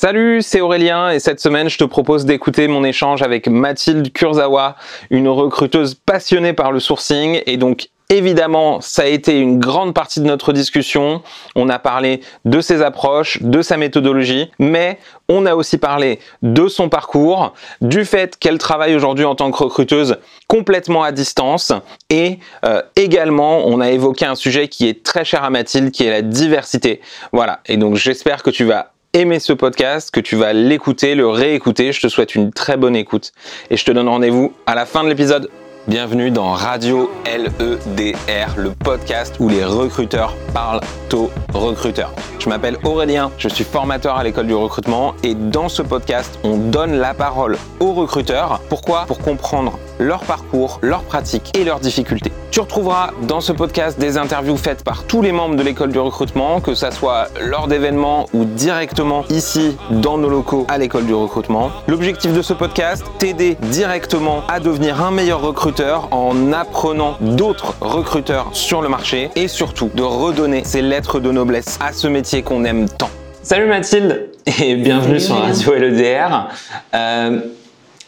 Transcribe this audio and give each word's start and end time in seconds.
Salut, 0.00 0.42
c'est 0.42 0.60
Aurélien 0.60 1.10
et 1.10 1.18
cette 1.18 1.40
semaine 1.40 1.68
je 1.68 1.76
te 1.76 1.82
propose 1.82 2.24
d'écouter 2.24 2.68
mon 2.68 2.84
échange 2.84 3.20
avec 3.22 3.48
Mathilde 3.48 4.12
Kurzawa, 4.12 4.76
une 5.10 5.26
recruteuse 5.26 5.94
passionnée 5.94 6.52
par 6.52 6.70
le 6.70 6.78
sourcing 6.78 7.42
et 7.46 7.56
donc 7.56 7.88
Évidemment, 8.10 8.80
ça 8.80 9.02
a 9.02 9.06
été 9.06 9.38
une 9.38 9.58
grande 9.58 9.92
partie 9.92 10.20
de 10.20 10.24
notre 10.24 10.54
discussion. 10.54 11.22
On 11.56 11.68
a 11.68 11.78
parlé 11.78 12.22
de 12.46 12.62
ses 12.62 12.80
approches, 12.80 13.42
de 13.42 13.60
sa 13.60 13.76
méthodologie, 13.76 14.50
mais 14.58 14.98
on 15.28 15.44
a 15.44 15.54
aussi 15.54 15.76
parlé 15.76 16.18
de 16.40 16.68
son 16.68 16.88
parcours, 16.88 17.52
du 17.82 18.06
fait 18.06 18.38
qu'elle 18.38 18.56
travaille 18.56 18.96
aujourd'hui 18.96 19.26
en 19.26 19.34
tant 19.34 19.50
que 19.50 19.62
recruteuse 19.62 20.16
complètement 20.46 21.02
à 21.02 21.12
distance, 21.12 21.70
et 22.08 22.38
euh, 22.64 22.80
également 22.96 23.66
on 23.66 23.78
a 23.78 23.90
évoqué 23.90 24.24
un 24.24 24.36
sujet 24.36 24.68
qui 24.68 24.88
est 24.88 25.04
très 25.04 25.26
cher 25.26 25.44
à 25.44 25.50
Mathilde, 25.50 25.90
qui 25.90 26.04
est 26.04 26.10
la 26.10 26.22
diversité. 26.22 27.02
Voilà, 27.32 27.60
et 27.66 27.76
donc 27.76 27.96
j'espère 27.96 28.42
que 28.42 28.48
tu 28.48 28.64
vas 28.64 28.92
aimer 29.12 29.38
ce 29.38 29.52
podcast, 29.52 30.10
que 30.10 30.20
tu 30.20 30.36
vas 30.36 30.52
l'écouter, 30.52 31.14
le 31.14 31.28
réécouter. 31.28 31.92
Je 31.92 32.00
te 32.00 32.08
souhaite 32.08 32.34
une 32.34 32.52
très 32.52 32.76
bonne 32.76 32.96
écoute 32.96 33.32
et 33.70 33.76
je 33.76 33.84
te 33.84 33.90
donne 33.90 34.08
rendez-vous 34.08 34.52
à 34.66 34.74
la 34.74 34.86
fin 34.86 35.02
de 35.04 35.08
l'épisode. 35.08 35.50
Bienvenue 35.88 36.30
dans 36.30 36.52
Radio 36.52 37.10
LEDR, 37.24 38.58
le 38.58 38.72
podcast 38.72 39.36
où 39.40 39.48
les 39.48 39.64
recruteurs 39.64 40.34
parlent 40.52 40.82
aux 41.14 41.30
recruteurs. 41.54 42.12
Je 42.38 42.50
m'appelle 42.50 42.76
Aurélien, 42.84 43.30
je 43.38 43.48
suis 43.48 43.64
formateur 43.64 44.16
à 44.16 44.22
l'école 44.22 44.46
du 44.46 44.54
recrutement 44.54 45.14
et 45.22 45.34
dans 45.34 45.70
ce 45.70 45.80
podcast, 45.80 46.38
on 46.44 46.58
donne 46.58 46.98
la 46.98 47.14
parole 47.14 47.56
aux 47.80 47.94
recruteurs. 47.94 48.60
Pourquoi? 48.68 49.06
Pour 49.06 49.18
comprendre 49.18 49.78
leur 49.98 50.20
parcours, 50.20 50.78
leurs 50.82 51.02
pratiques 51.02 51.56
et 51.58 51.64
leurs 51.64 51.80
difficultés. 51.80 52.32
Tu 52.50 52.60
retrouveras 52.60 53.10
dans 53.22 53.40
ce 53.40 53.52
podcast 53.52 53.98
des 53.98 54.18
interviews 54.18 54.56
faites 54.56 54.84
par 54.84 55.04
tous 55.04 55.22
les 55.22 55.32
membres 55.32 55.56
de 55.56 55.62
l'école 55.62 55.90
du 55.90 55.98
recrutement, 55.98 56.60
que 56.60 56.74
ça 56.74 56.90
soit 56.90 57.28
lors 57.40 57.66
d'événements 57.66 58.26
ou 58.32 58.44
directement 58.44 59.24
ici 59.30 59.76
dans 59.90 60.18
nos 60.18 60.28
locaux 60.28 60.66
à 60.68 60.78
l'école 60.78 61.06
du 61.06 61.14
recrutement. 61.14 61.70
L'objectif 61.88 62.32
de 62.32 62.42
ce 62.42 62.52
podcast, 62.52 63.04
t'aider 63.18 63.56
directement 63.62 64.42
à 64.48 64.60
devenir 64.60 65.02
un 65.02 65.10
meilleur 65.10 65.40
recruteur 65.40 65.77
en 65.80 66.52
apprenant 66.52 67.16
d'autres 67.20 67.74
recruteurs 67.80 68.48
sur 68.52 68.82
le 68.82 68.88
marché 68.88 69.30
et 69.36 69.48
surtout 69.48 69.90
de 69.94 70.02
redonner 70.02 70.62
ces 70.64 70.82
lettres 70.82 71.20
de 71.20 71.30
noblesse 71.30 71.78
à 71.80 71.92
ce 71.92 72.08
métier 72.08 72.42
qu'on 72.42 72.64
aime 72.64 72.88
tant. 72.88 73.10
Salut 73.42 73.66
Mathilde 73.66 74.30
et 74.60 74.74
bienvenue 74.74 75.20
sur 75.20 75.36
Radio 75.36 75.74
LEDR. 75.74 76.48
Euh, 76.94 77.40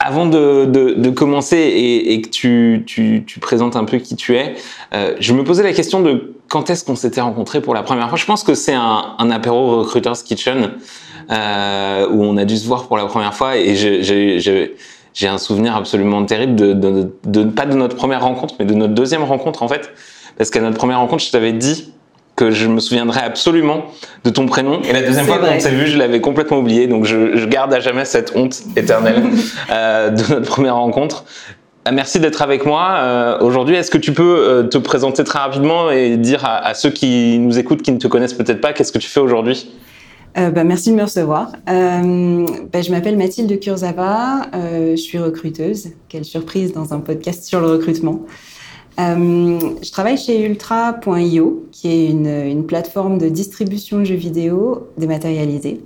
avant 0.01 0.27
de, 0.27 1.11
commencer 1.11 1.59
et, 1.59 2.21
que 2.23 2.29
tu, 2.29 3.39
présentes 3.41 3.77
un 3.77 3.85
peu 3.85 3.99
qui 3.99 4.17
tu 4.17 4.37
es, 4.37 4.55
euh, 4.95 5.15
je 5.21 5.33
me 5.33 5.45
posais 5.45 5.63
la 5.63 5.73
question 5.73 6.01
de 6.01 6.35
quand 6.49 6.71
est-ce 6.71 6.85
qu'on 6.85 6.97
s'était 6.97 7.21
rencontrés 7.21 7.61
pour 7.61 7.75
la 7.75 7.83
première 7.83 8.09
fois. 8.09 8.19
Je 8.19 8.27
pense 8.27 8.43
que 8.43 8.55
c'est 8.55 8.75
un, 8.75 9.31
apéro 9.31 9.81
Recruiters 9.81 10.25
Kitchen 10.25 10.73
euh, 11.31 12.09
où 12.11 12.25
on 12.25 12.37
a 12.37 12.45
dû 12.45 12.57
se 12.57 12.67
voir 12.67 12.89
pour 12.89 12.97
la 12.97 13.07
première 13.07 13.35
fois 13.35 13.57
et 13.57 13.77
j'ai 13.77 14.75
un 15.23 15.39
souvenir 15.39 15.77
absolument 15.77 16.25
terrible 16.25 16.57
de, 16.57 16.73
de, 17.25 17.45
pas 17.45 17.67
de 17.67 17.75
notre 17.75 17.97
première 17.97 18.23
rencontre, 18.23 18.55
mais 18.59 18.65
de 18.65 18.75
notre 18.75 18.95
deuxième 18.95 19.23
rencontre 19.23 19.63
en 19.63 19.69
fait. 19.69 19.91
Parce 20.39 20.51
qu'à 20.51 20.61
notre 20.61 20.77
première 20.77 20.99
rencontre, 20.99 21.23
je 21.23 21.31
t'avais 21.31 21.53
dit 21.53 21.93
que 22.37 22.51
je 22.51 22.67
me 22.67 22.81
souviendrai 22.81 23.21
absolument 23.21 23.85
de 24.25 24.31
ton 24.31 24.47
prénom. 24.47 24.81
Et 24.83 24.93
la 24.93 25.03
deuxième 25.03 25.27
fois 25.27 25.39
qu'on 25.39 25.61
s'est 25.61 25.71
vu, 25.71 25.87
je 25.87 25.99
l'avais 25.99 26.23
complètement 26.23 26.59
oublié. 26.59 26.87
Donc 26.87 27.05
je, 27.05 27.45
garde 27.45 27.75
à 27.75 27.81
jamais 27.81 28.07
cette 28.07 28.33
honte 28.35 28.63
éternelle 28.77 29.23
euh, 29.71 30.09
de 30.09 30.35
notre 30.35 30.49
première 30.49 30.77
rencontre. 30.77 31.25
Euh, 31.87 31.91
merci 31.93 32.19
d'être 32.21 32.41
avec 32.41 32.65
moi 32.65 32.95
euh, 32.95 33.39
aujourd'hui. 33.41 33.77
Est-ce 33.77 33.91
que 33.91 33.99
tu 33.99 34.13
peux 34.13 34.67
te 34.71 34.79
présenter 34.79 35.25
très 35.25 35.41
rapidement 35.41 35.91
et 35.91 36.17
dire 36.17 36.45
à, 36.45 36.73
ceux 36.73 36.91
qui 36.91 37.39
nous 37.39 37.59
écoutent, 37.59 37.83
qui 37.83 37.93
ne 37.93 37.99
te 37.99 38.07
connaissent 38.07 38.35
peut-être 38.35 38.63
pas, 38.63 38.73
qu'est-ce 38.73 38.93
que 38.93 38.99
tu 38.99 39.09
fais 39.09 39.21
aujourd'hui? 39.21 39.71
Bah, 40.35 40.65
merci 40.65 40.91
de 40.91 40.97
me 40.97 41.03
recevoir. 41.03 41.53
Bah, 41.67 42.83
je 42.83 42.91
m'appelle 42.91 43.17
Mathilde 43.17 43.59
Kurzava, 43.61 44.47
je 44.53 44.97
suis 44.97 45.19
recruteuse. 45.19 45.89
Quelle 46.09 46.25
surprise 46.25 46.73
dans 46.73 46.95
un 46.95 47.01
podcast 47.01 47.45
sur 47.45 47.61
le 47.61 47.69
recrutement. 47.69 48.27
Euh, 48.99 49.59
je 49.83 49.91
travaille 49.91 50.19
chez 50.19 50.45
Ultra.io, 50.45 51.67
qui 51.73 51.89
est 51.89 52.11
une, 52.11 52.67
plateforme 52.67 53.19
de 53.19 53.29
distribution 53.29 53.99
de 53.99 54.05
jeux 54.05 54.15
vidéo 54.15 54.89
dématérialisés. 54.99 55.81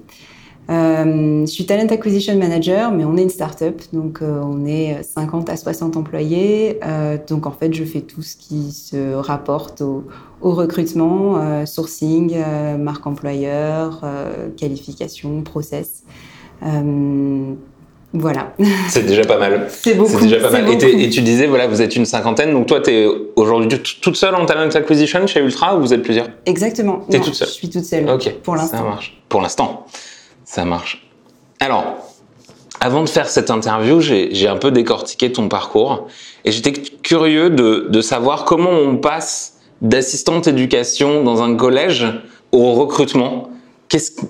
Euh, 0.70 1.40
je 1.40 1.50
suis 1.50 1.66
Talent 1.66 1.86
Acquisition 1.88 2.36
Manager, 2.36 2.90
mais 2.90 3.04
on 3.04 3.16
est 3.16 3.22
une 3.22 3.30
start-up, 3.30 3.82
donc 3.92 4.20
euh, 4.22 4.40
on 4.42 4.64
est 4.64 5.02
50 5.02 5.50
à 5.50 5.56
60 5.56 5.96
employés. 5.96 6.80
donc 7.28 7.46
en 7.46 7.50
fait, 7.50 7.72
je 7.74 7.84
fais 7.84 8.00
tout 8.00 8.22
ce 8.22 8.36
qui 8.36 8.72
se 8.72 9.14
rapporte 9.14 9.82
au, 9.82 10.04
au 10.40 10.52
recrutement, 10.52 11.66
sourcing, 11.66 12.36
marque 12.78 13.06
employeur, 13.06 14.02
qualification, 14.56 15.42
process. 15.42 16.02
Voilà. 18.14 18.52
C'est 18.88 19.04
déjà 19.04 19.24
pas 19.24 19.38
mal. 19.38 19.66
C'est 19.68 19.94
beaucoup. 19.94 20.20
déjà 20.20 20.38
pas 20.38 20.50
mal. 20.50 20.70
Et, 20.70 21.10
tu 21.10 21.20
disais, 21.20 21.48
voilà, 21.48 21.66
vous 21.66 21.82
êtes 21.82 21.96
une 21.96 22.04
cinquantaine. 22.04 22.52
Donc 22.52 22.66
toi, 22.66 22.80
tu 22.80 22.90
es 22.90 23.08
aujourd'hui 23.34 23.80
toute 24.00 24.16
seule 24.16 24.36
en 24.36 24.46
talent 24.46 24.70
acquisition 24.70 25.26
chez 25.26 25.40
Ultra 25.40 25.76
ou 25.76 25.80
vous 25.80 25.92
êtes 25.92 26.02
plusieurs? 26.02 26.28
Exactement. 26.46 27.04
Tu 27.10 27.16
es 27.16 27.20
toute 27.20 27.34
seule 27.34 27.48
Je 27.48 27.52
suis 27.52 27.68
toute 27.68 27.84
seule. 27.84 28.08
Ok. 28.08 28.32
Pour 28.44 28.54
l'instant. 28.54 28.78
Ça 28.78 28.84
marche. 28.84 29.20
Pour 29.28 29.42
l'instant. 29.42 29.86
Ça 30.44 30.64
marche. 30.64 31.06
Alors, 31.60 31.96
avant 32.80 33.02
de 33.02 33.08
faire 33.08 33.28
cette 33.28 33.50
interview, 33.50 34.00
j'ai 34.00 34.48
un 34.48 34.56
peu 34.56 34.70
décortiqué 34.70 35.32
ton 35.32 35.48
parcours 35.48 36.08
et 36.44 36.52
j'étais 36.52 36.72
curieux 36.72 37.50
de, 37.50 38.00
savoir 38.00 38.44
comment 38.44 38.70
on 38.70 38.96
passe 38.96 39.54
d'assistante 39.80 40.46
éducation 40.46 41.22
dans 41.24 41.42
un 41.42 41.56
collège 41.56 42.06
au 42.52 42.72
recrutement. 42.74 43.48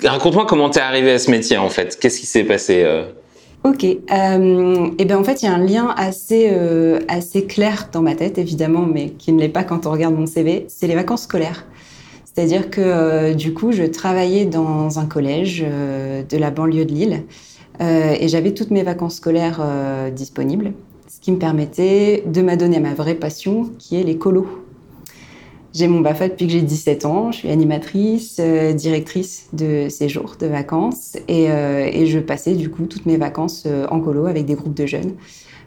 Raconte-moi 0.04 0.47
comment 0.47 0.70
tu 0.70 0.78
es 0.78 0.82
arrivé 0.82 1.12
à 1.12 1.19
ce 1.19 1.30
métier 1.30 1.56
en 1.56 1.69
fait. 1.69 1.98
Qu'est-ce 1.98 2.20
qui 2.20 2.26
s'est 2.26 2.44
passé 2.44 2.82
euh 2.84 3.04
Ok. 3.64 3.82
Euh, 3.84 4.91
et 4.98 5.06
ben 5.06 5.16
en 5.16 5.25
fait, 5.25 5.42
il 5.42 5.46
y 5.46 5.48
a 5.48 5.54
un 5.54 5.64
lien 5.64 5.94
assez 5.96 6.50
euh, 6.52 7.00
assez 7.08 7.46
clair 7.46 7.88
dans 7.92 8.02
ma 8.02 8.14
tête, 8.14 8.36
évidemment, 8.36 8.86
mais 8.86 9.08
qui 9.10 9.32
ne 9.32 9.41
l'est 9.41 9.48
pas 9.48 9.64
quand 9.64 9.86
on 9.86 9.91
regarde 9.91 10.14
mon 10.14 10.26
CV. 10.26 10.66
C'est 10.69 10.86
les 10.86 10.94
vacances 10.94 11.22
scolaires. 11.22 11.64
C'est-à-dire 12.34 12.70
que 12.70 12.80
euh, 12.80 13.34
du 13.34 13.54
coup, 13.54 13.72
je 13.72 13.84
travaillais 13.84 14.44
dans 14.44 14.98
un 14.98 15.06
collège 15.06 15.64
euh, 15.66 16.22
de 16.22 16.36
la 16.36 16.50
banlieue 16.50 16.84
de 16.84 16.92
Lille 16.92 17.22
et 17.80 18.28
j'avais 18.28 18.54
toutes 18.54 18.70
mes 18.70 18.84
vacances 18.84 19.16
scolaires 19.16 19.60
disponibles, 20.14 20.74
ce 21.08 21.18
qui 21.20 21.32
me 21.32 21.38
permettait 21.38 22.22
de 22.24 22.40
m'adonner 22.40 22.76
à 22.76 22.80
ma 22.80 22.94
vraie 22.94 23.16
passion, 23.16 23.68
qui 23.80 23.96
est 23.96 24.04
les 24.04 24.16
colos. 24.16 24.46
J'ai 25.74 25.88
mon 25.88 26.00
BAFA 26.00 26.28
depuis 26.28 26.46
que 26.46 26.52
j'ai 26.52 26.62
17 26.62 27.04
ans. 27.04 27.32
Je 27.32 27.38
suis 27.38 27.50
animatrice, 27.50 28.36
euh, 28.38 28.72
directrice 28.72 29.48
de 29.52 29.88
séjours, 29.88 30.36
de 30.38 30.46
vacances. 30.46 31.16
Et, 31.26 31.50
euh, 31.50 32.06
je 32.06 32.20
passais 32.20 32.54
du 32.54 32.70
coup 32.70 32.84
toutes 32.86 33.06
mes 33.06 33.16
vacances 33.16 33.64
euh, 33.66 33.84
en 33.90 34.00
colo 34.00 34.26
avec 34.26 34.46
des 34.46 34.54
groupes 34.54 34.74
de 34.74 34.86
jeunes. 34.86 35.14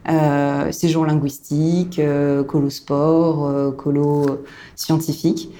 Euh, 0.08 0.72
séjours 0.72 1.04
linguistiques, 1.04 2.00
colo 2.46 2.70
sport, 2.70 3.76
colo 3.76 4.24
scientifique. 4.76 5.50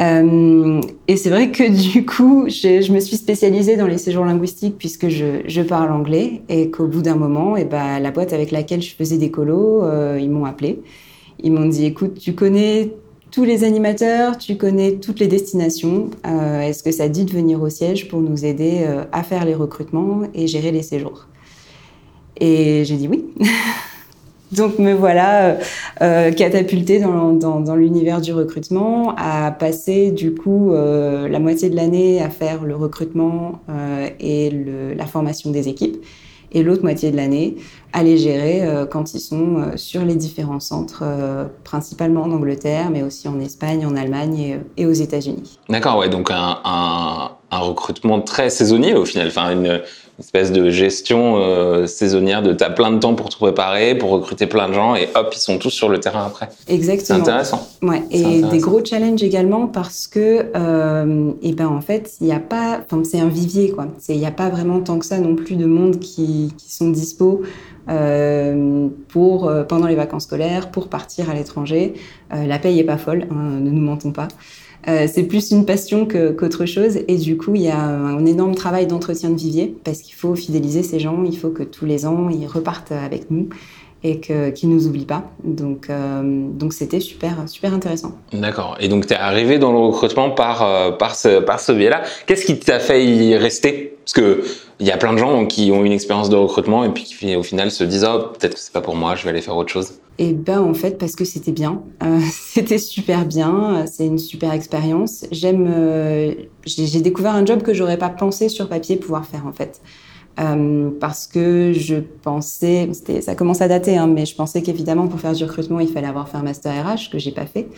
Et 0.00 1.16
c'est 1.16 1.30
vrai 1.30 1.50
que 1.50 1.68
du 1.92 2.06
coup, 2.06 2.46
je, 2.48 2.92
me 2.92 3.00
suis 3.00 3.16
spécialisée 3.16 3.76
dans 3.76 3.86
les 3.86 3.98
séjours 3.98 4.24
linguistiques 4.24 4.76
puisque 4.78 5.08
je, 5.08 5.62
parle 5.62 5.92
anglais 5.92 6.42
et 6.48 6.70
qu'au 6.70 6.86
bout 6.86 7.02
d'un 7.02 7.16
moment, 7.16 7.56
et 7.56 7.62
eh 7.62 7.64
ben, 7.64 7.98
la 7.98 8.10
boîte 8.10 8.32
avec 8.32 8.50
laquelle 8.50 8.82
je 8.82 8.94
faisais 8.94 9.18
des 9.18 9.30
colos, 9.30 9.84
ils 10.18 10.30
m'ont 10.30 10.44
appelé. 10.44 10.80
Ils 11.42 11.52
m'ont 11.52 11.66
dit, 11.66 11.86
écoute, 11.86 12.18
tu 12.18 12.34
connais 12.34 12.90
tous 13.30 13.44
les 13.44 13.64
animateurs, 13.64 14.36
tu 14.38 14.56
connais 14.56 14.96
toutes 14.96 15.20
les 15.20 15.26
destinations. 15.26 16.10
Euh, 16.26 16.60
est-ce 16.60 16.82
que 16.82 16.90
ça 16.90 17.08
dit 17.08 17.24
de 17.24 17.32
venir 17.32 17.62
au 17.62 17.68
siège 17.68 18.08
pour 18.08 18.20
nous 18.20 18.44
aider 18.44 18.80
euh, 18.82 19.04
à 19.12 19.22
faire 19.22 19.44
les 19.44 19.54
recrutements 19.54 20.22
et 20.34 20.46
gérer 20.46 20.72
les 20.72 20.82
séjours? 20.82 21.26
Et 22.38 22.84
j'ai 22.84 22.96
dit 22.96 23.08
oui. 23.08 23.24
Donc 24.52 24.78
me 24.78 24.94
voilà 24.94 25.58
euh, 26.02 26.32
catapultée 26.32 26.98
dans, 27.00 27.76
l'univers 27.76 28.20
du 28.20 28.32
recrutement, 28.32 29.14
à 29.16 29.52
passer 29.52 30.10
du 30.10 30.34
coup 30.34 30.72
la 30.72 31.38
moitié 31.38 31.70
de 31.70 31.76
l'année 31.76 32.22
à 32.22 32.30
faire 32.30 32.64
le 32.64 32.74
recrutement 32.74 33.60
et 34.18 34.50
le, 34.50 34.94
la 34.94 35.06
formation 35.06 35.50
des 35.50 35.68
équipes 35.68 35.98
et 36.52 36.62
l'autre 36.62 36.82
moitié 36.82 37.10
de 37.10 37.16
l'année 37.16 37.56
à 37.92 38.02
les 38.02 38.16
gérer 38.18 38.62
euh, 38.62 38.86
quand 38.86 39.14
ils 39.14 39.20
sont 39.20 39.56
euh, 39.56 39.76
sur 39.76 40.04
les 40.04 40.14
différents 40.14 40.60
centres, 40.60 41.02
euh, 41.02 41.46
principalement 41.64 42.22
en 42.22 42.30
Angleterre, 42.30 42.90
mais 42.90 43.02
aussi 43.02 43.28
en 43.28 43.40
Espagne, 43.40 43.84
en 43.86 43.96
Allemagne 43.96 44.60
et, 44.76 44.86
aux 44.86 44.92
États-Unis. 44.92 45.58
D'accord, 45.68 45.98
ouais, 45.98 46.08
donc 46.08 46.30
un, 46.30 47.30
recrutement 47.50 48.20
très 48.20 48.48
saisonnier 48.48 48.94
au 48.94 49.04
final, 49.04 49.30
espèce 50.20 50.52
de 50.52 50.70
gestion 50.70 51.36
euh, 51.38 51.86
saisonnière 51.86 52.42
de 52.42 52.52
t'as 52.52 52.70
plein 52.70 52.92
de 52.92 52.98
temps 52.98 53.14
pour 53.14 53.28
te 53.30 53.36
préparer, 53.36 53.96
pour 53.96 54.10
recruter 54.10 54.46
plein 54.46 54.68
de 54.68 54.74
gens 54.74 54.94
et 54.94 55.08
hop, 55.14 55.32
ils 55.34 55.40
sont 55.40 55.58
tous 55.58 55.70
sur 55.70 55.88
le 55.88 55.98
terrain 55.98 56.24
après. 56.24 56.48
Exactement. 56.68 57.18
C'est 57.24 57.30
intéressant. 57.30 57.68
Ouais, 57.82 58.02
et 58.10 58.42
des 58.42 58.58
gros 58.58 58.84
challenges 58.84 59.22
également 59.22 59.66
parce 59.66 60.06
que, 60.06 60.46
euh, 60.54 61.32
et 61.42 61.52
ben 61.52 61.68
en 61.68 61.80
fait, 61.80 62.12
il 62.20 62.26
n'y 62.26 62.32
a 62.32 62.40
pas, 62.40 62.80
enfin 62.84 63.02
c'est 63.04 63.20
un 63.20 63.28
vivier 63.28 63.70
quoi. 63.70 63.86
Il 64.08 64.18
n'y 64.18 64.26
a 64.26 64.30
pas 64.30 64.48
vraiment 64.48 64.80
tant 64.80 64.98
que 64.98 65.06
ça 65.06 65.18
non 65.18 65.34
plus 65.34 65.56
de 65.56 65.66
monde 65.66 65.98
qui, 65.98 66.52
qui 66.56 66.72
sont 66.72 66.90
dispo. 66.90 67.42
Euh, 67.88 68.88
pour 69.08 69.48
euh, 69.48 69.64
pendant 69.64 69.86
les 69.86 69.96
vacances 69.96 70.24
scolaires, 70.24 70.70
pour 70.70 70.88
partir 70.88 71.28
à 71.28 71.34
l'étranger. 71.34 71.94
Euh, 72.32 72.46
la 72.46 72.58
paye 72.58 72.78
est 72.78 72.84
pas 72.84 72.98
folle, 72.98 73.26
hein, 73.30 73.58
ne 73.60 73.70
nous 73.70 73.80
mentons 73.80 74.12
pas. 74.12 74.28
C'est 74.86 75.24
plus 75.24 75.50
une 75.50 75.66
passion 75.66 76.06
qu'autre 76.06 76.66
chose. 76.66 76.98
Et 77.08 77.16
du 77.16 77.36
coup, 77.36 77.54
il 77.54 77.62
y 77.62 77.68
a 77.68 77.80
un 77.80 78.24
énorme 78.26 78.54
travail 78.54 78.86
d'entretien 78.86 79.30
de 79.30 79.36
vivier 79.36 79.74
parce 79.84 80.00
qu'il 80.00 80.14
faut 80.14 80.34
fidéliser 80.34 80.82
ces 80.82 80.98
gens. 80.98 81.22
Il 81.24 81.36
faut 81.36 81.50
que 81.50 81.62
tous 81.62 81.86
les 81.86 82.06
ans, 82.06 82.28
ils 82.30 82.46
repartent 82.46 82.92
avec 82.92 83.30
nous 83.30 83.48
et 84.02 84.18
qu'ils 84.18 84.68
ne 84.70 84.74
nous 84.74 84.86
oublient 84.86 85.04
pas. 85.04 85.30
Donc, 85.44 85.88
donc 85.90 86.72
c'était 86.72 87.00
super, 87.00 87.36
super 87.46 87.74
intéressant. 87.74 88.16
D'accord. 88.32 88.76
Et 88.80 88.88
donc, 88.88 89.06
tu 89.06 89.12
es 89.12 89.16
arrivé 89.16 89.58
dans 89.58 89.72
le 89.72 89.78
recrutement 89.78 90.30
par, 90.30 90.96
par 90.96 91.14
ce, 91.14 91.40
par 91.40 91.60
ce 91.60 91.72
biais-là. 91.72 92.02
Qu'est-ce 92.26 92.46
qui 92.46 92.58
t'a 92.58 92.80
fait 92.80 93.04
y 93.04 93.36
rester? 93.36 93.96
Parce 94.04 94.14
que 94.14 94.42
il 94.80 94.86
y 94.86 94.90
a 94.90 94.96
plein 94.96 95.12
de 95.12 95.18
gens 95.18 95.46
qui 95.46 95.70
ont 95.72 95.84
une 95.84 95.92
expérience 95.92 96.30
de 96.30 96.36
recrutement 96.36 96.84
et 96.84 96.88
puis 96.88 97.04
qui 97.04 97.36
au 97.36 97.42
final 97.42 97.70
se 97.70 97.84
disent 97.84 98.06
oh 98.10 98.28
peut-être 98.38 98.54
que 98.54 98.60
c'est 98.60 98.72
pas 98.72 98.80
pour 98.80 98.96
moi, 98.96 99.14
je 99.14 99.24
vais 99.24 99.30
aller 99.30 99.42
faire 99.42 99.56
autre 99.56 99.70
chose. 99.70 100.00
Et 100.18 100.32
ben 100.32 100.60
en 100.60 100.74
fait 100.74 100.98
parce 100.98 101.14
que 101.16 101.24
c'était 101.24 101.52
bien, 101.52 101.82
euh, 102.02 102.18
c'était 102.32 102.78
super 102.78 103.26
bien, 103.26 103.84
c'est 103.86 104.06
une 104.06 104.18
super 104.18 104.52
expérience. 104.52 105.26
J'aime, 105.30 105.70
euh, 105.70 106.34
j'ai 106.64 107.00
découvert 107.00 107.34
un 107.34 107.44
job 107.44 107.62
que 107.62 107.74
j'aurais 107.74 107.98
pas 107.98 108.08
pensé 108.08 108.48
sur 108.48 108.68
papier 108.68 108.96
pouvoir 108.96 109.26
faire 109.26 109.46
en 109.46 109.52
fait. 109.52 109.80
Euh, 110.38 110.90
parce 110.98 111.26
que 111.26 111.72
je 111.74 111.96
pensais, 111.96 112.88
ça 113.20 113.34
commence 113.34 113.60
à 113.60 113.68
dater, 113.68 113.98
hein, 113.98 114.06
mais 114.06 114.24
je 114.24 114.34
pensais 114.34 114.62
qu'évidemment 114.62 115.08
pour 115.08 115.20
faire 115.20 115.32
du 115.32 115.44
recrutement 115.44 115.80
il 115.80 115.88
fallait 115.88 116.06
avoir 116.06 116.28
fait 116.28 116.38
un 116.38 116.42
master 116.42 116.72
RH 116.72 117.10
que 117.12 117.18
j'ai 117.18 117.32
pas 117.32 117.46
fait. 117.46 117.68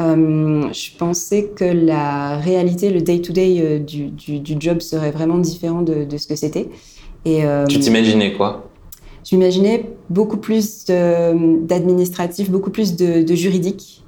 Euh, 0.00 0.72
je 0.72 0.96
pensais 0.96 1.50
que 1.54 1.64
la 1.64 2.38
réalité, 2.38 2.90
le 2.90 3.02
day-to-day 3.02 3.60
euh, 3.60 3.78
du, 3.78 4.08
du, 4.08 4.56
job 4.58 4.80
serait 4.80 5.10
vraiment 5.10 5.36
différent 5.36 5.82
de, 5.82 6.04
de 6.04 6.16
ce 6.16 6.26
que 6.26 6.36
c'était. 6.36 6.68
Et, 7.24 7.44
euh, 7.44 7.66
tu 7.66 7.78
t'imaginais 7.78 8.32
quoi? 8.32 8.68
Je 9.24 9.36
m'imaginais 9.36 9.90
beaucoup 10.10 10.38
plus 10.38 10.86
d'administratif, 10.86 12.50
beaucoup 12.50 12.70
plus 12.70 12.96
de, 12.96 13.22
de 13.22 13.34
juridique. 13.34 13.98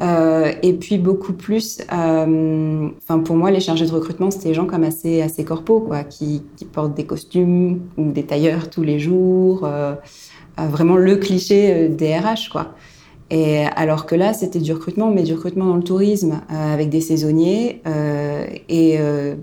Et 0.00 0.72
puis 0.72 0.98
beaucoup 0.98 1.32
plus, 1.32 1.78
enfin 1.88 3.20
pour 3.24 3.36
moi 3.36 3.52
les 3.52 3.60
chargés 3.60 3.86
de 3.86 3.92
recrutement 3.92 4.32
c'était 4.32 4.48
des 4.48 4.54
gens 4.54 4.66
comme 4.66 4.82
assez 4.82 5.22
assez 5.22 5.44
corpo 5.44 5.78
quoi, 5.78 6.02
qui, 6.02 6.42
qui, 6.56 6.64
portent 6.64 6.94
des 6.94 7.04
costumes 7.06 7.82
ou 7.96 8.10
des 8.10 8.24
tailleurs 8.24 8.68
tous 8.68 8.82
les 8.82 8.98
jours, 8.98 9.68
vraiment 10.58 10.96
le 10.96 11.16
cliché 11.18 11.88
des 11.88 12.16
RH 12.16 12.50
quoi. 12.50 12.74
Alors 13.76 14.06
que 14.06 14.14
là, 14.14 14.34
c'était 14.34 14.58
du 14.58 14.72
recrutement, 14.72 15.10
mais 15.10 15.22
du 15.22 15.32
recrutement 15.32 15.66
dans 15.66 15.76
le 15.76 15.82
tourisme 15.82 16.40
euh, 16.50 16.74
avec 16.74 16.90
des 16.90 17.00
saisonniers. 17.00 17.80
Euh, 17.86 18.44
et 18.68 18.96
euh, 18.98 19.36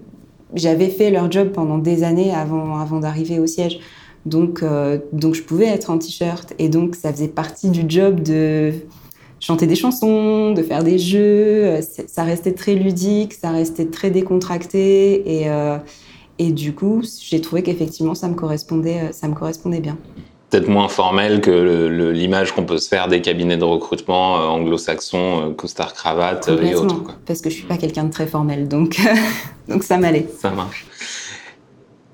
j'avais 0.53 0.89
fait 0.89 1.09
leur 1.09 1.31
job 1.31 1.49
pendant 1.49 1.77
des 1.77 2.03
années 2.03 2.33
avant, 2.33 2.99
d'arriver 2.99 3.39
au 3.39 3.47
siège. 3.47 3.79
Donc, 4.25 4.61
je 4.61 5.41
pouvais 5.41 5.65
être 5.65 5.89
en 5.89 5.97
t-shirt. 5.97 6.53
Et 6.59 6.69
donc, 6.69 6.95
ça 6.95 7.11
faisait 7.11 7.27
partie 7.27 7.69
du 7.69 7.83
job 7.87 8.21
de 8.21 8.73
chanter 9.39 9.65
des 9.65 9.75
chansons, 9.75 10.51
de 10.51 10.61
faire 10.61 10.83
des 10.83 10.99
jeux. 10.99 11.79
Ça 12.07 12.23
restait 12.23 12.53
très 12.53 12.75
ludique, 12.75 13.33
ça 13.33 13.49
restait 13.49 13.85
très 13.85 14.11
décontracté. 14.11 15.47
Et, 16.37 16.51
du 16.51 16.73
coup, 16.73 17.01
j'ai 17.21 17.41
trouvé 17.41 17.63
qu'effectivement, 17.63 18.13
ça 18.13 18.27
me 18.27 18.35
correspondait 18.35 19.81
bien 19.81 19.97
peut-être 20.49 20.67
moins 20.67 20.87
formel 20.87 21.41
que 21.41 21.87
l'image 22.11 22.53
qu'on 22.53 22.65
peut 22.65 22.77
se 22.77 22.89
faire 22.89 23.07
des 23.07 23.21
cabinets 23.21 23.57
de 23.57 23.63
recrutement 23.63 24.37
euh, 24.37 24.45
anglo-saxons, 24.45 25.49
euh, 25.49 25.53
costard 25.53 25.93
cravate 25.93 26.49
euh, 26.49 26.61
et 26.61 26.75
autres. 26.75 27.03
Quoi. 27.03 27.15
Parce 27.25 27.41
que 27.41 27.49
je 27.49 27.55
suis 27.55 27.65
pas 27.65 27.77
quelqu'un 27.77 28.05
de 28.05 28.11
très 28.11 28.25
formel, 28.25 28.67
donc 28.67 28.97
donc 29.67 29.83
ça 29.83 29.97
m'allait. 29.97 30.27
Ça 30.39 30.49
marche. 30.49 30.85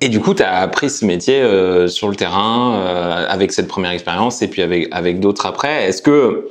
Et 0.02 0.10
du 0.10 0.20
coup, 0.20 0.34
tu 0.34 0.44
as 0.44 0.58
appris 0.58 0.90
ce 0.90 1.06
métier 1.06 1.42
sur 1.88 2.10
le 2.10 2.16
terrain 2.16 2.78
avec 3.30 3.54
cette 3.54 3.70
première 3.70 3.92
expérience 3.92 4.42
et 4.42 4.50
puis 4.50 4.62
avec 4.62 4.90
avec 4.92 5.22
d'autres 5.22 5.46
après. 5.46 5.86
Est-ce 5.86 6.02
que 6.02 6.50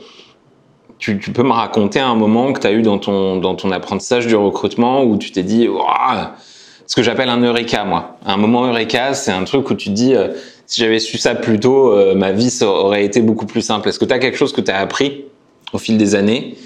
tu, 0.99 1.19
tu, 1.19 1.31
peux 1.31 1.43
me 1.43 1.53
raconter 1.53 2.01
un 2.01 2.15
moment 2.15 2.55
que 2.55 2.61
tu 2.61 2.67
as 2.67 2.73
eu 2.73 2.81
dans 2.81 2.99
ton 2.99 3.37
dans 3.37 3.55
ton 3.55 3.71
apprentissage 3.71 4.27
du 4.27 4.35
recrutement 4.35 5.05
où 5.05 5.19
tu 5.19 5.31
t'es 5.31 5.43
dit 5.43 5.69
ce 6.87 6.97
que 6.97 7.03
j'appelle 7.03 7.29
un 7.29 7.43
eureka 7.43 7.85
moi. 7.85 8.17
Un 8.25 8.39
moment 8.39 8.67
eureka, 8.67 9.13
c'est 9.13 9.31
un 9.31 9.45
truc 9.45 9.71
où 9.71 9.75
tu 9.75 9.91
te 9.91 9.95
dis 9.95 10.15
si 10.67 10.81
j'avais 10.81 10.99
su 10.99 11.19
ça 11.19 11.35
plus 11.35 11.61
tôt, 11.61 11.93
euh, 11.93 12.15
ma 12.15 12.33
vie 12.33 12.57
aurait 12.63 13.05
été 13.05 13.21
beaucoup 13.21 13.47
plus 13.47 13.61
simple. 13.61 13.89
Est-ce 13.89 13.99
que 13.99 14.05
tu 14.05 14.13
as 14.13 14.19
quelque 14.19 14.37
chose 14.37 14.53
que 14.53 14.61
tu 14.61 14.71
as 14.71 14.79
appris 14.79 15.25
au 15.73 15.79
fil 15.79 15.99
des 15.99 16.15
années 16.15 16.57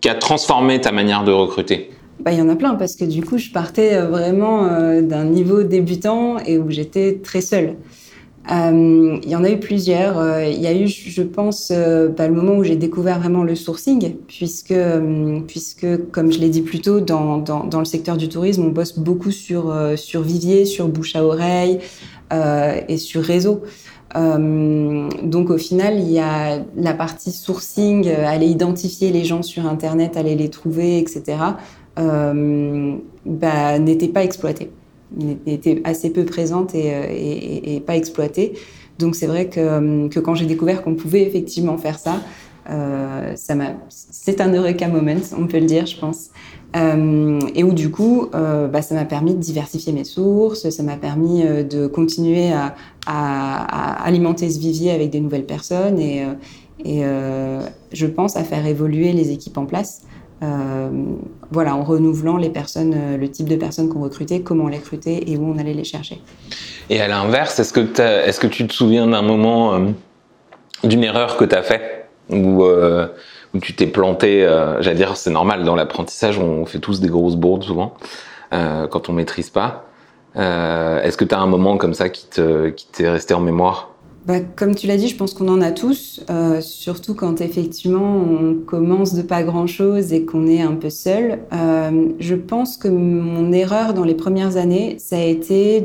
qui 0.00 0.08
a 0.08 0.14
transformé 0.14 0.80
ta 0.80 0.92
manière 0.92 1.24
de 1.24 1.32
recruter? 1.32 1.90
Bah, 2.20 2.32
il 2.32 2.38
y 2.38 2.42
en 2.42 2.48
a 2.48 2.56
plein 2.56 2.74
parce 2.74 2.96
que 2.96 3.04
du 3.04 3.22
coup, 3.22 3.38
je 3.38 3.50
partais 3.50 3.94
euh, 3.94 4.06
vraiment 4.06 4.66
euh, 4.66 5.02
d'un 5.02 5.24
niveau 5.24 5.62
débutant 5.62 6.38
et 6.38 6.58
où 6.58 6.70
j'étais 6.70 7.20
très 7.22 7.40
seule. 7.40 7.76
il 8.48 9.28
y 9.28 9.36
en 9.36 9.44
a 9.44 9.50
eu 9.50 9.58
plusieurs. 9.58 10.40
il 10.48 10.60
y 10.60 10.66
a 10.66 10.74
eu, 10.74 10.86
je 10.86 11.22
pense, 11.22 11.72
bah, 11.72 12.28
le 12.28 12.34
moment 12.34 12.56
où 12.56 12.64
j'ai 12.64 12.76
découvert 12.76 13.18
vraiment 13.18 13.42
le 13.42 13.54
sourcing, 13.54 14.14
puisque, 14.28 14.74
puisque 15.48 16.10
comme 16.12 16.30
je 16.30 16.38
l'ai 16.38 16.48
dit 16.48 16.62
plus 16.62 16.80
tôt, 16.80 17.00
dans, 17.00 17.38
dans, 17.38 17.64
dans, 17.64 17.80
le 17.80 17.84
secteur 17.84 18.16
du 18.16 18.28
tourisme, 18.28 18.62
on 18.64 18.70
bosse 18.70 18.98
beaucoup 18.98 19.32
sur, 19.32 19.74
sur 19.96 20.22
vivier, 20.22 20.64
sur 20.64 20.86
bouche 20.86 21.16
à 21.16 21.24
oreille, 21.24 21.80
euh, 21.80 22.15
et 22.32 22.96
sur 22.96 23.22
réseau. 23.22 23.62
Euh, 24.14 25.08
donc 25.22 25.50
au 25.50 25.58
final, 25.58 25.98
il 25.98 26.10
y 26.10 26.18
a 26.18 26.60
la 26.76 26.94
partie 26.94 27.32
sourcing, 27.32 28.06
euh, 28.06 28.26
aller 28.26 28.46
identifier 28.46 29.10
les 29.10 29.24
gens 29.24 29.42
sur 29.42 29.66
Internet, 29.66 30.16
aller 30.16 30.36
les 30.36 30.48
trouver, 30.48 30.98
etc. 30.98 31.38
Euh, 31.98 32.96
bah, 33.24 33.78
n'était 33.78 34.08
pas 34.08 34.22
exploitée, 34.22 34.70
n'était 35.16 35.80
assez 35.84 36.10
peu 36.10 36.24
présente 36.24 36.74
et, 36.74 37.82
pas 37.86 37.96
exploitée. 37.96 38.54
Donc 38.98 39.14
c'est 39.14 39.26
vrai 39.26 39.48
que, 39.48 40.18
quand 40.20 40.34
j'ai 40.34 40.46
découvert 40.46 40.82
qu'on 40.82 40.94
pouvait 40.94 41.22
effectivement 41.22 41.76
faire 41.76 41.98
ça, 41.98 42.20
euh, 42.68 43.36
ça 43.36 43.54
m'a, 43.54 43.74
c'est 43.88 44.40
un 44.40 44.52
eureka 44.52 44.88
moment, 44.88 45.20
on 45.38 45.46
peut 45.46 45.58
le 45.58 45.66
dire, 45.66 45.86
je 45.86 45.98
pense. 45.98 46.30
Euh, 46.74 47.38
et 47.54 47.64
où 47.64 47.72
du 47.72 47.90
coup, 47.90 48.28
euh, 48.34 48.66
bah, 48.66 48.82
ça 48.82 48.94
m'a 48.94 49.04
permis 49.04 49.34
de 49.34 49.40
diversifier 49.40 49.92
mes 49.92 50.04
sources, 50.04 50.68
ça 50.68 50.82
m'a 50.82 50.96
permis 50.96 51.46
euh, 51.46 51.62
de 51.62 51.86
continuer 51.86 52.52
à, 52.52 52.74
alimenter 53.06 54.50
ce 54.50 54.58
vivier 54.58 54.90
avec 54.90 55.10
des 55.10 55.20
nouvelles 55.20 55.46
personnes 55.46 56.00
et, 56.00 56.24
je 56.84 58.06
pense 58.06 58.36
à 58.36 58.42
faire 58.42 58.66
évoluer 58.66 59.12
les 59.12 59.30
équipes 59.30 59.58
en 59.58 59.66
place. 59.66 60.02
voilà, 61.52 61.76
en 61.76 61.84
renouvelant 61.84 62.36
les 62.36 62.50
personnes, 62.50 63.16
le 63.16 63.28
type 63.30 63.48
de 63.48 63.54
personnes 63.54 63.88
qu'on 63.88 64.02
recrutait, 64.02 64.40
comment 64.40 64.64
on 64.64 64.68
les 64.68 64.78
recrutait 64.78 65.22
et 65.28 65.36
où 65.36 65.52
on 65.52 65.56
allait 65.56 65.72
les 65.72 65.84
chercher. 65.84 66.20
Et 66.90 67.00
à 67.00 67.06
l'inverse, 67.06 67.60
est-ce 67.60 67.72
que, 67.72 68.46
tu 68.48 68.66
te 68.66 68.72
souviens 68.72 69.06
d'un 69.06 69.22
moment, 69.22 69.94
d'une 70.82 71.04
erreur 71.04 71.36
que 71.36 71.44
tu 71.44 71.54
as 71.54 71.62
fait 71.62 72.08
ou 72.28 72.64
tu 73.60 73.74
t'es 73.74 73.86
planté, 73.86 74.44
euh, 74.44 74.80
j'allais 74.82 74.96
dire 74.96 75.16
c'est 75.16 75.30
normal 75.30 75.64
dans 75.64 75.74
l'apprentissage, 75.74 76.38
on 76.38 76.66
fait 76.66 76.78
tous 76.78 77.00
des 77.00 77.08
grosses 77.08 77.36
bourdes 77.36 77.64
souvent 77.64 77.94
euh, 78.52 78.86
quand 78.86 79.08
on 79.08 79.12
maîtrise 79.12 79.50
pas. 79.50 79.84
Euh, 80.36 81.02
Est-ce 81.02 81.16
que 81.16 81.24
tu 81.24 81.34
as 81.34 81.40
un 81.40 81.46
moment 81.46 81.76
comme 81.76 81.94
ça 81.94 82.08
qui 82.08 82.26
te 82.26 82.68
qui 82.68 82.86
t'est 82.86 83.08
resté 83.08 83.34
en 83.34 83.40
mémoire? 83.40 83.90
Bah, 84.26 84.40
comme 84.56 84.74
tu 84.74 84.88
l'as 84.88 84.96
dit, 84.96 85.06
je 85.06 85.16
pense 85.16 85.34
qu'on 85.34 85.46
en 85.48 85.60
a 85.60 85.70
tous, 85.70 86.20
surtout 86.60 87.14
quand 87.14 87.40
effectivement 87.40 88.16
on 88.16 88.54
commence 88.54 89.14
de 89.14 89.22
pas 89.22 89.44
grand-chose 89.44 90.12
et 90.12 90.24
qu'on 90.24 90.48
est 90.48 90.60
un 90.60 90.74
peu 90.74 90.90
seul. 90.90 91.38
Je 91.52 92.34
pense 92.34 92.76
que 92.76 92.88
mon 92.88 93.52
erreur 93.52 93.94
dans 93.94 94.02
les 94.02 94.16
premières 94.16 94.56
années, 94.56 94.96
ça 94.98 95.16
a 95.16 95.22
été 95.22 95.80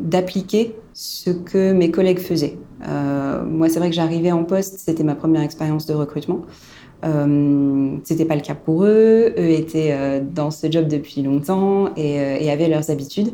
d'appliquer 0.00 0.74
ce 0.94 1.28
que 1.28 1.72
mes 1.72 1.90
collègues 1.90 2.20
faisaient. 2.20 2.56
Euh, 2.86 3.44
moi, 3.44 3.68
c'est 3.68 3.78
vrai 3.78 3.88
que 3.88 3.96
j'arrivais 3.96 4.32
en 4.32 4.44
poste, 4.44 4.78
c'était 4.78 5.04
ma 5.04 5.14
première 5.14 5.42
expérience 5.42 5.86
de 5.86 5.94
recrutement. 5.94 6.42
Euh, 7.04 7.96
c'était 8.04 8.24
pas 8.24 8.36
le 8.36 8.40
cas 8.40 8.54
pour 8.54 8.84
eux. 8.84 9.34
Eux 9.36 9.50
étaient 9.50 9.90
euh, 9.92 10.20
dans 10.22 10.50
ce 10.50 10.70
job 10.70 10.88
depuis 10.88 11.22
longtemps 11.22 11.94
et, 11.96 12.20
euh, 12.20 12.52
avaient 12.52 12.68
leurs 12.68 12.90
habitudes. 12.90 13.32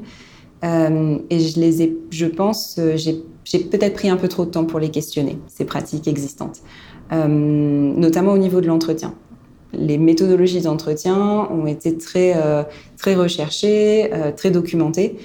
Et 0.65 1.41
je 1.41 1.59
les 1.59 1.83
ai, 1.83 1.97
je 2.11 2.27
pense, 2.27 2.79
j'ai 2.95 3.59
peut-être 3.59 3.95
pris 3.95 4.09
un 4.09 4.17
peu 4.17 4.29
trop 4.29 4.45
de 4.45 4.51
temps 4.51 4.65
pour 4.65 4.79
les 4.79 4.91
questionner, 4.91 5.37
ces 5.49 5.65
pratiques 5.65 6.07
existantes, 6.07 6.61
notamment 7.11 8.31
au 8.31 8.39
niveau 8.39 8.61
de 8.61 8.69
l'entretien 8.69 9.13
les 9.73 9.99
méthodologies 9.99 10.61
d'entretien 10.61 11.49
ont 11.51 11.67
été 11.67 11.97
très, 11.99 12.37
très 12.97 13.17
recherchées, 13.17 14.09
très 14.37 14.53
documentées. 14.53 15.17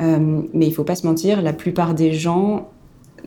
Mais 0.00 0.66
il 0.66 0.72
faut 0.72 0.84
pas 0.84 0.94
se 0.94 1.06
mentir, 1.06 1.42
la 1.42 1.52
plupart 1.52 1.92
des 1.92 2.14
gens 2.14 2.70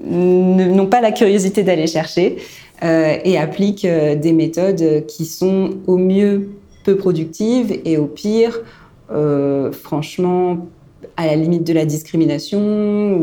n'ont 0.01 0.87
pas 0.87 1.01
la 1.01 1.11
curiosité 1.11 1.63
d'aller 1.63 1.87
chercher 1.87 2.37
euh, 2.83 3.17
et 3.23 3.37
appliquent 3.37 3.85
euh, 3.85 4.15
des 4.15 4.31
méthodes 4.31 5.05
qui 5.07 5.25
sont 5.25 5.71
au 5.87 5.97
mieux 5.97 6.49
peu 6.83 6.95
productives 6.95 7.79
et 7.83 7.97
au 7.97 8.05
pire, 8.05 8.61
euh, 9.11 9.71
franchement, 9.71 10.67
à 11.17 11.25
la 11.25 11.35
limite 11.35 11.65
de 11.65 11.73
la 11.73 11.85
discrimination 11.85 13.17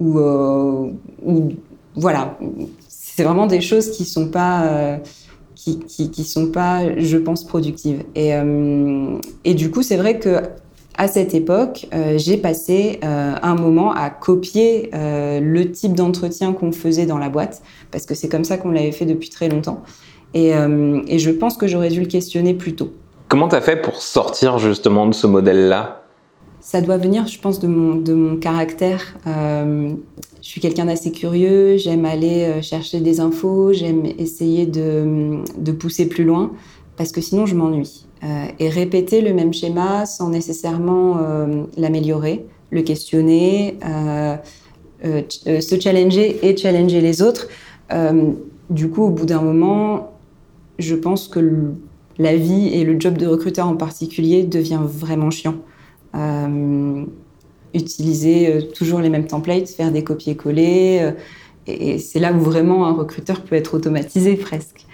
ou, 0.00 0.90
voilà. 1.94 2.38
C'est 2.88 3.24
vraiment 3.24 3.46
des 3.46 3.60
choses 3.60 3.90
qui 3.90 4.04
sont 4.04 4.28
pas 4.28 4.98
qui, 5.54 5.78
qui, 5.78 6.24
sont 6.24 6.46
pas, 6.46 6.96
je 6.96 7.18
pense, 7.18 7.44
productives. 7.44 8.02
Et, 8.14 8.32
et 9.44 9.54
du 9.54 9.70
coup, 9.70 9.82
c'est 9.82 9.98
vrai 9.98 10.18
que 10.18 10.40
à 11.00 11.08
cette 11.08 11.34
époque, 11.34 11.88
euh, 11.94 12.18
j'ai 12.18 12.36
passé 12.36 13.00
euh, 13.02 13.32
un 13.42 13.54
moment 13.54 13.90
à 13.90 14.10
copier 14.10 14.90
euh, 14.92 15.40
le 15.40 15.72
type 15.72 15.94
d'entretien 15.94 16.52
qu'on 16.52 16.72
faisait 16.72 17.06
dans 17.06 17.16
la 17.16 17.30
boîte, 17.30 17.62
parce 17.90 18.04
que 18.04 18.14
c'est 18.14 18.28
comme 18.28 18.44
ça 18.44 18.58
qu'on 18.58 18.70
l'avait 18.70 18.92
fait 18.92 19.06
depuis 19.06 19.30
très 19.30 19.48
longtemps. 19.48 19.82
Et, 20.34 20.50
et 20.50 21.18
je 21.18 21.30
pense 21.30 21.56
que 21.56 21.66
j'aurais 21.66 21.88
dû 21.88 22.00
le 22.00 22.06
questionner 22.06 22.54
plus 22.54 22.76
tôt. 22.76 22.92
Comment 23.26 23.48
tu 23.48 23.56
as 23.56 23.60
fait 23.62 23.80
pour 23.80 24.00
sortir 24.00 24.58
justement 24.58 25.06
de 25.06 25.14
ce 25.14 25.26
modèle-là? 25.26 26.02
Ça 26.60 26.82
doit 26.82 26.98
venir, 26.98 27.26
je 27.26 27.40
pense, 27.40 27.58
de 27.58 27.66
mon, 27.66 27.96
de 27.96 28.12
mon 28.12 28.36
caractère. 28.36 29.16
Je 29.26 29.96
suis 30.40 30.60
quelqu'un 30.60 30.84
d'assez 30.84 31.10
curieux, 31.10 31.78
j'aime 31.78 32.04
aller 32.04 32.62
chercher 32.62 33.00
des 33.00 33.18
infos, 33.18 33.72
j'aime 33.72 34.04
essayer 34.18 34.66
de, 34.66 35.38
de, 35.58 35.72
pousser 35.72 36.08
plus 36.08 36.22
loin, 36.22 36.52
parce 37.00 37.12
que 37.12 37.22
sinon 37.22 37.46
je 37.46 37.54
m'ennuie. 37.54 38.04
Euh, 38.22 38.44
et 38.58 38.68
répéter 38.68 39.22
le 39.22 39.32
même 39.32 39.54
schéma 39.54 40.04
sans 40.04 40.28
nécessairement 40.28 41.16
euh, 41.16 41.64
l'améliorer, 41.78 42.44
le 42.68 42.82
questionner, 42.82 43.78
euh, 43.86 44.36
se 45.02 45.80
challenger 45.80 46.46
et 46.46 46.54
challenger 46.54 47.00
les 47.00 47.22
autres. 47.22 47.48
du 48.68 48.90
coup, 48.90 49.04
au 49.04 49.08
bout 49.08 49.24
d'un 49.24 49.40
moment, 49.40 50.12
je 50.78 50.94
pense 50.94 51.26
que 51.26 51.72
la 52.18 52.36
vie 52.36 52.68
et 52.68 52.84
le 52.84 53.00
job 53.00 53.16
de 53.16 53.26
recruteur 53.26 53.66
en 53.66 53.76
particulier 53.76 54.42
devient 54.42 54.82
vraiment 54.84 55.30
chiant. 55.30 55.56
Utiliser 57.72 58.68
toujours 58.74 59.00
les 59.00 59.08
mêmes 59.08 59.26
templates, 59.26 59.70
faire 59.70 59.90
des 59.90 60.04
copier-coller, 60.04 61.12
et, 61.66 61.98
c'est 61.98 62.18
là 62.18 62.34
où 62.34 62.40
vraiment 62.40 62.86
un 62.86 62.92
recruteur 62.92 63.40
peut 63.40 63.56
être 63.56 63.72
automatisé 63.72 64.36
presque. 64.36 64.84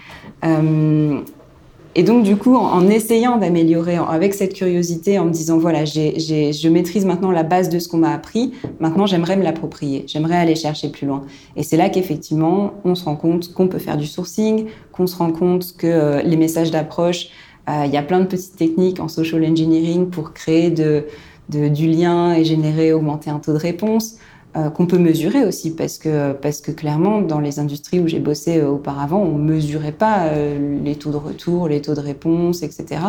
Et 1.99 2.03
donc, 2.03 2.25
du 2.25 2.37
coup, 2.37 2.55
en, 2.55 2.87
essayant 2.91 3.39
d'améliorer, 3.39 3.97
avec 3.97 4.35
cette 4.35 4.53
curiosité, 4.53 5.19
en 5.19 5.25
me 5.25 5.31
disant, 5.31 5.57
voilà, 5.57 5.87
je 5.87 6.69
maîtrise 6.69 7.07
maintenant 7.07 7.31
la 7.31 7.43
base 7.43 7.71
de 7.71 7.79
ce 7.79 7.89
qu'on 7.89 7.97
m'a 7.97 8.13
appris, 8.13 8.53
maintenant 8.81 9.07
j'aimerais 9.07 9.39
me 9.39 9.43
l'approprier, 9.43 10.05
j'aimerais 10.07 10.37
aller 10.37 10.57
chercher 10.57 10.91
plus 10.91 11.07
loin. 11.07 11.25
Et 11.57 11.63
c'est 11.63 11.79
là 11.79 11.89
qu'effectivement, 11.89 12.75
on 12.85 12.95
se 12.95 13.07
rend 13.07 13.17
compte 13.17 13.55
qu'on 13.55 13.67
peut 13.67 13.79
faire 13.79 13.97
du 13.97 14.07
sourcing, 14.07 14.67
qu'on 14.93 15.07
se 15.07 15.17
rend 15.17 15.33
compte 15.33 15.75
que 15.79 15.87
euh, 15.87 16.23
les 16.23 16.37
messages 16.37 16.71
d'approche, 16.71 17.29
euh, 17.71 17.85
il 17.87 17.91
y 17.91 17.97
a 17.97 18.03
plein 18.03 18.21
de 18.21 18.27
petites 18.27 18.57
techniques 18.57 19.01
en 19.01 19.09
social 19.09 19.43
engineering 19.43 20.11
pour 20.11 20.35
créer 20.35 20.71
de, 20.71 21.07
de, 21.49 21.69
du 21.69 21.89
lien 21.89 22.35
et 22.35 22.45
générer, 22.45 22.93
augmenter 22.93 23.31
un 23.31 23.39
taux 23.39 23.55
de 23.55 23.59
réponse. 23.59 24.19
Euh, 24.57 24.71
qu'on 24.71 24.87
peut 24.87 24.99
mesurer 24.99 25.45
aussi 25.45 25.75
parce 25.75 25.99
que 25.99 26.33
parce 26.33 26.63
que 26.63 26.71
clairement 26.71 27.21
dans 27.21 27.41
les 27.41 27.59
industries 27.59 28.01
où 28.01 28.09
j'ai 28.09 28.21
bossé 28.21 28.59
euh, 28.59 28.71
auparavant 28.71 29.19
on 29.19 29.37
mesurait 29.37 29.93
pas 29.93 30.29
euh, 30.29 30.81
les 30.83 30.95
taux 30.95 31.11
de 31.11 31.19
retour 31.19 31.69
les 31.69 31.83
taux 31.83 31.95
de 31.95 32.01
réponse 32.01 32.63
etc 32.63 33.01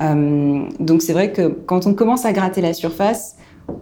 donc 0.00 1.02
c'est 1.02 1.12
vrai 1.12 1.30
que 1.30 1.46
quand 1.46 1.86
on 1.86 1.94
commence 1.94 2.24
à 2.24 2.32
gratter 2.32 2.60
la 2.60 2.72
surface 2.72 3.36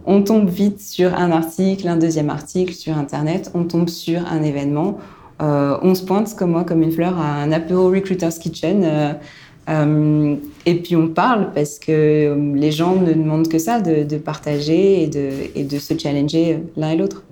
on 0.05 0.21
tombe 0.21 0.47
vite 0.47 0.79
sur 0.79 1.15
un 1.15 1.31
article 1.31 1.87
un 1.87 1.97
deuxième 1.97 2.29
article 2.29 2.73
sur 2.73 2.95
internet 2.95 3.49
on 3.55 3.63
tombe 3.63 3.89
sur 3.89 4.27
un 4.27 4.43
événement. 4.43 4.99
On 5.39 5.95
se 5.95 6.03
pointe 6.03 6.35
comme 6.35 6.51
moi 6.51 6.63
comme 6.63 6.83
une 6.83 6.91
fleur 6.91 7.17
à 7.17 7.41
un 7.41 7.51
apéro 7.51 7.89
recruiters 7.89 8.37
kitchen 8.37 9.17
euh, 9.69 10.35
et 10.65 10.75
puis 10.75 10.95
on 10.95 11.07
parle 11.07 11.51
parce 11.53 11.77
que 11.77 11.91
euh, 11.91 12.55
les 12.55 12.71
gens 12.71 12.95
ne 12.95 13.13
demandent 13.13 13.47
que 13.47 13.59
ça, 13.59 13.79
de, 13.79 14.17
partager 14.17 15.03
et 15.03 15.07
de, 15.63 15.79
se 15.79 15.97
challenger 15.97 16.59
l'un 16.75 16.91
et 16.91 16.95
l'autre. 16.95 17.23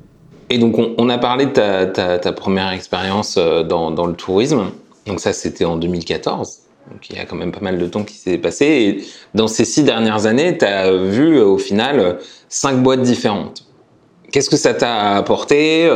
Et 0.49 0.57
donc 0.57 0.75
on, 0.97 1.09
a 1.09 1.17
parlé 1.17 1.47
de 1.47 2.17
ta, 2.17 2.31
première 2.31 2.71
expérience 2.71 3.35
euh, 3.37 3.63
dans, 3.63 4.05
le 4.05 4.13
tourisme. 4.13 4.71
Donc 5.07 5.19
ça 5.19 5.33
c'était 5.33 5.65
en 5.65 5.77
2014. 5.77 6.59
Donc 6.91 7.09
il 7.09 7.17
y 7.17 7.19
a 7.19 7.25
quand 7.25 7.35
même 7.35 7.51
pas 7.51 7.61
mal 7.61 7.77
de 7.77 7.87
temps 7.87 8.03
qui 8.03 8.15
s'est 8.15 8.37
passé. 8.37 8.65
Et 8.65 9.03
dans 9.33 9.47
ces 9.47 9.65
six 9.65 9.83
dernières 9.83 10.25
années, 10.25 10.57
tu 10.57 10.65
as 10.65 10.91
vu 10.91 11.39
au 11.39 11.57
final 11.57 12.19
cinq 12.47 12.81
boîtes 12.81 13.01
différentes. 13.01 13.65
Qu'est-ce 14.31 14.49
que 14.49 14.57
ça 14.57 14.73
t'a 14.75 15.15
apporté 15.15 15.89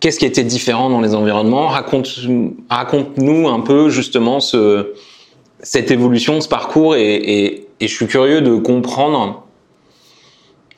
Qu'est-ce 0.00 0.18
qui 0.18 0.26
était 0.26 0.44
différent 0.44 0.90
dans 0.90 1.00
les 1.00 1.14
environnements? 1.14 1.68
Raconte-nous 1.68 2.56
raconte 2.68 3.18
un 3.18 3.60
peu 3.60 3.88
justement 3.88 4.40
ce, 4.40 4.92
cette 5.64 5.90
évolution, 5.90 6.40
ce 6.40 6.48
parcours, 6.48 6.94
et, 6.94 7.66
je 7.80 7.86
suis 7.86 8.06
curieux 8.06 8.40
de 8.40 8.56
comprendre 8.56 9.44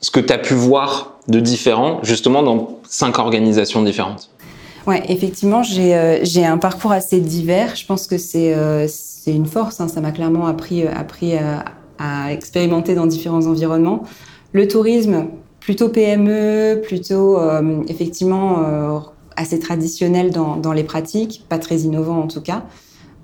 ce 0.00 0.10
que 0.10 0.20
tu 0.20 0.32
as 0.32 0.38
pu 0.38 0.54
voir 0.54 1.18
de 1.28 1.40
différent, 1.40 2.00
justement, 2.02 2.42
dans 2.42 2.80
cinq 2.88 3.18
organisations 3.18 3.82
différentes. 3.82 4.30
Ouais, 4.86 5.02
effectivement, 5.08 5.62
j'ai 5.62 5.94
euh, 5.94 6.44
un 6.44 6.58
parcours 6.58 6.92
assez 6.92 7.20
divers. 7.20 7.74
Je 7.74 7.84
pense 7.84 8.06
que 8.06 8.18
c'est 8.18 8.54
euh, 8.54 8.86
une 9.26 9.46
force. 9.46 9.80
Hein. 9.80 9.88
Ça 9.88 10.00
m'a 10.00 10.12
clairement 10.12 10.46
appris, 10.46 10.84
euh, 10.84 10.90
appris 10.94 11.34
à, 11.36 12.32
expérimenter 12.32 12.94
dans 12.94 13.06
différents 13.06 13.46
environnements. 13.46 14.04
Le 14.52 14.68
tourisme, 14.68 15.26
plutôt 15.60 15.88
PME, 15.88 16.80
plutôt 16.82 17.38
effectivement 17.88 18.62
assez 19.34 19.58
traditionnel 19.58 20.30
dans, 20.30 20.56
dans, 20.56 20.72
les 20.72 20.84
pratiques, 20.84 21.44
pas 21.48 21.58
très 21.58 21.78
innovant 21.78 22.18
en 22.18 22.26
tout 22.26 22.42
cas. 22.42 22.64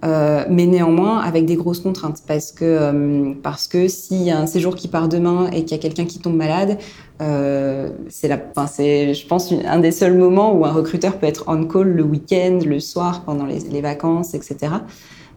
Euh, 0.05 0.45
mais 0.51 0.67
néanmoins 0.67 1.21
avec 1.21 1.47
des 1.47 1.55
grosses 1.55 1.79
contraintes 1.79 2.25
parce 2.27 2.51
que 2.51 2.65
euh, 2.65 3.35
parce 3.41 3.69
que 3.69 3.87
s'il 3.87 4.23
y 4.23 4.33
a 4.33 4.39
un 4.39 4.47
séjour 4.47 4.75
qui 4.75 4.89
part 4.89 5.09
demain 5.09 5.49
et 5.53 5.65
qu'il 5.65 5.77
y 5.77 5.81
a 5.81 5.83
quelqu'un 5.83 6.07
qui 6.07 6.19
tombe 6.19 6.35
malade, 6.35 6.79
euh, 7.21 7.91
c'est 8.09 8.27
la, 8.27 8.41
enfin 8.51 8.67
c'est, 8.67 9.15
je 9.15 9.25
pense 9.29 9.53
un 9.53 9.79
des 9.79 9.93
seuls 9.93 10.19
moments 10.19 10.55
où 10.55 10.65
un 10.65 10.73
recruteur 10.73 11.19
peut 11.19 11.27
être 11.27 11.45
on 11.47 11.67
call 11.67 11.87
le 11.87 12.03
week-end, 12.03 12.59
le 12.67 12.81
soir, 12.81 13.23
pendant 13.25 13.47
les, 13.47 13.61
les 13.61 13.81
vacances, 13.81 14.35
etc. 14.35 14.73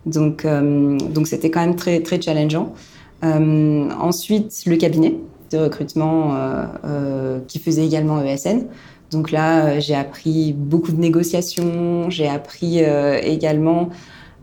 Donc 0.08 0.46
donc 0.46 1.28
c'était 1.28 1.52
quand 1.52 1.62
même 1.62 1.76
très 1.76 2.00
très 2.02 2.20
challengeant. 2.20 2.74
Ensuite 3.22 4.64
le 4.66 4.78
cabinet 4.78 5.16
de 5.52 5.58
recrutement 5.60 6.36
qui 7.48 7.60
faisait 7.60 7.86
également 7.86 8.20
ESN. 8.24 8.66
Donc 9.12 9.32
là 9.32 9.80
j'ai 9.80 9.96
appris 9.96 10.54
beaucoup 10.54 10.92
de 10.92 11.00
négociations, 11.00 12.10
j'ai 12.10 12.28
appris 12.28 12.80
également 12.80 13.90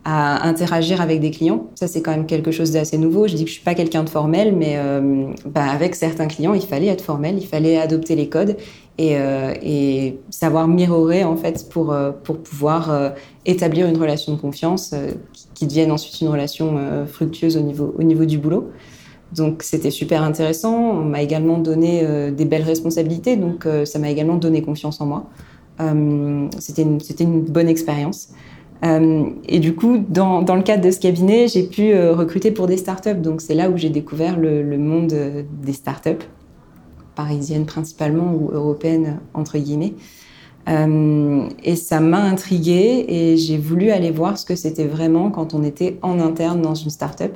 à 0.05 0.47
interagir 0.47 0.99
avec 0.99 1.21
des 1.21 1.31
clients. 1.31 1.67
Ça, 1.75 1.87
c'est 1.87 2.01
quand 2.01 2.11
même 2.11 2.25
quelque 2.25 2.51
chose 2.51 2.71
d'assez 2.71 2.97
nouveau. 2.97 3.27
Je 3.27 3.35
dis 3.35 3.43
que 3.43 3.49
je 3.49 3.55
suis 3.55 3.63
pas 3.63 3.73
quelqu'un 3.73 4.03
de 4.03 4.09
formel, 4.09 4.53
mais 4.53 4.75
euh, 4.75 5.27
bah, 5.45 5.63
avec 5.63 5.95
certains 5.95 6.27
clients, 6.27 6.53
il 6.53 6.61
fallait 6.61 6.87
être 6.87 7.03
formel, 7.03 7.37
il 7.37 7.47
fallait 7.47 7.77
adopter 7.77 8.15
les 8.15 8.27
codes 8.27 8.57
et, 8.97 9.17
euh, 9.17 9.53
et 9.61 10.19
savoir 10.29 10.67
mirorer 10.67 11.23
en 11.23 11.35
fait 11.35 11.67
pour 11.69 11.91
euh, 11.91 12.11
pour 12.11 12.37
pouvoir 12.37 12.91
euh, 12.91 13.09
établir 13.45 13.87
une 13.87 13.97
relation 13.97 14.33
de 14.33 14.39
confiance 14.39 14.91
euh, 14.93 15.11
qui, 15.33 15.47
qui, 15.55 15.67
devienne 15.67 15.91
ensuite 15.91 16.19
une 16.21 16.27
relation 16.27 16.77
fructueuse 17.07 17.57
au 17.57 17.61
niveau 17.61 17.95
au 17.97 18.03
niveau 18.03 18.25
du 18.25 18.37
boulot. 18.37 18.71
Donc 19.33 19.63
c'était 19.63 19.89
super 19.89 20.21
intéressant. 20.21 20.75
On 20.75 21.05
m'a 21.05 21.21
également 21.23 21.57
donné 21.57 22.05
des 22.31 22.45
belles 22.45 22.63
responsabilités, 22.63 23.35
donc 23.35 23.67
ça 23.85 23.97
m'a 23.97 24.11
également 24.11 24.35
donné 24.35 24.61
confiance 24.61 25.01
en 25.01 25.07
moi. 25.07 25.25
c'était 26.59 26.83
une, 26.83 26.99
c'était 26.99 27.23
une 27.23 27.41
bonne 27.41 27.67
expérience. 27.67 28.29
Euh, 28.83 29.29
et 29.47 29.59
du 29.59 29.75
coup, 29.75 30.03
dans, 30.09 30.41
le 30.41 30.61
cadre 30.61 30.83
de 30.83 30.91
ce 30.91 30.99
cabinet, 30.99 31.47
j'ai 31.47 31.63
pu 31.63 31.93
euh, 31.93 32.13
recruter 32.13 32.51
pour 32.51 32.67
des 32.67 32.77
startups. 32.77 33.15
Donc, 33.15 33.41
c'est 33.41 33.53
là 33.53 33.69
où 33.69 33.77
j'ai 33.77 33.89
découvert 33.89 34.37
le, 34.37 34.77
monde 34.77 35.13
euh, 35.13 35.43
des 35.61 35.73
startups, 35.73 36.25
parisiennes 37.15 37.65
principalement 37.65 38.33
ou 38.33 38.51
européennes, 38.51 39.19
entre 39.33 39.57
guillemets. 39.57 39.93
Et 40.65 41.75
ça 41.75 41.99
m'a 41.99 42.21
intriguée 42.21 43.05
et 43.09 43.35
j'ai 43.35 43.57
voulu 43.57 43.89
aller 43.89 44.11
voir 44.11 44.37
ce 44.37 44.45
que 44.45 44.55
c'était 44.55 44.87
vraiment 44.87 45.29
quand 45.29 45.53
on 45.53 45.61
était 45.61 45.99
en 46.01 46.21
interne 46.21 46.61
dans 46.61 46.73
une 46.73 46.89
startup. 46.89 47.33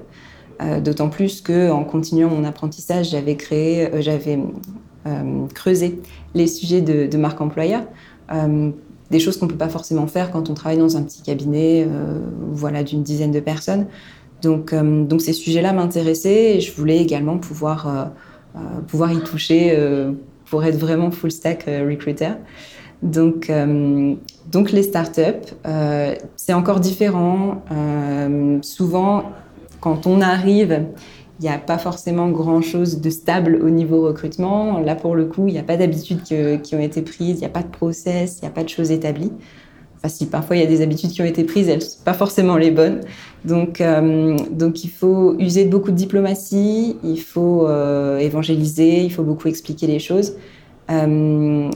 D'autant 0.81 1.09
plus 1.09 1.41
que, 1.41 1.69
en 1.69 1.83
continuant 1.83 2.29
mon 2.29 2.45
apprentissage, 2.45 3.09
j'avais 3.09 3.35
créé, 3.35 3.89
j'avais 3.99 4.39
creusé 5.53 5.99
les 6.35 6.47
sujets 6.47 6.79
de, 6.79 7.05
de 7.05 7.17
marque 7.17 7.41
employeur 7.41 7.83
des 9.11 9.19
choses 9.19 9.37
qu'on 9.37 9.47
peut 9.47 9.55
pas 9.55 9.69
forcément 9.69 10.07
faire 10.07 10.31
quand 10.31 10.49
on 10.49 10.53
travaille 10.53 10.77
dans 10.77 10.97
un 10.97 11.03
petit 11.03 11.21
cabinet, 11.21 11.85
euh, 11.87 12.19
voilà, 12.51 12.83
d'une 12.83 13.03
dizaine 13.03 13.31
de 13.31 13.39
personnes. 13.39 13.87
Donc, 14.41 14.73
euh, 14.73 15.03
donc 15.03 15.21
ces 15.21 15.33
sujets-là 15.33 15.73
m'intéressaient 15.73 16.57
et 16.57 16.61
je 16.61 16.73
voulais 16.75 16.97
également 16.97 17.37
pouvoir 17.37 18.11
euh, 18.55 18.59
pouvoir 18.87 19.11
y 19.11 19.19
toucher 19.19 19.77
pour 20.49 20.63
être 20.63 20.77
vraiment 20.77 21.11
full 21.11 21.29
stack 21.29 21.65
recruiter. 21.65 22.31
Donc, 23.03 23.51
donc 24.51 24.71
les 24.71 24.81
startups, 24.81 25.53
c'est 26.35 26.53
encore 26.53 26.79
différent. 26.79 27.61
souvent, 28.63 29.31
quand 29.79 30.07
on 30.07 30.21
arrive 30.21 30.87
il 31.39 31.43
n'y 31.43 31.49
a 31.49 31.57
pas 31.59 31.77
forcément 31.77 32.29
grand-chose 32.29 32.99
de 32.99 33.09
stable 33.09 33.59
au 33.61 33.69
niveau 33.69 34.01
recrutement. 34.01 34.79
Là, 34.79 34.95
pour 34.95 35.15
le 35.15 35.25
coup, 35.25 35.47
il 35.47 35.53
n'y 35.53 35.59
a 35.59 35.63
pas 35.63 35.77
d'habitudes 35.77 36.23
qui 36.23 36.75
ont 36.75 36.79
été 36.79 37.01
prises, 37.01 37.37
il 37.37 37.39
n'y 37.39 37.45
a 37.45 37.49
pas 37.49 37.63
de 37.63 37.69
process, 37.69 38.39
il 38.39 38.45
n'y 38.45 38.47
a 38.47 38.51
pas 38.51 38.63
de 38.63 38.69
choses 38.69 38.91
établies. 38.91 39.31
Enfin, 39.97 40.09
si 40.09 40.27
parfois 40.27 40.55
il 40.55 40.59
y 40.61 40.65
a 40.65 40.67
des 40.67 40.81
habitudes 40.81 41.09
qui 41.09 41.21
ont 41.21 41.25
été 41.25 41.43
prises, 41.43 41.69
elles 41.69 41.79
ne 41.79 41.83
sont 41.83 42.03
pas 42.03 42.13
forcément 42.13 42.55
les 42.55 42.71
bonnes. 42.71 43.01
Donc, 43.45 43.81
euh, 43.81 44.37
donc 44.51 44.83
il 44.83 44.89
faut 44.89 45.35
user 45.39 45.65
de 45.65 45.69
beaucoup 45.69 45.91
de 45.91 45.95
diplomatie, 45.95 46.97
il 47.03 47.19
faut 47.19 47.67
euh, 47.67 48.17
évangéliser, 48.19 49.03
il 49.03 49.11
faut 49.11 49.23
beaucoup 49.23 49.47
expliquer 49.47 49.87
les 49.87 49.99
choses. 49.99 50.35
Euh, 50.91 51.69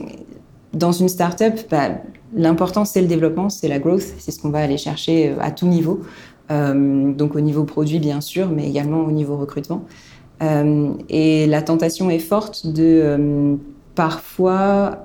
dans 0.72 0.92
une 0.92 1.08
startup, 1.08 1.54
bah, 1.70 1.90
l'important 2.34 2.84
c'est 2.84 3.00
le 3.00 3.08
développement, 3.08 3.48
c'est 3.48 3.68
la 3.68 3.78
growth, 3.78 4.04
c'est 4.18 4.30
ce 4.30 4.40
qu'on 4.40 4.50
va 4.50 4.60
aller 4.60 4.78
chercher 4.78 5.34
à 5.40 5.50
tout 5.50 5.66
niveau. 5.66 6.02
Euh, 6.52 7.12
donc 7.12 7.34
au 7.34 7.40
niveau 7.40 7.64
produit 7.64 7.98
bien 7.98 8.20
sûr, 8.20 8.48
mais 8.48 8.68
également 8.68 9.00
au 9.00 9.10
niveau 9.10 9.36
recrutement. 9.36 9.84
Euh, 10.42 10.90
et 11.08 11.46
la 11.46 11.62
tentation 11.62 12.10
est 12.10 12.18
forte 12.18 12.66
de 12.66 12.82
euh, 12.82 13.54
parfois 13.94 14.98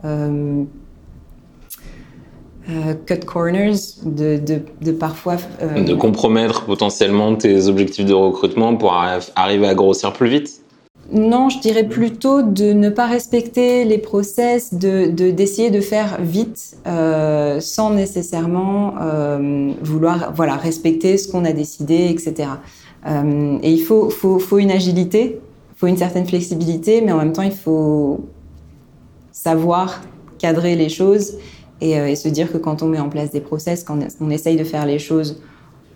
cut 3.06 3.20
corners, 3.26 3.76
de, 4.04 4.40
de, 4.82 4.92
parfois... 4.92 5.38
de 5.62 5.94
compromettre 5.94 6.66
potentiellement 6.66 7.34
tes 7.36 7.68
objectifs 7.68 8.06
de 8.06 8.14
recrutement 8.14 8.76
pour 8.76 8.94
arriver 8.94 9.68
à 9.68 9.74
grossir 9.74 10.12
plus 10.12 10.28
vite 10.28 10.62
non, 11.12 11.48
je 11.48 11.60
dirais 11.60 11.88
plutôt 11.88 12.42
de 12.42 12.74
ne 12.74 12.90
pas 12.90 13.06
respecter 13.06 13.86
les 13.86 13.98
process, 13.98 14.74
de 14.74 15.10
d'essayer 15.32 15.72
de, 15.72 15.80
faire 15.80 16.18
vite 16.22 16.76
euh, 16.86 17.62
sans 17.62 17.92
nécessairement 17.92 18.96
euh, 19.00 19.72
vouloir 19.82 20.34
voilà 20.36 20.56
respecter 20.56 21.18
ce 21.18 21.32
qu'on 21.32 21.46
a 21.46 21.54
décidé, 21.54 22.08
etc. 22.10 22.50
Euh, 23.06 23.58
et 23.64 23.72
il 23.72 23.82
faut, 23.82 24.10
faut, 24.10 24.38
faut 24.38 24.58
une 24.58 24.72
agilité, 24.72 25.40
il 25.40 25.80
faut 25.80 25.88
une 25.88 25.98
certaine 25.98 26.28
flexibilité, 26.28 27.00
mais 27.00 27.14
en 27.14 27.18
même 27.18 27.32
temps 27.32 27.44
il 27.44 27.52
faut 27.56 28.26
savoir 29.32 30.02
cadrer 30.40 30.76
les 30.76 30.90
choses 30.90 31.38
et, 31.80 31.92
et 31.92 32.16
se 32.18 32.28
dire 32.28 32.52
que 32.52 32.58
quand 32.58 32.84
on 32.84 32.88
met 32.88 33.00
en 33.00 33.08
place 33.08 33.32
des 33.32 33.40
process, 33.40 33.84
quand 33.86 33.98
on 34.20 34.30
essaye 34.30 34.58
de 34.58 34.66
faire 34.66 34.86
les 34.86 35.00
choses 35.00 35.42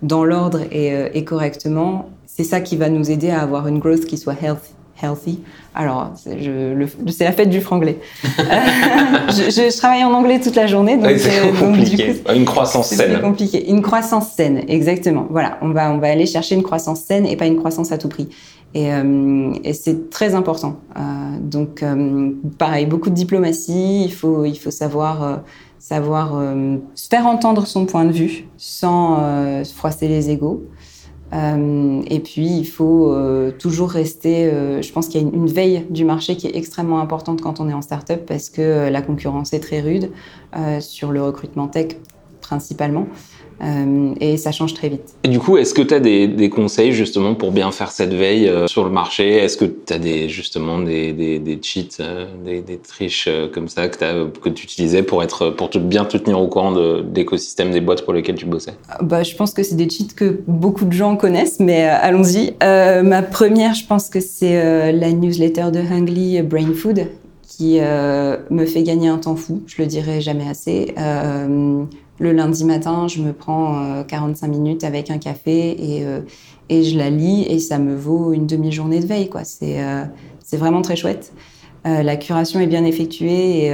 dans 0.00 0.24
l'ordre 0.24 0.60
et, 0.70 1.10
et 1.12 1.24
correctement, 1.24 2.08
c'est 2.24 2.44
ça 2.44 2.60
qui 2.62 2.76
va 2.76 2.88
nous 2.88 3.10
aider 3.10 3.28
à 3.28 3.42
avoir 3.42 3.68
une 3.68 3.78
growth 3.78 4.06
qui 4.06 4.16
soit 4.16 4.36
healthy 4.40 4.72
healthy. 5.02 5.40
Alors, 5.74 6.12
c'est 6.16 7.24
la 7.24 7.32
fête 7.32 7.50
du 7.50 7.60
franglais. 7.60 7.98
je, 8.24 9.50
je, 9.50 9.76
travaille 9.76 10.04
en 10.04 10.12
anglais 10.12 10.40
toute 10.40 10.54
la 10.54 10.66
journée, 10.66 10.96
donc 10.96 11.16
c'est 11.18 11.38
euh, 11.40 11.52
compliqué. 11.58 12.22
une 12.34 12.44
croissance 12.44 12.88
saine. 12.88 13.12
C'est 13.14 13.20
compliqué. 13.20 13.70
Une 13.70 13.82
croissance 13.82 14.32
saine, 14.32 14.62
exactement. 14.68 15.26
Voilà, 15.30 15.58
on 15.62 15.70
va 15.70 15.90
on 15.92 15.98
va 15.98 16.08
aller 16.08 16.26
chercher 16.26 16.54
une 16.54 16.62
croissance 16.62 17.00
saine 17.00 17.26
et 17.26 17.36
pas 17.36 17.46
une 17.46 17.56
croissance 17.56 17.90
à 17.90 17.98
tout 17.98 18.08
prix. 18.08 18.28
Et, 18.74 18.92
euh, 18.92 19.52
et 19.64 19.74
c'est 19.74 20.10
très 20.10 20.34
important. 20.34 20.78
Euh, 20.96 21.00
donc, 21.40 21.82
euh, 21.82 22.30
pareil, 22.58 22.86
beaucoup 22.86 23.10
de 23.10 23.14
diplomatie. 23.14 24.04
Il 24.04 24.12
faut 24.12 24.44
il 24.44 24.56
faut 24.56 24.70
savoir 24.70 25.22
euh, 25.22 25.36
savoir 25.78 26.40
se 26.94 27.08
faire 27.08 27.26
entendre 27.26 27.66
son 27.66 27.86
point 27.86 28.04
de 28.04 28.12
vue 28.12 28.46
sans 28.56 29.16
se 29.64 29.74
froisser 29.74 30.06
les 30.06 30.30
égaux. 30.30 30.62
Euh, 31.32 32.02
et 32.06 32.20
puis, 32.20 32.46
il 32.46 32.66
faut 32.66 33.12
euh, 33.12 33.50
toujours 33.50 33.90
rester. 33.90 34.46
Euh, 34.46 34.82
je 34.82 34.92
pense 34.92 35.08
qu'il 35.08 35.20
y 35.20 35.24
a 35.24 35.26
une, 35.26 35.34
une, 35.34 35.46
veille 35.46 35.86
du 35.88 36.04
marché 36.04 36.36
qui 36.36 36.46
est 36.46 36.56
extrêmement 36.56 37.00
importante 37.00 37.40
quand 37.40 37.60
on 37.60 37.68
est 37.68 37.72
en 37.72 37.82
start-up 37.82 38.24
parce 38.26 38.50
que 38.50 38.88
la 38.90 39.02
concurrence 39.02 39.52
est 39.52 39.60
très 39.60 39.80
rude 39.80 40.10
sur 40.80 41.12
le 41.12 41.22
recrutement 41.22 41.68
tech 41.68 41.96
principalement. 42.42 43.06
Euh, 43.62 44.14
et 44.20 44.36
ça 44.36 44.50
change 44.50 44.74
très 44.74 44.88
vite. 44.88 45.14
Et 45.22 45.28
du 45.28 45.38
coup, 45.38 45.56
est-ce 45.56 45.72
que 45.72 45.82
tu 45.82 45.94
as 45.94 46.00
des, 46.00 46.26
des, 46.26 46.50
conseils 46.50 46.92
justement 46.92 47.34
pour 47.34 47.52
bien 47.52 47.70
faire 47.70 47.92
cette 47.92 48.12
veille 48.12 48.48
euh, 48.48 48.66
sur 48.66 48.84
le 48.84 48.90
marché? 48.90 49.36
Est-ce 49.36 49.56
que 49.56 49.64
tu 49.64 49.92
as 49.92 49.98
des, 49.98 50.28
justement 50.28 50.80
des, 50.80 51.12
des, 51.12 51.38
des 51.38 51.58
cheats, 51.62 52.00
euh, 52.00 52.26
des, 52.44 52.78
triches 52.78 53.28
comme 53.54 53.68
ça 53.68 53.88
que, 53.88 54.26
que 54.26 54.48
tu 54.48 54.64
utilisais 54.64 55.02
pour, 55.02 55.22
être, 55.22 55.50
pour 55.50 55.70
te, 55.70 55.78
bien 55.78 56.04
te 56.04 56.16
tenir 56.16 56.40
au 56.40 56.48
courant 56.48 56.72
de, 56.72 57.04
l'écosystème 57.14 57.70
des 57.70 57.80
boîtes 57.80 58.04
pour 58.04 58.12
lesquelles 58.12 58.34
tu 58.34 58.46
bossais? 58.46 58.74
Bah, 59.00 59.22
Je 59.22 59.34
pense 59.36 59.52
que 59.52 59.62
c'est 59.62 59.76
des 59.76 59.88
cheats 59.88 60.14
que 60.16 60.40
beaucoup 60.48 60.84
de 60.84 60.92
gens 60.92 61.16
connaissent, 61.16 61.60
mais 61.60 61.84
allons-y. 61.84 62.54
ma 62.60 63.22
première, 63.22 63.74
je 63.74 63.86
pense 63.86 64.08
que 64.08 64.20
c'est 64.20 64.92
la 64.92 65.12
newsletter 65.12 65.70
de 65.72 65.78
Hungly 65.78 66.42
Brain 66.42 66.72
Food 66.74 67.06
qui 67.46 67.78
me 67.78 68.66
fait 68.66 68.82
gagner 68.82 69.08
un 69.08 69.18
temps 69.18 69.36
fou, 69.36 69.62
je 69.66 69.80
le 69.80 69.86
dirai 69.86 70.20
jamais 70.20 70.48
assez. 70.48 70.94
Le 72.22 72.30
lundi 72.30 72.64
matin, 72.64 73.08
je 73.08 73.20
me 73.20 73.32
prends 73.32 74.04
45 74.06 74.46
euh, 74.46 74.48
minutes 74.48 74.84
avec 74.84 75.10
un 75.10 75.18
café 75.18 75.70
et, 75.70 76.06
euh, 76.06 76.20
et 76.68 76.84
je 76.84 76.96
la 76.96 77.10
lis 77.10 77.44
et 77.48 77.58
ça 77.58 77.80
me 77.80 77.96
vaut 77.96 78.32
une 78.32 78.46
demi-journée 78.46 79.00
de 79.00 79.06
veille. 79.06 79.28
quoi. 79.28 79.42
C'est 79.42 79.82
euh, 79.82 80.04
vraiment 80.52 80.82
très 80.82 80.94
chouette. 80.94 81.32
la 81.84 82.16
curation 82.16 82.60
est 82.60 82.68
bien 82.68 82.84
effectuée 82.84 83.66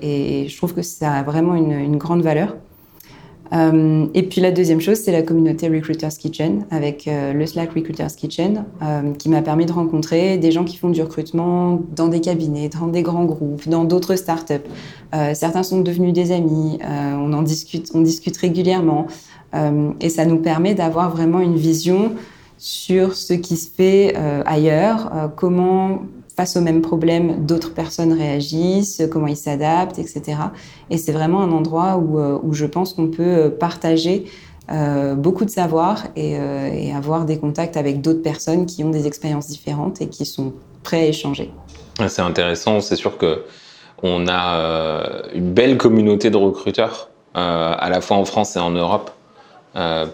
et, 0.00 0.48
je 0.48 0.56
trouve 0.56 0.72
que 0.72 0.80
ça 0.80 1.12
a 1.12 1.22
vraiment 1.22 1.54
une 1.54 1.98
grande 1.98 2.22
valeur. 2.22 2.56
Euh, 3.52 4.06
et 4.14 4.22
puis 4.22 4.40
la 4.40 4.52
deuxième 4.52 4.80
chose, 4.80 4.98
c'est 4.98 5.12
la 5.12 5.22
communauté 5.22 5.68
Recruiters 5.68 6.16
Kitchen 6.16 6.66
avec 6.70 7.08
euh, 7.08 7.32
le 7.32 7.46
Slack 7.46 7.72
Recruiters 7.72 8.14
Kitchen 8.14 8.64
euh, 8.82 9.12
qui 9.14 9.28
m'a 9.28 9.42
permis 9.42 9.66
de 9.66 9.72
rencontrer 9.72 10.38
des 10.38 10.52
gens 10.52 10.64
qui 10.64 10.76
font 10.76 10.90
du 10.90 11.02
recrutement 11.02 11.80
dans 11.94 12.08
des 12.08 12.20
cabinets, 12.20 12.68
dans 12.68 12.86
des 12.86 13.02
grands 13.02 13.24
groupes, 13.24 13.68
dans 13.68 13.84
d'autres 13.84 14.16
startups. 14.16 14.54
certains 15.34 15.62
sont 15.62 15.80
devenus 15.80 16.12
des 16.12 16.32
amis, 16.32 16.78
on 16.82 17.32
en 17.32 17.42
discute, 17.42 17.90
on 17.94 18.00
discute 18.00 18.36
régulièrement 18.36 19.06
et 20.00 20.08
ça 20.08 20.24
nous 20.24 20.38
permet 20.38 20.74
d'avoir 20.74 21.10
vraiment 21.10 21.40
une 21.40 21.56
vision 21.56 22.12
sur 22.58 23.14
ce 23.14 23.34
qui 23.34 23.56
se 23.56 23.68
fait 23.70 24.14
ailleurs, 24.46 25.32
comment 25.36 26.02
face 26.40 26.56
aux 26.56 26.62
mêmes 26.62 26.80
problèmes, 26.80 27.44
d'autres 27.44 27.74
personnes 27.74 28.14
réagissent, 28.14 29.02
comment 29.12 29.26
ils 29.26 29.36
s'adaptent, 29.36 29.98
etc. 29.98 30.38
Et 30.88 30.96
c'est 30.96 31.12
vraiment 31.12 31.42
un 31.42 31.52
endroit 31.52 31.98
où, 31.98 32.18
euh, 32.18 32.38
je 32.52 32.64
pense 32.64 32.94
qu'on 32.94 33.08
peut 33.08 33.22
euh, 33.22 33.50
partager 33.50 34.24
euh, 34.72 35.14
beaucoup 35.14 35.44
de 35.44 35.50
savoir 35.50 36.04
et, 36.16 36.38
avoir 36.96 37.26
des 37.26 37.38
contacts 37.38 37.76
avec 37.76 38.00
d'autres 38.00 38.22
personnes 38.22 38.64
qui 38.64 38.82
ont 38.84 38.88
des 38.88 39.06
expériences 39.06 39.48
différentes 39.48 40.00
et 40.00 40.08
qui 40.08 40.24
sont 40.24 40.54
prêts 40.82 41.02
à 41.02 41.06
échanger. 41.08 41.50
C'est 42.08 42.22
intéressant, 42.22 42.80
c'est 42.80 42.96
sûr 42.96 43.18
que 43.18 43.44
on 44.02 44.26
a 44.26 45.24
une 45.34 45.52
belle 45.52 45.76
communauté 45.76 46.30
de 46.30 46.38
recruteurs, 46.38 47.10
à 47.34 47.88
la 47.90 48.00
fois 48.00 48.16
en 48.16 48.24
France 48.24 48.56
et 48.56 48.60
en 48.60 48.70
Europe, 48.70 49.10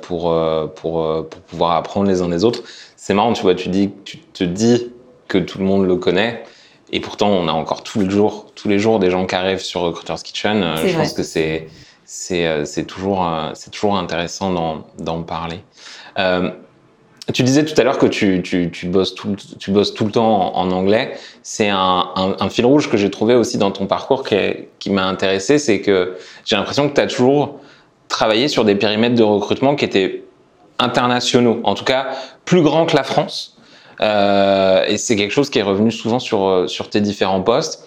pour, 0.03 0.35
pour, 0.75 0.93
pour 1.31 1.43
pouvoir 1.49 1.73
apprendre 1.77 2.09
les 2.09 2.21
uns 2.21 2.29
des 2.29 2.43
autres. 2.43 2.63
C'est 2.97 3.15
marrant, 3.15 3.33
tu 3.33 3.43
vois, 3.43 3.55
tu, 3.55 3.69
dis, 3.69 3.91
tu 4.05 4.19
te 4.19 4.43
dis 4.43 4.91
que 5.29 5.39
tout 5.39 5.59
le 5.59 5.65
monde 5.65 5.87
le 5.87 5.97
connaît. 5.97 6.45
Et 6.93 7.01
pourtant, 7.01 7.29
on 7.29 7.49
a 7.49 7.53
encore 7.53 7.83
tous 7.83 8.01
les 8.01 8.11
jours, 8.11 8.53
tous 8.55 8.69
les 8.69 8.79
jours 8.79 8.99
des 8.99 9.11
gens 9.11 9.27
qui 9.27 9.35
arrivent 9.35 9.61
sur 9.61 9.81
Recruiter's 9.81 10.23
Kitchen. 10.23 10.63
Euh, 10.63 10.77
je 10.87 10.97
pense 10.97 11.13
que 11.13 11.23
c'est 11.23 11.67
c'est 12.07 12.47
euh, 12.47 12.65
toujours 12.87 13.27
euh, 13.27 13.51
c'est 13.55 13.71
toujours 13.71 13.97
intéressant 13.99 14.85
d'en 14.99 15.23
parler. 15.23 15.61
Euh, 16.19 16.51
tu 17.35 17.43
disais 17.43 17.65
tout 17.65 17.79
à 17.81 17.83
l'heure 17.83 17.99
que 17.99 18.07
tu, 18.07 18.41
tu, 18.43 18.71
tu, 18.71 18.87
bosses 18.87 19.17
tout, 19.17 19.35
tu 19.59 19.73
bosses 19.73 19.93
tout 19.93 20.05
le 20.05 20.13
temps 20.13 20.57
en, 20.57 20.71
anglais. 20.71 21.17
C'est 21.43 21.69
un, 21.69 22.09
un, 22.15 22.37
un, 22.39 22.49
fil 22.49 22.65
rouge 22.65 22.89
que 22.89 22.97
j'ai 22.97 23.11
trouvé 23.11 23.35
aussi 23.35 23.59
dans 23.59 23.73
ton 23.73 23.87
parcours 23.89 24.23
qui, 24.23 24.37
qui 24.79 24.91
m'a 24.91 25.05
intéressé. 25.05 25.59
C'est 25.59 25.81
que 25.81 26.17
j'ai 26.45 26.55
l'impression 26.55 26.89
que 26.89 26.95
tu 26.95 27.01
as 27.01 27.09
toujours 27.09 27.59
travaillé 28.07 28.47
sur 28.47 28.65
des 28.65 28.77
périmètres 28.77 29.17
de 29.17 29.25
recrutement 29.25 29.75
qui 29.75 29.85
étaient 29.85 30.23
internationaux, 30.79 31.61
en 31.65 31.75
tout 31.75 31.85
cas 31.85 32.11
plus 32.45 32.63
grands 32.63 32.87
que 32.87 32.95
la 32.95 33.03
France. 33.03 33.56
Euh, 34.01 34.85
et 34.87 34.99
c'est 34.99 35.17
quelque 35.17 35.33
chose 35.33 35.51
qui 35.51 35.59
est 35.59 35.63
revenu 35.63 35.91
souvent 35.91 36.19
sur, 36.19 36.47
euh, 36.47 36.67
sur 36.67 36.91
tes 36.91 37.01
différents 37.01 37.43
postes. 37.43 37.87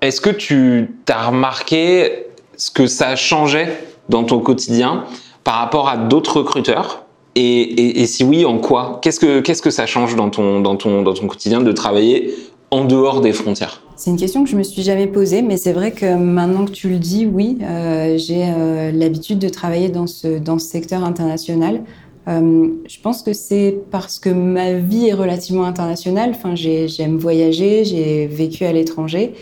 Est-ce 0.00 0.20
que 0.20 0.30
tu 0.30 0.94
as 1.08 1.26
remarqué 1.28 2.26
ce 2.56 2.70
que 2.70 2.86
ça 2.86 3.16
changeait 3.16 3.68
dans 4.08 4.24
ton 4.24 4.40
quotidien 4.40 5.04
par 5.44 5.54
rapport 5.54 5.88
à 5.88 5.96
d'autres 5.96 6.38
recruteurs? 6.38 7.04
Et, 7.34 8.00
et, 8.00 8.06
si 8.06 8.24
oui, 8.24 8.44
en 8.44 8.58
quoi? 8.58 8.98
Qu'est-ce 9.00 9.20
que 9.20 9.38
qu'est-ce 9.40 9.62
que 9.62 9.70
ça 9.70 9.86
change 9.86 10.16
dans 10.16 10.28
ton 10.28 10.60
dans 10.60 10.74
ton 10.74 11.02
dans 11.02 11.14
ton 11.14 11.28
quotidien 11.28 11.60
de 11.60 11.70
travailler 11.70 12.34
en 12.72 12.84
dehors 12.84 13.20
des 13.20 13.32
frontières? 13.32 13.82
C'est 13.94 14.10
une 14.10 14.16
question 14.16 14.42
que 14.42 14.50
je 14.50 14.56
me 14.56 14.64
suis 14.64 14.82
jamais 14.82 15.06
posée, 15.06 15.42
mais 15.42 15.56
c'est 15.56 15.72
vrai 15.72 15.92
que 15.92 16.16
maintenant 16.16 16.64
que 16.64 16.72
tu 16.72 16.88
le 16.88 16.98
dis, 16.98 17.26
oui, 17.26 17.58
euh, 17.62 18.18
j'ai 18.18 18.44
l'habitude 18.92 19.38
de 19.38 19.48
travailler 19.48 19.88
dans 19.88 20.08
ce 20.08 20.38
dans 20.38 20.58
ce 20.58 20.66
secteur 20.66 21.04
international. 21.04 21.82
Euh, 22.28 22.68
je 22.86 23.00
pense 23.00 23.22
que 23.22 23.32
c'est 23.32 23.78
parce 23.90 24.18
que 24.18 24.28
ma 24.28 24.74
vie 24.74 25.08
est 25.08 25.14
relativement 25.14 25.64
internationale. 25.64 26.30
Enfin, 26.30 26.54
j'aime 26.54 27.16
voyager, 27.16 27.84
j'ai 27.84 28.26
vécu 28.26 28.64
à 28.64 28.72
l'étranger, 28.72 29.34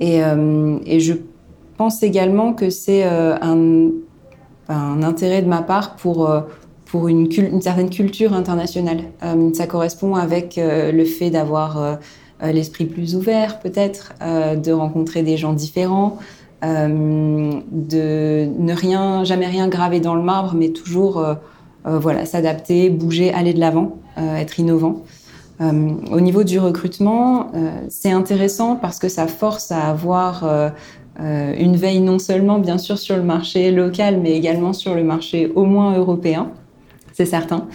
et, 0.00 0.22
euh, 0.22 0.78
je 0.98 1.14
pense 1.76 2.02
également 2.02 2.52
que 2.52 2.70
c'est 2.70 3.04
euh, 3.04 3.36
un, 3.40 3.90
intérêt 5.02 5.42
de 5.42 5.48
ma 5.48 5.62
part 5.62 5.96
pour 5.96 6.30
pour 6.86 7.08
une, 7.08 7.30
certaine 7.60 7.90
culture 7.90 8.32
internationale. 8.32 9.00
Ça 9.52 9.66
correspond 9.66 10.14
avec 10.14 10.58
le 10.58 11.04
fait 11.04 11.30
d'avoir 11.30 11.98
l'esprit 12.40 12.86
plus 12.86 13.16
ouvert, 13.16 13.58
peut-être, 13.58 14.14
de 14.22 14.72
rencontrer 14.72 15.22
des 15.22 15.36
gens 15.36 15.52
différents. 15.52 16.18
de 16.62 18.46
ne 18.46 18.72
rien, 18.72 19.24
jamais 19.24 19.46
rien 19.48 19.68
graver 19.68 19.98
dans 19.98 20.14
le 20.14 20.22
marbre, 20.22 20.54
mais 20.54 20.68
toujours 20.68 21.22
voilà, 21.84 22.24
s'adapter, 22.24 22.90
bouger, 22.90 23.32
aller 23.32 23.54
de 23.54 23.60
l'avant, 23.60 23.98
euh, 24.18 24.36
être 24.36 24.58
innovant. 24.58 25.02
Euh, 25.60 25.90
au 26.10 26.20
niveau 26.20 26.42
du 26.44 26.58
recrutement, 26.58 27.52
c'est 27.88 28.10
intéressant 28.10 28.76
parce 28.76 28.98
que 28.98 29.08
ça 29.08 29.26
force 29.26 29.70
à 29.70 29.88
avoir 29.88 30.44
une 31.18 31.76
veille 31.76 32.00
non 32.00 32.18
seulement 32.18 32.58
bien 32.58 32.78
sûr 32.78 32.98
sur 32.98 33.16
le 33.16 33.22
marché 33.22 33.70
local, 33.70 34.18
mais 34.20 34.32
également 34.32 34.72
sur 34.72 34.94
le 34.94 35.04
marché 35.04 35.52
au 35.54 35.64
moins 35.64 35.96
européen, 35.96 36.50
c'est 37.12 37.26
certain. 37.26 37.68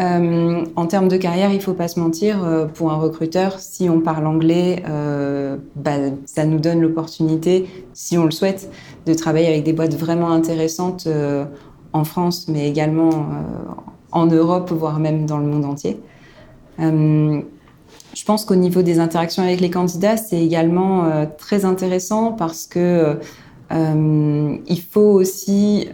Euh, 0.00 0.64
en 0.74 0.86
termes 0.86 1.08
de 1.08 1.16
carrière, 1.16 1.52
il 1.52 1.60
faut 1.60 1.72
pas 1.72 1.86
se 1.86 2.00
mentir, 2.00 2.42
euh, 2.42 2.66
pour 2.66 2.90
un 2.90 2.96
recruteur, 2.96 3.60
si 3.60 3.88
on 3.88 4.00
parle 4.00 4.26
anglais, 4.26 4.82
euh, 4.88 5.56
bah, 5.76 5.92
ça 6.26 6.44
nous 6.44 6.58
donne 6.58 6.80
l'opportunité, 6.80 7.66
si 7.92 8.18
on 8.18 8.24
le 8.24 8.32
souhaite, 8.32 8.70
de 9.06 9.14
travailler 9.14 9.46
avec 9.46 9.62
des 9.62 9.72
boîtes 9.72 9.94
vraiment 9.94 10.32
intéressantes 10.32 11.06
en 11.94 12.04
France, 12.04 12.48
mais 12.48 12.68
également 12.68 13.10
euh, 13.10 13.72
en 14.12 14.26
Europe, 14.26 14.70
voire 14.72 14.98
même 14.98 15.26
dans 15.26 15.38
le 15.38 15.46
monde 15.46 15.64
entier. 15.64 15.98
Euh, 16.80 17.40
je 18.14 18.24
pense 18.24 18.44
qu'au 18.44 18.56
niveau 18.56 18.82
des 18.82 18.98
interactions 18.98 19.42
avec 19.42 19.60
les 19.60 19.70
candidats, 19.70 20.16
c'est 20.16 20.44
également 20.44 21.04
euh, 21.04 21.24
très 21.38 21.64
intéressant 21.64 22.32
parce 22.32 22.66
que 22.66 23.18
il 23.70 24.80
faut 24.88 25.00
aussi 25.00 25.88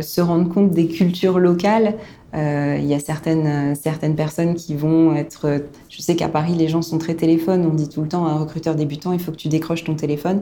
se 0.00 0.20
rendre 0.20 0.52
compte 0.52 0.72
des 0.72 0.88
cultures 0.88 1.38
locales. 1.38 1.94
Il 2.34 2.84
y 2.84 2.94
a 2.94 2.98
certaines, 2.98 3.76
certaines 3.76 4.16
personnes 4.16 4.54
qui 4.54 4.74
vont 4.74 5.14
être... 5.14 5.62
Je 5.88 6.02
sais 6.02 6.16
qu'à 6.16 6.28
Paris, 6.28 6.54
les 6.54 6.66
gens 6.66 6.82
sont 6.82 6.98
très 6.98 7.14
téléphones. 7.14 7.64
On 7.70 7.74
dit 7.74 7.88
tout 7.88 8.02
le 8.02 8.08
temps 8.08 8.26
à 8.26 8.30
un 8.30 8.38
recruteur 8.38 8.74
débutant, 8.74 9.12
il 9.12 9.20
faut 9.20 9.30
que 9.30 9.36
tu 9.36 9.46
décroches 9.46 9.84
ton 9.84 9.94
téléphone. 9.94 10.40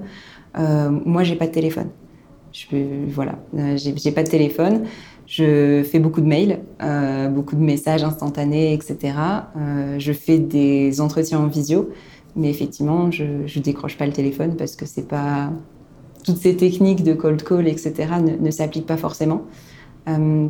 moi, 0.57 1.25
j'ai 1.25 1.37
pas 1.37 1.47
de 1.47 1.53
téléphone. 1.53 1.89
Je, 2.59 2.77
voilà, 3.09 3.39
j'ai 3.77 4.13
pas 4.13 4.23
de 4.23 4.29
téléphone. 4.29 4.85
Je 5.27 5.83
fais 5.85 5.99
beaucoup 5.99 6.23
de 6.23 6.27
mails, 6.27 6.61
euh, 6.83 7.29
beaucoup 7.29 7.55
de 7.55 7.61
messages 7.61 8.03
instantanés, 8.03 8.73
etc. 8.73 9.15
Euh, 9.57 9.97
je 9.99 10.13
fais 10.13 10.39
des 10.39 11.03
entretiens 11.03 11.39
en 11.39 11.47
visio, 11.47 11.91
mais 12.35 12.49
effectivement, 12.49 13.11
je, 13.11 13.25
ne 13.25 13.63
décroche 13.63 13.99
pas 13.99 14.07
le 14.07 14.13
téléphone 14.13 14.57
parce 14.57 14.75
que 14.75 14.87
c'est 14.87 15.07
pas 15.07 15.53
toutes 16.25 16.39
ces 16.39 16.57
techniques 16.57 17.05
de 17.05 17.13
cold 17.13 17.43
call, 17.43 17.69
etc. 17.69 17.93
ne, 18.41 18.51
s'appliquent 18.51 18.87
pas 18.87 18.97
forcément. 18.97 19.43
Euh, 20.09 20.47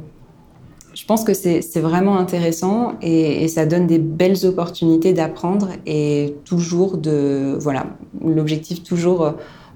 je 0.95 1.05
pense 1.05 1.25
que 1.25 1.35
c'est 1.35 1.81
vraiment 1.81 2.17
intéressant 2.17 2.95
et, 3.03 3.47
ça 3.49 3.67
donne 3.67 3.87
des 3.87 3.99
belles 3.99 4.47
opportunités 4.47 5.13
d'apprendre 5.13 5.71
et 5.87 6.37
toujours 6.45 6.97
de 6.99 7.57
voilà 7.61 7.87
l'objectif 8.25 8.83
toujours 8.83 9.35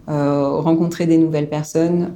rencontrer 0.08 1.06
des 1.06 1.18
nouvelles 1.18 1.48
personnes, 1.48 2.12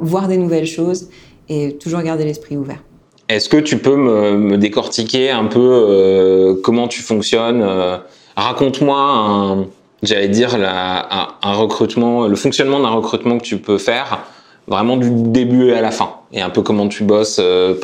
voir 0.00 0.28
des 0.28 0.36
nouvelles 0.36 0.66
choses 0.66 1.08
et 1.48 1.76
toujours 1.76 2.00
garder 2.02 2.24
l'esprit 2.24 2.56
ouvert. 2.56 2.82
Est-ce 3.30 3.48
que 3.48 3.58
tu 3.58 3.78
peux 3.78 3.94
me, 3.94 4.56
décortiquer 4.56 5.30
un 5.30 5.44
peu 5.44 5.60
euh, 5.60 6.54
comment 6.64 6.88
tu 6.88 7.00
fonctionnes 7.00 7.62
euh, 7.62 7.98
Raconte-moi, 8.36 9.66
j'allais 10.02 10.28
dire, 10.28 10.56
un, 10.56 11.52
recrutement, 11.52 12.26
le 12.26 12.34
fonctionnement 12.34 12.80
d'un 12.80 12.88
recrutement 12.88 13.38
que 13.38 13.44
tu 13.44 13.58
peux 13.58 13.78
faire 13.78 14.24
vraiment 14.66 14.96
du 14.96 15.10
début 15.10 15.72
à 15.72 15.80
la 15.80 15.92
fin 15.92 16.10
et 16.32 16.40
un 16.40 16.50
peu 16.50 16.62
comment 16.62 16.88
tu 16.88 17.04
bosses 17.04 17.38
euh, 17.40 17.74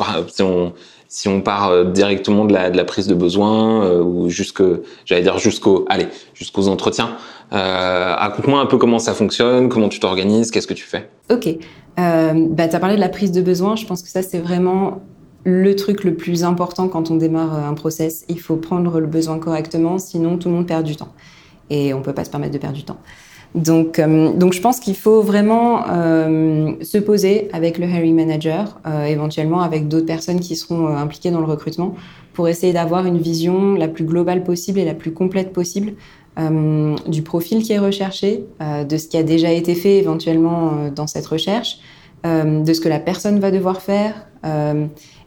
part 1.43 1.85
directement 1.85 2.45
de 2.45 2.53
la, 2.53 2.83
prise 2.83 3.07
de 3.07 3.15
besoin 3.15 3.99
ou 4.01 4.29
jusque 4.29 4.63
j'allais 5.05 5.21
dire 5.21 5.37
allez 5.89 6.07
jusqu'aux 6.33 6.67
entretiens 6.67 7.17
raconte-moi 7.51 8.59
un 8.59 8.65
peu 8.65 8.77
comment 8.77 8.99
ça 8.99 9.13
fonctionne 9.13 9.69
comment 9.69 9.89
tu 9.89 9.99
t'organises 9.99 10.51
qu'est-ce 10.51 10.67
que 10.67 10.73
tu 10.73 10.85
fais? 10.85 11.09
Ok 11.31 11.57
euh, 11.99 12.47
bah, 12.49 12.67
tu 12.67 12.75
as 12.75 12.79
parlé 12.79 12.95
de 12.95 13.01
la 13.01 13.09
prise 13.09 13.31
de 13.31 13.41
besoin. 13.41 13.75
Je 13.75 13.85
pense 13.85 14.01
que 14.03 14.09
ça, 14.09 14.21
c'est 14.21 14.39
vraiment 14.39 15.01
le 15.43 15.75
truc 15.75 16.03
le 16.03 16.15
plus 16.15 16.43
important 16.43 16.89
quand 16.89 17.09
on 17.09 17.15
démarre 17.15 17.55
euh, 17.55 17.69
un 17.69 17.73
process. 17.73 18.25
Il 18.29 18.39
faut 18.39 18.57
prendre 18.57 18.99
le 18.99 19.07
besoin 19.07 19.39
correctement, 19.39 19.97
sinon 19.97 20.37
tout 20.37 20.49
le 20.49 20.55
monde 20.55 20.67
perd 20.67 20.83
du 20.83 20.95
temps. 20.95 21.13
Et 21.69 21.93
on 21.93 22.01
peut 22.01 22.13
pas 22.13 22.23
se 22.23 22.29
permettre 22.29 22.53
de 22.53 22.59
perdre 22.59 22.77
du 22.77 22.83
temps. 22.83 22.97
Donc, 23.57 23.97
euh, 23.97 24.31
donc 24.33 24.53
je 24.53 24.61
pense 24.61 24.79
qu'il 24.79 24.95
faut 24.95 25.21
vraiment 25.21 25.85
euh, 25.89 26.73
se 26.81 26.97
poser 26.99 27.49
avec 27.53 27.79
le 27.79 27.87
hiring 27.87 28.15
manager, 28.15 28.79
euh, 28.85 29.05
éventuellement 29.05 29.61
avec 29.61 29.87
d'autres 29.87 30.05
personnes 30.05 30.39
qui 30.39 30.55
seront 30.55 30.87
impliquées 30.87 31.31
dans 31.31 31.39
le 31.39 31.45
recrutement, 31.45 31.95
pour 32.33 32.47
essayer 32.47 32.71
d'avoir 32.71 33.05
une 33.05 33.17
vision 33.17 33.73
la 33.73 33.87
plus 33.87 34.05
globale 34.05 34.43
possible 34.43 34.79
et 34.79 34.85
la 34.85 34.93
plus 34.93 35.11
complète 35.11 35.53
possible 35.53 35.93
du 37.07 37.23
profil 37.23 37.63
qui 37.63 37.73
est 37.73 37.79
recherché, 37.79 38.45
de 38.87 38.97
ce 38.97 39.07
qui 39.07 39.17
a 39.17 39.23
déjà 39.23 39.51
été 39.51 39.73
fait 39.73 39.97
éventuellement 39.97 40.87
dans 40.95 41.07
cette 41.07 41.25
recherche, 41.25 41.79
de 42.23 42.73
ce 42.73 42.79
que 42.79 42.87
la 42.87 42.99
personne 42.99 43.39
va 43.39 43.49
devoir 43.49 43.81
faire, 43.81 44.27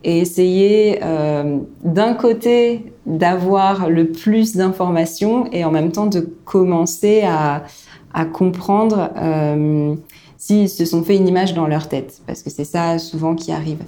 et 0.05 0.19
essayer 0.21 1.01
d'un 1.01 2.15
côté 2.15 2.93
d'avoir 3.07 3.91
le 3.91 4.13
plus 4.13 4.55
d'informations 4.55 5.51
et 5.51 5.65
en 5.65 5.73
même 5.73 5.91
temps 5.91 6.07
de 6.07 6.21
commencer 6.45 7.23
à 7.27 7.65
à 8.13 8.25
comprendre 8.25 9.11
euh, 9.17 9.95
s'ils 10.37 10.69
se 10.69 10.85
sont 10.85 11.03
fait 11.03 11.17
une 11.17 11.29
image 11.29 11.55
dans 11.55 11.67
leur 11.67 11.89
tête, 11.89 12.23
parce 12.27 12.43
que 12.43 12.51
c'est 12.51 12.65
ça 12.65 12.99
souvent 12.99 13.35
qui 13.35 13.53
arrive. 13.53 13.79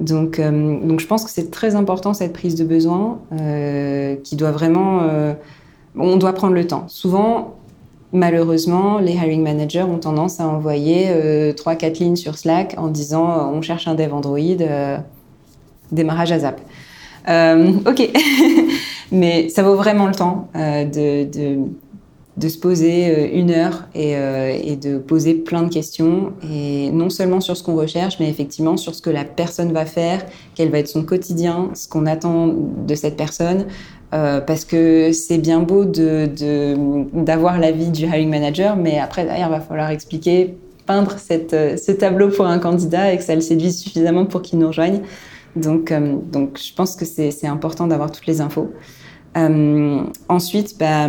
Donc, 0.00 0.38
euh, 0.38 0.78
donc 0.80 1.00
je 1.00 1.06
pense 1.06 1.24
que 1.24 1.30
c'est 1.30 1.50
très 1.50 1.74
important 1.74 2.14
cette 2.14 2.32
prise 2.32 2.54
de 2.54 2.64
besoin, 2.64 3.18
euh, 3.32 4.16
qui 4.22 4.36
doit 4.36 4.52
vraiment, 4.52 5.00
euh, 5.02 5.34
on 5.96 6.16
doit 6.16 6.32
prendre 6.34 6.54
le 6.54 6.66
temps. 6.66 6.84
Souvent, 6.86 7.56
malheureusement, 8.12 8.98
les 8.98 9.14
hiring 9.14 9.42
managers 9.42 9.82
ont 9.82 9.98
tendance 9.98 10.38
à 10.38 10.46
envoyer 10.46 11.06
euh, 11.08 11.52
trois, 11.52 11.74
quatre 11.74 11.98
lignes 11.98 12.16
sur 12.16 12.38
Slack 12.38 12.74
en 12.78 12.88
disant 12.88 13.52
on 13.52 13.60
cherche 13.60 13.88
un 13.88 13.94
dev 13.94 14.14
Android, 14.14 14.38
démarrage 15.90 16.30
à 16.30 16.38
Zap. 16.38 16.60
ok, 17.26 18.10
mais 19.12 19.48
ça 19.48 19.64
vaut 19.64 19.74
vraiment 19.74 20.06
le 20.06 20.14
temps 20.14 20.48
de 20.54 21.58
de 22.38 22.48
se 22.48 22.58
poser 22.58 23.10
euh, 23.10 23.28
une 23.32 23.50
heure 23.50 23.88
euh, 23.96 24.56
et, 24.62 24.76
de 24.76 24.98
poser 24.98 25.34
plein 25.34 25.64
de 25.64 25.72
questions, 25.72 26.32
et 26.48 26.90
non 26.90 27.10
seulement 27.10 27.40
sur 27.40 27.56
ce 27.56 27.62
qu'on 27.62 27.74
recherche, 27.74 28.18
mais 28.20 28.28
effectivement 28.28 28.76
sur 28.76 28.94
ce 28.94 29.02
que 29.02 29.10
la 29.10 29.24
personne 29.24 29.72
va 29.72 29.84
faire, 29.84 30.24
quel 30.54 30.70
va 30.70 30.78
être 30.78 30.88
son 30.88 31.02
quotidien, 31.02 31.70
ce 31.74 31.88
qu'on 31.88 32.06
attend 32.06 32.46
de 32.46 32.94
cette 32.94 33.16
personne. 33.16 33.66
Euh, 34.14 34.40
parce 34.40 34.64
que 34.64 35.12
c'est 35.12 35.36
bien 35.36 35.60
beau 35.60 35.84
d'avoir 35.84 37.56
de, 37.56 37.60
l'avis 37.60 37.90
du 37.90 38.04
hiring 38.04 38.30
manager, 38.30 38.76
mais 38.76 38.98
après, 38.98 39.24
derrière, 39.24 39.48
il 39.48 39.50
va 39.50 39.60
falloir 39.60 39.90
expliquer, 39.90 40.56
peindre 40.86 41.16
cette, 41.18 41.50
ce 41.50 41.92
tableau 41.92 42.28
pour 42.28 42.46
un 42.46 42.58
candidat 42.58 43.12
et 43.12 43.18
que 43.18 43.22
ça 43.22 43.34
le 43.34 43.42
séduise 43.42 43.80
suffisamment 43.80 44.24
pour 44.24 44.40
qu'il 44.40 44.60
nous 44.60 44.68
rejoigne. 44.68 45.02
Donc, 45.56 45.92
donc, 46.32 46.58
je 46.58 46.72
pense 46.72 46.96
que 46.96 47.04
c'est 47.04 47.46
important 47.46 47.86
d'avoir 47.86 48.10
toutes 48.10 48.26
les 48.26 48.40
infos. 48.40 48.70
ensuite, 49.34 50.78
bah, 50.78 51.08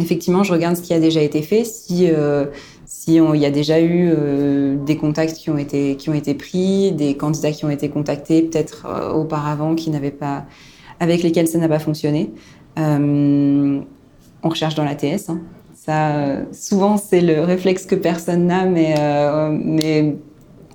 effectivement, 0.00 0.42
je 0.42 0.52
regarde 0.52 0.76
ce 0.76 0.82
qui 0.82 0.94
a 0.94 1.00
déjà 1.00 1.20
été 1.20 1.42
fait. 1.42 1.64
Si 1.64 2.08
euh, 2.10 2.46
si 2.86 3.16
il 3.16 3.40
y 3.40 3.46
a 3.46 3.50
déjà 3.50 3.80
eu 3.80 4.10
euh, 4.10 4.76
des 4.76 4.96
contacts 4.96 5.36
qui 5.36 5.50
ont 5.50 5.58
été 5.58 5.96
qui 5.96 6.10
ont 6.10 6.14
été 6.14 6.34
pris, 6.34 6.92
des 6.92 7.16
candidats 7.16 7.52
qui 7.52 7.64
ont 7.64 7.70
été 7.70 7.88
contactés 7.88 8.42
peut-être 8.42 8.86
euh, 8.86 9.12
auparavant 9.12 9.74
qui 9.74 9.90
n'avaient 9.90 10.10
pas 10.10 10.44
avec 10.98 11.22
lesquels 11.22 11.48
ça 11.48 11.58
n'a 11.58 11.68
pas 11.68 11.78
fonctionné. 11.78 12.30
on 12.76 13.84
recherche 14.42 14.74
dans 14.74 14.84
l'ATS. 14.84 15.28
Hein. 15.28 15.40
Ça, 15.74 16.42
souvent, 16.52 16.98
c'est 16.98 17.22
le 17.22 17.40
réflexe 17.42 17.86
que 17.86 17.94
personne 17.94 18.46
n'a, 18.46 18.64
mais 18.66 18.94
mais 19.50 20.16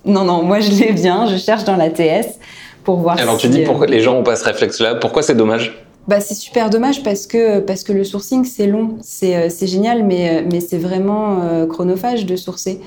non 0.03 0.23
non, 0.23 0.43
moi 0.43 0.59
je 0.59 0.71
l'ai 0.71 0.93
bien. 0.93 1.27
Je 1.27 1.37
cherche 1.37 1.63
dans 1.63 1.75
l'ATS 1.75 2.39
pour 2.83 2.97
voir. 2.97 3.19
Alors 3.19 3.37
tu 3.37 3.47
dis 3.49 3.63
pourquoi 3.63 3.87
les 3.87 4.01
gens 4.01 4.17
ont 4.17 4.23
pas 4.23 4.35
ce 4.35 4.45
réflexe-là 4.45 4.95
Pourquoi 4.95 5.21
c'est 5.21 5.35
dommage? 5.35 5.84
Bah, 6.07 6.19
c'est 6.19 6.35
super 6.35 6.69
dommage 6.69 7.01
parce 7.03 7.25
que, 7.25 7.59
parce 7.59 7.83
que 7.83 7.91
le 7.91 8.03
sourcing, 8.03 8.45
c'est 8.45 8.67
long, 8.67 8.97
c'est 9.01 9.35
euh, 9.35 9.49
génial, 9.65 10.03
mais, 10.03 10.29
euh, 10.29 10.47
mais 10.51 10.59
c'est 10.59 10.77
vraiment 10.77 11.41
euh, 11.41 11.65
chronophage 11.65 12.25
de 12.25 12.35
sourcer. 12.35 12.79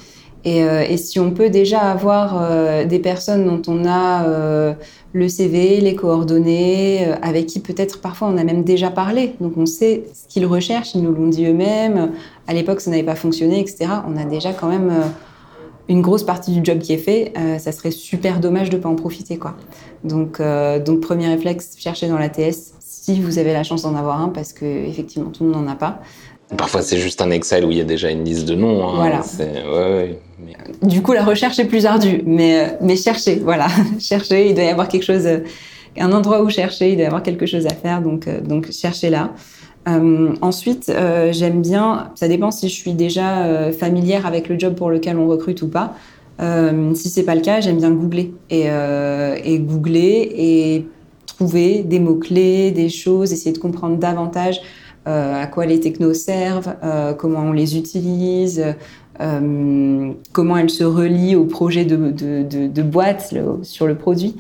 Et, 0.44 0.96
si 0.96 1.18
on 1.20 1.33
peut 1.33 1.50
déjà 1.50 1.81
avoir 1.81 2.87
des 2.87 3.00
personnes 3.00 3.44
dont 3.44 3.61
on 3.70 3.87
a 3.87 4.24
le 5.12 5.28
CV, 5.28 5.81
les 5.81 5.94
coordonnées, 5.94 7.07
avec 7.20 7.46
qui 7.46 7.61
peut-être 7.61 8.00
parfois 8.00 8.28
on 8.28 8.38
a 8.38 8.44
même 8.44 8.62
déjà 8.62 8.88
parlé, 8.88 9.35
donc 9.40 9.59
on 9.59 9.66
sait 9.66 10.04
ce 10.14 10.33
qu'ils 10.33 10.46
recherchent, 10.46 10.94
ils 10.94 11.02
nous 11.02 11.12
l'ont 11.12 11.26
dit 11.26 11.44
eux-mêmes, 11.44 12.12
à 12.46 12.54
l'époque 12.54 12.81
ça 12.81 12.90
n'avait 12.90 13.02
pas 13.02 13.16
fonctionné, 13.16 13.61
etc. 13.61 13.90
On 14.09 14.16
a 14.16 14.24
déjà 14.24 14.54
quand 14.54 14.68
même 14.68 14.90
une 15.88 16.00
grosse 16.00 16.22
partie 16.22 16.52
du 16.52 16.61
job 16.64 16.78
qui 16.78 16.94
est 16.94 16.98
fait, 16.98 17.35
ça 17.59 17.72
serait 17.72 17.90
super 17.90 18.40
dommage 18.40 18.70
de 18.70 18.76
ne 18.78 18.83
pas 18.83 18.88
en 18.88 18.96
profiter. 18.96 19.37
quoi. 19.37 19.54
Donc, 20.04 20.40
donc 20.87 21.00
premier 21.00 21.28
réflexe, 21.28 21.74
chercher 21.78 22.09
dans 22.09 22.18
la 22.18 22.31
TS 22.31 22.77
si 23.14 23.21
vous 23.21 23.38
avez 23.38 23.53
la 23.53 23.62
chance 23.62 23.83
d'en 23.83 23.94
avoir 23.94 24.21
un, 24.21 24.29
parce 24.29 24.53
que 24.53 24.64
effectivement 24.64 25.31
tout 25.31 25.44
le 25.44 25.51
monde 25.51 25.64
n'en 25.64 25.73
a 25.73 25.77
pas. 25.77 26.01
Parfois, 26.57 26.81
c'est 26.81 26.97
juste 26.97 27.21
un 27.21 27.31
Excel 27.31 27.64
où 27.64 27.71
il 27.71 27.77
y 27.77 27.81
a 27.81 27.85
déjà 27.85 28.11
une 28.11 28.25
liste 28.25 28.47
de 28.49 28.55
noms. 28.55 28.88
Hein. 28.88 28.92
Voilà. 28.97 29.21
Ouais, 29.38 30.18
mais... 30.38 30.57
Du 30.88 31.03
coup, 31.03 31.12
la 31.12 31.25
recherche 31.25 31.59
est 31.59 31.66
plus 31.66 31.85
ardue, 31.85 32.23
mais, 32.25 32.61
euh, 32.61 32.66
mais 32.81 32.97
cherchez, 32.97 33.37
voilà. 33.37 33.66
cherchez, 33.99 34.49
il 34.49 34.55
doit 34.55 34.64
y 34.64 34.68
avoir 34.68 34.88
quelque 34.88 35.05
chose, 35.05 35.27
euh, 35.27 35.40
un 35.99 36.11
endroit 36.12 36.42
où 36.42 36.49
chercher, 36.49 36.90
il 36.90 36.97
doit 36.97 37.05
y 37.05 37.07
avoir 37.07 37.23
quelque 37.23 37.44
chose 37.44 37.66
à 37.66 37.75
faire, 37.75 38.01
donc, 38.01 38.27
euh, 38.27 38.40
donc 38.40 38.71
cherchez 38.71 39.11
là. 39.11 39.33
Euh, 39.88 40.35
ensuite, 40.42 40.90
euh, 40.90 41.33
j'aime 41.33 41.62
bien, 41.62 42.11
ça 42.14 42.29
dépend 42.29 42.51
si 42.51 42.68
je 42.68 42.75
suis 42.75 42.92
déjà 42.92 43.44
euh, 43.44 43.73
familière 43.73 44.27
avec 44.27 44.49
le 44.49 44.59
job 44.59 44.75
pour 44.75 44.90
lequel 44.90 45.16
on 45.16 45.27
recrute 45.27 45.62
ou 45.62 45.68
pas. 45.68 45.94
si 46.94 47.09
c'est 47.09 47.25
pas 47.25 47.35
le 47.35 47.40
cas, 47.40 47.61
j'aime 47.61 47.79
bien 47.79 47.90
googler 47.90 48.33
et, 48.51 48.66
et 49.44 49.59
googler 49.59 50.33
et 50.37 50.87
trouver 51.38 51.83
des 51.83 52.01
mots-clés, 52.01 52.72
des 52.72 52.88
choses, 52.88 53.33
essayer 53.33 53.53
de 53.53 53.59
comprendre 53.59 53.96
davantage 53.96 54.61
euh, 55.07 55.42
à 55.42 55.46
quoi 55.46 55.66
les 55.66 55.79
technos 55.79 56.12
servent, 56.12 56.74
euh, 56.83 57.14
comment 57.14 57.40
on 57.40 57.53
les 57.53 57.79
utilise, 57.79 58.62
euh, 59.20 60.12
comment 60.33 60.57
elles 60.57 60.68
se 60.68 60.85
relient 60.85 61.37
au 61.37 61.44
projet 61.44 61.85
de, 61.85 61.96
de, 62.11 62.66
de, 62.66 62.83
boîte 62.83 63.33
sur 63.62 63.87
le 63.87 63.94
produit. 63.94 64.37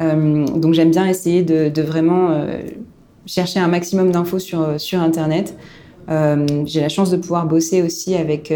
Donc 0.00 0.74
j'aime 0.74 0.90
bien 0.90 1.06
essayer 1.06 1.42
de, 1.42 1.82
vraiment 1.82 2.46
chercher 3.24 3.60
un 3.60 3.68
maximum 3.68 4.10
d'infos 4.10 4.38
sur, 4.38 4.80
sur 4.80 5.00
Internet. 5.00 5.56
J'ai 6.08 6.80
la 6.80 6.88
chance 6.88 7.10
de 7.10 7.16
pouvoir 7.16 7.46
bosser 7.46 7.82
aussi 7.82 8.14
avec, 8.14 8.52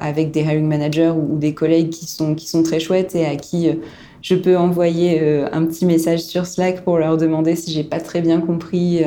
avec 0.00 0.30
des 0.30 0.40
hiring 0.40 0.66
managers 0.66 1.10
ou, 1.10 1.34
ou, 1.34 1.38
des 1.38 1.54
collègues 1.54 1.90
qui 1.90 2.06
sont, 2.06 2.34
qui 2.34 2.48
sont 2.48 2.62
très 2.62 2.80
chouettes 2.80 3.14
et 3.14 3.24
à 3.24 3.36
qui 3.36 3.68
je 4.22 4.34
peux 4.34 4.56
envoyer 4.56 5.20
euh, 5.22 5.48
un 5.52 5.64
petit 5.64 5.86
message 5.86 6.20
sur 6.20 6.46
Slack 6.46 6.84
pour 6.84 6.98
leur 6.98 7.16
demander 7.16 7.56
si 7.56 7.72
j'ai 7.72 7.84
pas 7.84 8.00
très 8.00 8.20
bien 8.20 8.40
compris, 8.40 9.02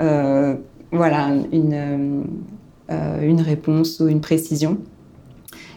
euh, 0.00 0.54
voilà, 0.92 1.32
une, 1.52 2.24
euh, 2.90 3.20
une 3.22 3.40
réponse 3.40 4.00
ou 4.00 4.08
une 4.08 4.20
précision. 4.20 4.78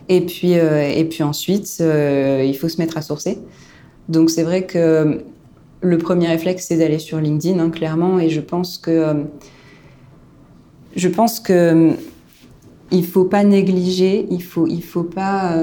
Et 0.08 0.22
puis, 0.22 0.54
et 0.54 1.06
puis 1.08 1.22
ensuite, 1.22 1.80
il 1.80 2.58
faut 2.60 2.68
se 2.68 2.82
mettre 2.82 2.98
à 2.98 3.04
sourcer. 3.04 3.38
Donc 4.08 4.32
c'est 4.32 4.42
vrai 4.42 4.66
que 4.66 5.22
le 5.82 5.98
premier 6.00 6.28
réflexe, 6.28 6.66
c'est 6.68 6.78
d'aller 6.78 6.98
sur 6.98 7.20
LinkedIn, 7.20 7.60
hein, 7.60 7.70
clairement, 7.70 8.20
et 8.20 8.28
je 8.28 8.42
pense 8.42 8.80
que 8.80 9.26
je 10.96 11.08
pense 11.10 11.40
que 11.40 11.92
il 12.90 13.06
faut 13.06 13.26
pas 13.26 13.44
négliger, 13.44 14.26
il 14.32 14.42
faut 14.42 14.66
il 14.66 14.82
faut 14.82 15.04
pas 15.04 15.56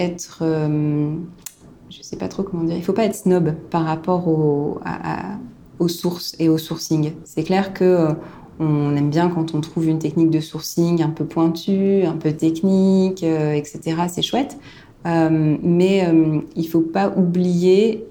être 0.00 0.42
je 1.98 2.04
sais 2.04 2.16
pas 2.16 2.28
trop 2.28 2.44
comment 2.44 2.62
dire, 2.62 2.76
il 2.76 2.84
faut 2.84 2.92
pas 2.92 3.04
être 3.04 3.16
snob 3.16 3.54
par 3.70 3.84
rapport 3.84 4.28
au, 4.28 4.78
aux 5.80 5.88
sources 5.88 6.36
et 6.38 6.48
au 6.48 6.56
sourcing. 6.56 7.12
C'est 7.24 7.42
clair 7.42 7.72
que 7.74 7.84
euh, 7.84 8.12
on 8.60 8.94
aime 8.96 9.10
bien 9.10 9.28
quand 9.28 9.54
on 9.54 9.60
trouve 9.60 9.88
une 9.88 9.98
technique 9.98 10.30
de 10.30 10.38
sourcing 10.40 11.02
un 11.02 11.10
peu 11.10 11.24
pointue, 11.24 12.04
un 12.04 12.16
peu 12.16 12.32
technique, 12.32 13.24
euh, 13.24 13.52
etc. 13.52 13.96
C'est 14.08 14.22
chouette. 14.22 14.58
Euh, 15.06 15.56
mais 15.62 16.08
il 16.56 16.68
faut 16.68 16.80
pas 16.80 17.12
oublier 17.16 18.04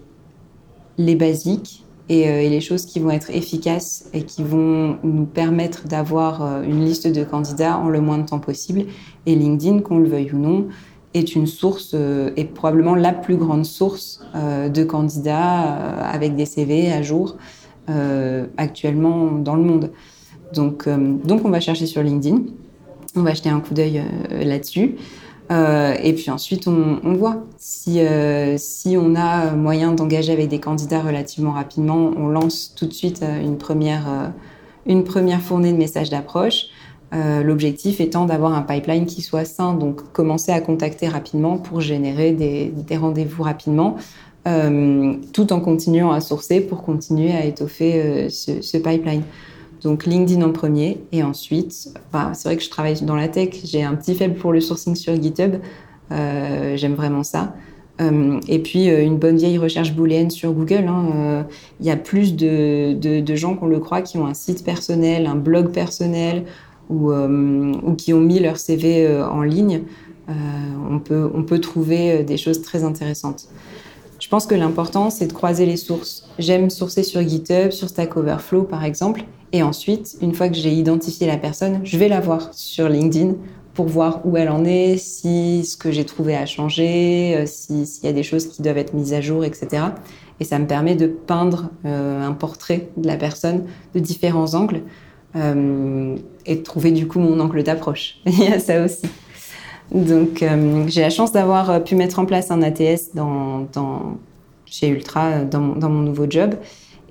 les 0.97 1.15
basiques 1.15 1.85
et, 2.09 2.49
les 2.49 2.61
choses 2.61 2.85
qui 2.85 2.99
vont 2.99 3.11
être 3.11 3.29
efficaces 3.29 4.09
et 4.13 4.23
qui 4.23 4.43
vont 4.43 4.97
nous 5.03 5.25
permettre 5.25 5.87
d'avoir 5.87 6.63
une 6.63 6.83
liste 6.83 7.07
de 7.07 7.23
candidats 7.25 7.77
en 7.77 7.89
le 7.89 7.99
moins 7.99 8.17
de 8.17 8.25
temps 8.25 8.39
possible. 8.39 8.85
Et 9.25 9.35
LinkedIn, 9.35 9.79
qu'on 9.79 9.99
le 9.99 10.07
veuille 10.07 10.31
ou 10.33 10.39
non, 10.39 10.67
est 11.13 11.35
une 11.35 11.47
source, 11.47 11.91
euh, 11.93 12.31
est 12.35 12.45
probablement 12.45 12.95
la 12.95 13.11
plus 13.11 13.37
grande 13.37 13.65
source 13.65 14.21
euh, 14.35 14.69
de 14.69 14.83
candidats 14.83 15.63
euh, 15.63 16.01
avec 16.03 16.35
des 16.35 16.45
CV 16.45 16.91
à 16.91 17.01
jour 17.01 17.37
actuellement 18.57 19.31
dans 19.31 19.55
le 19.55 19.63
monde. 19.63 19.91
Donc, 20.53 20.89
donc 20.89 21.45
on 21.45 21.49
va 21.49 21.61
chercher 21.61 21.85
sur 21.85 22.03
LinkedIn, 22.03 22.41
on 23.15 23.21
va 23.21 23.33
jeter 23.33 23.47
un 23.47 23.61
coup 23.61 23.73
d'œil 23.73 24.03
là-dessus. 24.29 24.97
et 25.49 26.13
puis 26.13 26.29
ensuite, 26.29 26.67
on, 26.67 27.13
voit 27.13 27.45
si, 27.57 28.01
si 28.57 28.97
on 28.97 29.15
a 29.15 29.51
moyen 29.51 29.93
d'engager 29.93 30.33
avec 30.33 30.49
des 30.49 30.59
candidats 30.59 30.99
relativement 30.99 31.53
rapidement. 31.53 32.11
On 32.17 32.27
lance 32.27 32.73
tout 32.75 32.87
de 32.87 32.93
suite 32.93 33.23
une 33.41 33.57
première, 33.57 34.33
une 34.85 35.05
première 35.05 35.39
fournée 35.39 35.71
de 35.71 35.77
messages 35.77 36.09
d'approche. 36.09 36.65
Euh, 37.13 37.41
l'objectif 37.41 38.01
étant 38.01 38.25
d'avoir 38.25 38.53
un 38.53 38.61
pipeline 38.61 39.05
qui 39.05 39.21
soit 39.21 39.45
sain, 39.45 39.73
donc 39.73 40.11
commencer 40.11 40.51
à 40.51 40.59
contacter 40.59 41.07
rapidement 41.07 41.57
pour 41.57 41.79
générer 41.79 42.33
des, 42.33 42.97
rendez-vous 42.97 43.43
rapidement, 43.43 43.95
euh, 44.45 45.13
tout 45.31 45.53
en 45.53 45.61
continuant 45.61 46.11
à 46.11 46.19
sourcer 46.19 46.59
pour 46.59 46.83
continuer 46.83 47.31
à 47.31 47.45
étoffer 47.45 48.01
euh, 48.01 48.29
ce, 48.29 48.77
pipeline. 48.77 49.21
Donc 49.83 50.05
LinkedIn 50.05 50.41
en 50.41 50.51
premier, 50.51 50.97
et 51.13 51.23
ensuite, 51.23 51.93
bah, 52.11 52.31
c'est 52.33 52.49
vrai 52.49 52.57
que 52.57 52.63
je 52.63 52.69
travaille 52.69 53.01
dans 53.03 53.15
la 53.15 53.29
tech, 53.29 53.51
j'ai 53.63 53.83
un 53.83 53.95
petit 53.95 54.15
faible 54.15 54.35
pour 54.35 54.51
le 54.51 54.59
sourcing 54.59 54.95
sur 54.95 55.15
GitHub, 55.21 55.57
j'aime 56.09 56.95
vraiment 56.95 57.23
ça. 57.23 57.53
et 57.99 58.59
puis 58.59 58.87
une 58.87 59.17
bonne 59.17 59.37
vieille 59.37 59.59
recherche 59.59 59.93
booléenne 59.93 60.31
sur 60.31 60.51
Google. 60.51 60.87
Hein, 60.87 61.45
il 61.79 61.85
y 61.85 61.91
a 61.91 61.95
plus 61.95 62.35
de, 62.35 62.93
de 62.95 63.35
gens 63.35 63.55
qu'on 63.55 63.67
le 63.67 63.79
croit 63.79 64.01
qui 64.01 64.17
ont 64.17 64.25
un 64.25 64.33
site 64.33 64.63
personnel, 64.63 65.27
un 65.27 65.35
blog 65.35 65.71
personnel, 65.71 66.45
ou, 66.89 67.11
euh, 67.11 67.73
ou 67.83 67.93
qui 67.93 68.13
ont 68.13 68.19
mis 68.19 68.39
leur 68.39 68.57
CV 68.57 69.05
euh, 69.05 69.27
en 69.27 69.41
ligne, 69.41 69.83
euh, 70.29 70.33
on, 70.89 70.99
peut, 70.99 71.29
on 71.33 71.43
peut 71.43 71.59
trouver 71.59 72.23
des 72.23 72.37
choses 72.37 72.61
très 72.61 72.83
intéressantes. 72.83 73.47
Je 74.19 74.27
pense 74.29 74.45
que 74.45 74.55
l'important, 74.55 75.09
c'est 75.09 75.27
de 75.27 75.33
croiser 75.33 75.65
les 75.65 75.77
sources. 75.77 76.27
J'aime 76.39 76.69
sourcer 76.69 77.03
sur 77.03 77.21
GitHub, 77.21 77.71
sur 77.71 77.87
Stack 77.87 78.17
Overflow, 78.17 78.63
par 78.63 78.83
exemple. 78.83 79.23
Et 79.53 79.63
ensuite, 79.63 80.17
une 80.21 80.33
fois 80.33 80.49
que 80.49 80.55
j'ai 80.55 80.73
identifié 80.73 81.27
la 81.27 81.37
personne, 81.37 81.79
je 81.83 81.97
vais 81.97 82.09
la 82.09 82.19
voir 82.19 82.49
sur 82.53 82.89
LinkedIn 82.89 83.35
pour 83.73 83.85
voir 83.85 84.21
où 84.25 84.35
elle 84.35 84.49
en 84.49 84.65
est, 84.65 84.97
si 84.97 85.63
ce 85.63 85.77
que 85.77 85.91
j'ai 85.91 86.03
trouvé 86.03 86.35
a 86.35 86.47
changé, 86.47 87.45
s'il 87.45 87.85
y 88.03 88.07
a 88.07 88.11
des 88.11 88.23
choses 88.23 88.47
qui 88.47 88.63
doivent 88.63 88.79
être 88.79 88.95
mises 88.95 89.13
à 89.13 89.21
jour, 89.21 89.45
etc. 89.45 89.83
Et 90.39 90.43
ça 90.43 90.57
me 90.57 90.65
permet 90.65 90.95
de 90.95 91.05
peindre 91.05 91.69
un 91.85 92.33
portrait 92.33 92.89
de 92.97 93.07
la 93.07 93.17
personne 93.17 93.65
de 93.93 93.99
différents 93.99 94.55
angles 94.55 94.81
euh, 95.35 96.15
et 96.45 96.55
de 96.55 96.63
trouver 96.63 96.91
du 96.91 97.07
coup 97.07 97.19
mon 97.19 97.39
angle 97.39 97.63
d'approche. 97.63 98.19
Il 98.25 98.39
y 98.39 98.47
a 98.47 98.59
ça 98.59 98.83
aussi. 98.83 99.05
Donc 99.93 100.41
euh, 100.41 100.83
j'ai 100.87 101.01
la 101.01 101.09
chance 101.09 101.31
d'avoir 101.31 101.69
euh, 101.69 101.79
pu 101.79 101.95
mettre 101.95 102.19
en 102.19 102.25
place 102.25 102.51
un 102.51 102.61
ATS 102.61 103.11
chez 104.65 104.89
Ultra 104.89 105.43
dans, 105.43 105.59
mon 105.61 106.01
nouveau 106.01 106.25
job 106.29 106.55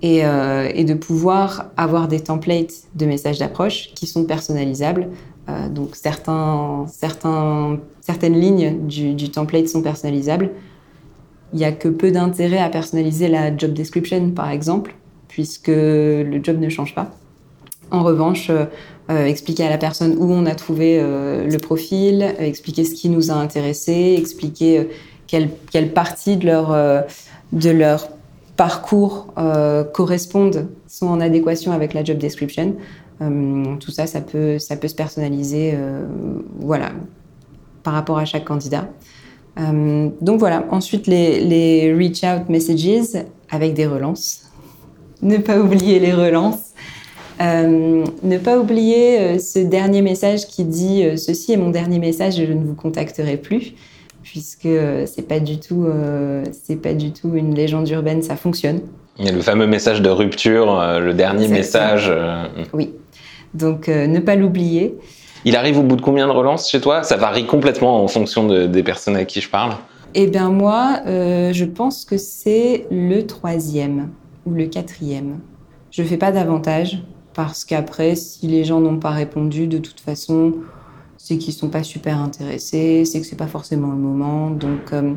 et, 0.03 0.23
de 0.23 0.95
pouvoir 0.95 1.71
avoir 1.79 2.07
des 2.07 2.21
templates 2.21 2.85
de 2.95 3.07
messages 3.07 3.39
d'approche 3.39 3.95
qui 3.95 4.07
sont 4.07 4.25
personnalisables. 4.25 5.09
donc 5.71 5.97
certaines 5.97 7.81
lignes 8.39 8.87
du, 8.87 9.15
du 9.15 9.31
template 9.31 9.69
sont 9.69 9.81
personnalisables. 9.81 10.51
Il 11.55 11.59
n'y 11.61 11.65
a 11.65 11.73
que 11.73 11.89
peu 11.89 12.11
d'intérêt 12.11 12.59
à 12.59 12.69
personnaliser 12.69 13.29
la 13.29 13.57
job 13.57 13.73
description, 13.73 14.33
par 14.33 14.51
exemple, 14.51 14.95
puisque 15.29 15.69
le 15.69 16.41
job 16.43 16.59
ne 16.59 16.69
change 16.69 16.95
pas. 16.95 17.11
En 17.91 18.03
revanche, 18.03 18.51
euh, 18.51 18.65
euh, 19.11 19.27
expliquer 19.27 19.65
à 19.65 19.71
la 19.71 19.79
personne 19.79 20.17
où 20.19 20.33
on 20.33 20.47
a 20.47 20.55
trouvé 20.55 20.99
euh, 21.01 21.47
le 21.49 21.59
profil, 21.59 22.35
expliquer 22.39 22.85
ce 22.85 22.95
qui 22.95 23.09
nous 23.09 23.31
a 23.31 23.35
intéressé, 23.35 24.17
expliquer 24.19 24.89
quelle, 25.27 25.51
quelle, 25.71 25.93
partie 25.93 26.37
de 26.37 27.71
leur, 27.71 28.09
parcours 28.57 29.33
correspondent, 29.93 30.69
sont 30.89 31.07
en 31.07 31.21
adéquation 31.21 31.73
avec 31.73 31.95
la 31.95 32.03
job 32.03 32.19
description. 32.19 32.75
tout 33.21 33.91
ça, 33.91 34.07
ça 34.07 34.21
peut, 34.21 34.59
se 34.59 34.95
personnaliser 34.95 35.75
voilà, 36.59 36.93
par 37.83 37.93
rapport 37.93 38.19
à 38.19 38.25
chaque 38.25 38.45
candidat. 38.45 38.89
donc 39.57 40.39
voilà, 40.39 40.65
ensuite 40.71 41.07
les, 41.07 41.41
les 41.41 41.93
reach 41.95 42.25
out 42.25 42.49
messages 42.49 43.25
avec 43.51 43.75
des 43.75 43.87
relances. 43.87 44.47
Ne 45.23 45.39
pas 45.39 45.59
oublier 45.59 45.99
les 45.99 46.13
relances. 46.13 46.73
Euh, 47.41 48.05
ne 48.23 48.39
pas 48.39 48.59
oublier 48.59 49.21
euh, 49.21 49.39
ce 49.39 49.59
dernier 49.59 50.01
message 50.01 50.47
qui 50.47 50.65
dit 50.65 51.05
euh, 51.05 51.17
ceci 51.17 51.53
est 51.53 51.59
mon 51.59 51.69
dernier 51.69 51.99
message, 51.99 52.37
je 52.37 52.53
ne 52.53 52.65
vous 52.65 52.75
contacterai 52.75 53.37
plus, 53.37 53.75
puisque 54.23 54.69
c'est 55.07 55.29
pas 55.29 55.39
du 55.39 55.61
tout, 55.61 55.87
c'est 56.51 56.83
pas 56.83 56.95
du 56.95 57.13
tout 57.13 57.35
une 57.35 57.55
légende 57.55 57.89
urbaine, 57.91 58.23
ça 58.23 58.37
fonctionne. 58.37 58.81
Il 59.19 59.27
y 59.27 59.29
a 59.29 59.33
le 59.33 59.41
fameux 59.41 59.69
message 59.69 60.03
de 60.03 60.11
rupture, 60.11 60.83
le 60.99 61.13
dernier 61.13 61.47
message. 61.47 62.13
Oui, 62.73 62.91
donc 63.55 63.87
ne 63.87 64.19
pas 64.19 64.35
l'oublier. 64.35 64.97
Il 65.45 65.55
arrive 65.55 65.79
au 65.79 65.83
bout 65.85 65.95
de 65.95 66.03
combien 66.03 66.27
de 66.27 66.33
relances 66.33 66.69
chez 66.69 66.81
toi? 66.81 67.05
Ça 67.05 67.17
varie 67.17 67.47
complètement 67.47 68.03
en 68.03 68.09
fonction 68.09 68.67
des 68.67 68.83
personnes 68.83 69.15
à 69.15 69.25
qui 69.25 69.41
je 69.41 69.49
parle. 69.49 69.75
Eh 70.15 70.27
bien 70.27 70.51
moi, 70.51 71.03
je 71.07 71.65
pense 71.65 72.05
que 72.05 72.17
c'est 72.19 72.87
le 72.91 73.29
troisième 73.29 74.09
ou 74.45 74.51
le 74.51 74.67
quatrième. 74.67 75.39
Je 75.93 76.03
fais 76.03 76.17
pas 76.17 76.33
davantage 76.33 77.01
parce 77.37 77.67
qu'après, 77.67 78.17
si 78.17 78.47
les 78.47 78.65
gens 78.65 78.81
n'ont 78.81 78.99
pas 78.99 79.11
répondu, 79.11 79.67
de 79.67 79.77
toute 79.77 80.01
façon, 80.01 80.55
c'est 81.19 81.37
qu'ils 81.37 81.53
sont 81.53 81.69
pas 81.69 81.83
super 81.83 82.19
intéressés, 82.19 83.05
c'est 83.05 83.21
que 83.21 83.27
c'est 83.27 83.37
pas 83.37 83.47
forcément 83.47 83.91
le 83.91 83.99
moment. 83.99 84.49
Donc, 84.51 84.95
euh, 84.95 85.13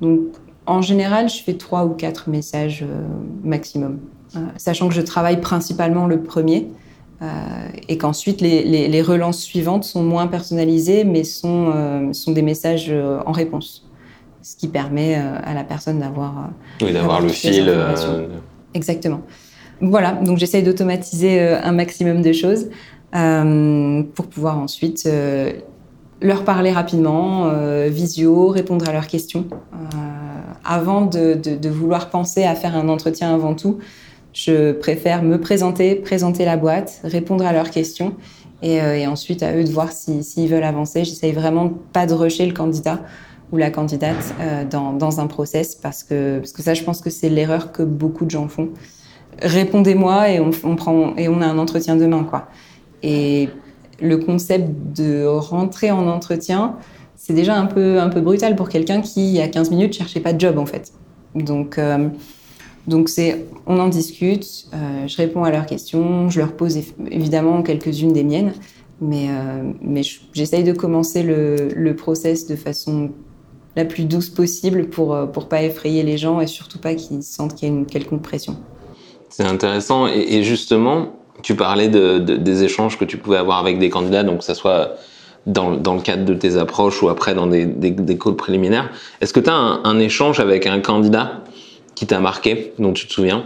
donc 0.00 0.20
en 0.64 0.80
général, 0.80 1.28
je 1.28 1.42
fais 1.42 1.58
trois 1.58 1.84
ou 1.84 1.90
quatre 1.90 2.30
messages 2.30 2.82
euh, 2.82 3.06
maximum, 3.44 3.98
euh, 4.34 4.38
sachant 4.56 4.88
que 4.88 4.94
je 4.94 5.02
travaille 5.02 5.42
principalement 5.42 6.06
le 6.06 6.22
premier. 6.22 6.68
et 7.88 7.98
qu'ensuite 7.98 8.40
les, 8.40 8.62
les, 8.62 8.86
les, 8.86 9.02
relances 9.02 9.40
suivantes 9.40 9.82
sont 9.82 10.04
moins 10.04 10.28
personnalisées, 10.28 11.02
mais 11.02 11.24
sont, 11.24 12.12
sont 12.12 12.30
des 12.30 12.42
messages 12.42 12.94
en 13.26 13.32
réponse, 13.32 13.88
ce 14.40 14.54
qui 14.54 14.68
permet 14.68 15.16
à 15.16 15.52
la 15.52 15.64
personne 15.64 15.98
d'avoir 15.98 16.50
oui, 16.80 16.92
d'avoir 16.92 17.20
le 17.20 17.28
fil. 17.28 17.68
Exactement. 18.72 19.22
Voilà, 19.80 20.12
donc 20.12 20.38
j'essaye 20.38 20.62
d'automatiser 20.62 21.40
euh, 21.40 21.60
un 21.62 21.72
maximum 21.72 22.20
de 22.22 22.32
choses 22.32 22.68
euh, 23.14 24.02
pour 24.14 24.26
pouvoir 24.26 24.58
ensuite 24.58 25.04
euh, 25.06 25.52
leur 26.20 26.44
parler 26.44 26.72
rapidement, 26.72 27.48
visio, 27.88 28.48
répondre 28.48 28.88
à 28.88 28.92
leurs 28.92 29.06
questions. 29.06 29.44
avant 30.64 31.02
de, 31.02 31.68
vouloir 31.68 32.10
penser 32.10 32.42
à 32.42 32.56
faire 32.56 32.74
un 32.74 32.88
entretien 32.88 33.32
avant 33.32 33.54
tout, 33.54 33.78
je 34.32 34.72
préfère 34.72 35.22
me 35.22 35.38
présenter, 35.38 35.94
présenter 35.94 36.44
la 36.44 36.56
boîte, 36.56 37.00
répondre 37.04 37.46
à 37.46 37.52
leurs 37.52 37.70
questions 37.70 38.14
et, 38.62 39.06
ensuite 39.06 39.44
à 39.44 39.54
eux 39.54 39.62
de 39.62 39.70
voir 39.70 39.92
s'ils 39.92 40.48
veulent 40.48 40.64
avancer. 40.64 41.04
J'essaye 41.04 41.30
vraiment 41.30 41.72
pas 41.92 42.06
de 42.06 42.14
rusher 42.14 42.46
le 42.46 42.52
candidat 42.52 42.98
ou 43.52 43.56
la 43.56 43.70
candidate 43.70 44.34
dans, 44.72 45.20
un 45.20 45.26
process 45.28 45.76
parce 45.76 46.02
que, 46.02 46.38
parce 46.38 46.50
que 46.50 46.62
ça, 46.62 46.74
je 46.74 46.82
pense 46.82 47.00
que 47.00 47.10
c'est 47.10 47.28
l'erreur 47.28 47.70
que 47.70 47.84
beaucoup 47.84 48.24
de 48.24 48.30
gens 48.32 48.48
font 48.48 48.70
répondez-moi 49.42 50.30
et 50.30 50.40
on, 50.40 50.76
prend 50.76 51.14
et 51.16 51.28
on 51.28 51.40
a 51.40 51.46
un 51.46 51.58
entretien 51.58 51.96
demain. 51.96 52.26
Et 53.02 53.48
le 54.00 54.16
concept 54.18 54.70
de 54.96 55.24
rentrer 55.26 55.90
en 55.90 56.06
entretien, 56.06 56.76
c'est 57.16 57.32
déjà 57.32 57.56
un 57.56 57.66
peu 57.66 58.20
brutal 58.20 58.56
pour 58.56 58.68
quelqu'un 58.68 59.00
qui 59.00 59.28
il 59.28 59.34
y 59.34 59.40
a 59.40 59.48
15 59.48 59.70
minutes 59.70 59.94
cherchait 59.94 60.20
pas 60.20 60.32
de 60.32 60.40
job 60.40 60.58
en 60.58 60.66
fait. 60.66 60.92
Donc 61.34 61.78
euh, 61.78 62.08
c'est 63.06 63.44
on 63.66 63.78
en 63.78 63.88
discute, 63.88 64.66
euh, 64.72 65.06
je 65.06 65.16
réponds 65.16 65.44
à 65.44 65.50
leurs 65.50 65.66
questions, 65.66 66.30
je 66.30 66.40
leur 66.40 66.52
pose 66.52 66.78
évidemment 67.10 67.62
quelques-unes 67.62 68.12
des 68.12 68.24
miennes. 68.24 68.52
Mais, 69.00 69.28
mais 69.80 70.02
j'essaye 70.32 70.64
de 70.64 70.72
commencer 70.72 71.22
le, 71.22 71.68
le 71.72 71.94
process 71.94 72.48
de 72.48 72.56
façon 72.56 73.12
la 73.76 73.84
plus 73.84 74.06
douce 74.06 74.28
possible 74.28 74.88
pour 74.88 75.16
pour 75.30 75.48
pas 75.48 75.62
effrayer 75.62 76.02
les 76.02 76.18
gens 76.18 76.40
et 76.40 76.48
surtout 76.48 76.80
pas 76.80 76.96
qu'ils 76.96 77.22
sentent 77.22 77.54
qu'il 77.54 77.68
y 77.68 77.70
a 77.70 77.74
une 77.74 77.86
quelconque 77.86 78.22
pression. 78.22 78.56
C'est 79.30 79.44
intéressant 79.44 80.06
et, 80.06 80.42
justement, 80.42 81.14
tu 81.42 81.54
parlais 81.54 81.88
de, 81.88 82.18
des 82.18 82.64
échanges 82.64 82.98
que 82.98 83.04
tu 83.04 83.16
pouvais 83.16 83.36
avoir 83.36 83.58
avec 83.58 83.78
des 83.78 83.90
candidats, 83.90 84.22
donc 84.22 84.38
que 84.38 84.44
ça 84.44 84.54
soit 84.54 84.96
dans, 85.46 85.70
le 85.70 86.00
cadre 86.00 86.24
de 86.24 86.34
tes 86.34 86.56
approches 86.56 87.02
ou 87.02 87.08
après 87.08 87.34
dans 87.34 87.46
des, 87.46 87.64
des, 87.64 88.16
préliminaires. 88.16 88.90
Est-ce 89.20 89.32
que 89.32 89.40
tu 89.40 89.50
as 89.50 89.54
un, 89.54 89.98
échange 89.98 90.40
avec 90.40 90.66
un 90.66 90.80
candidat 90.80 91.42
qui 91.94 92.06
t'a 92.06 92.20
marqué, 92.20 92.72
dont 92.78 92.92
tu 92.92 93.06
te 93.06 93.12
souviens, 93.12 93.44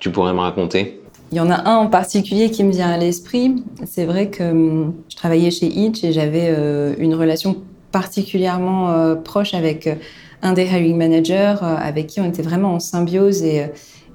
tu 0.00 0.10
pourrais 0.10 0.34
me 0.34 0.40
raconter? 0.40 1.00
Il 1.32 1.38
y 1.38 1.40
en 1.40 1.50
a 1.50 1.68
un 1.68 1.76
en 1.76 1.86
particulier 1.88 2.50
qui 2.50 2.62
me 2.62 2.70
vient 2.70 2.90
à 2.90 2.98
l'esprit. 2.98 3.62
C'est 3.86 4.04
vrai 4.04 4.28
que 4.28 4.44
hum, 4.44 4.94
je 5.08 5.16
travaillais 5.16 5.50
chez 5.50 5.66
Itch 5.66 6.04
et 6.04 6.12
j'avais 6.12 6.48
euh, 6.50 6.94
une 6.98 7.14
relation 7.14 7.56
particulièrement 7.90 8.90
euh, 8.90 9.14
proche 9.14 9.54
avec 9.54 9.86
euh, 9.86 9.94
un 10.42 10.52
des 10.52 10.64
hiring 10.64 10.96
managers 10.96 11.56
avec 11.62 12.08
qui 12.08 12.20
on 12.20 12.28
était 12.28 12.42
vraiment 12.42 12.74
en 12.74 12.80
symbiose 12.80 13.42
et, 13.42 13.64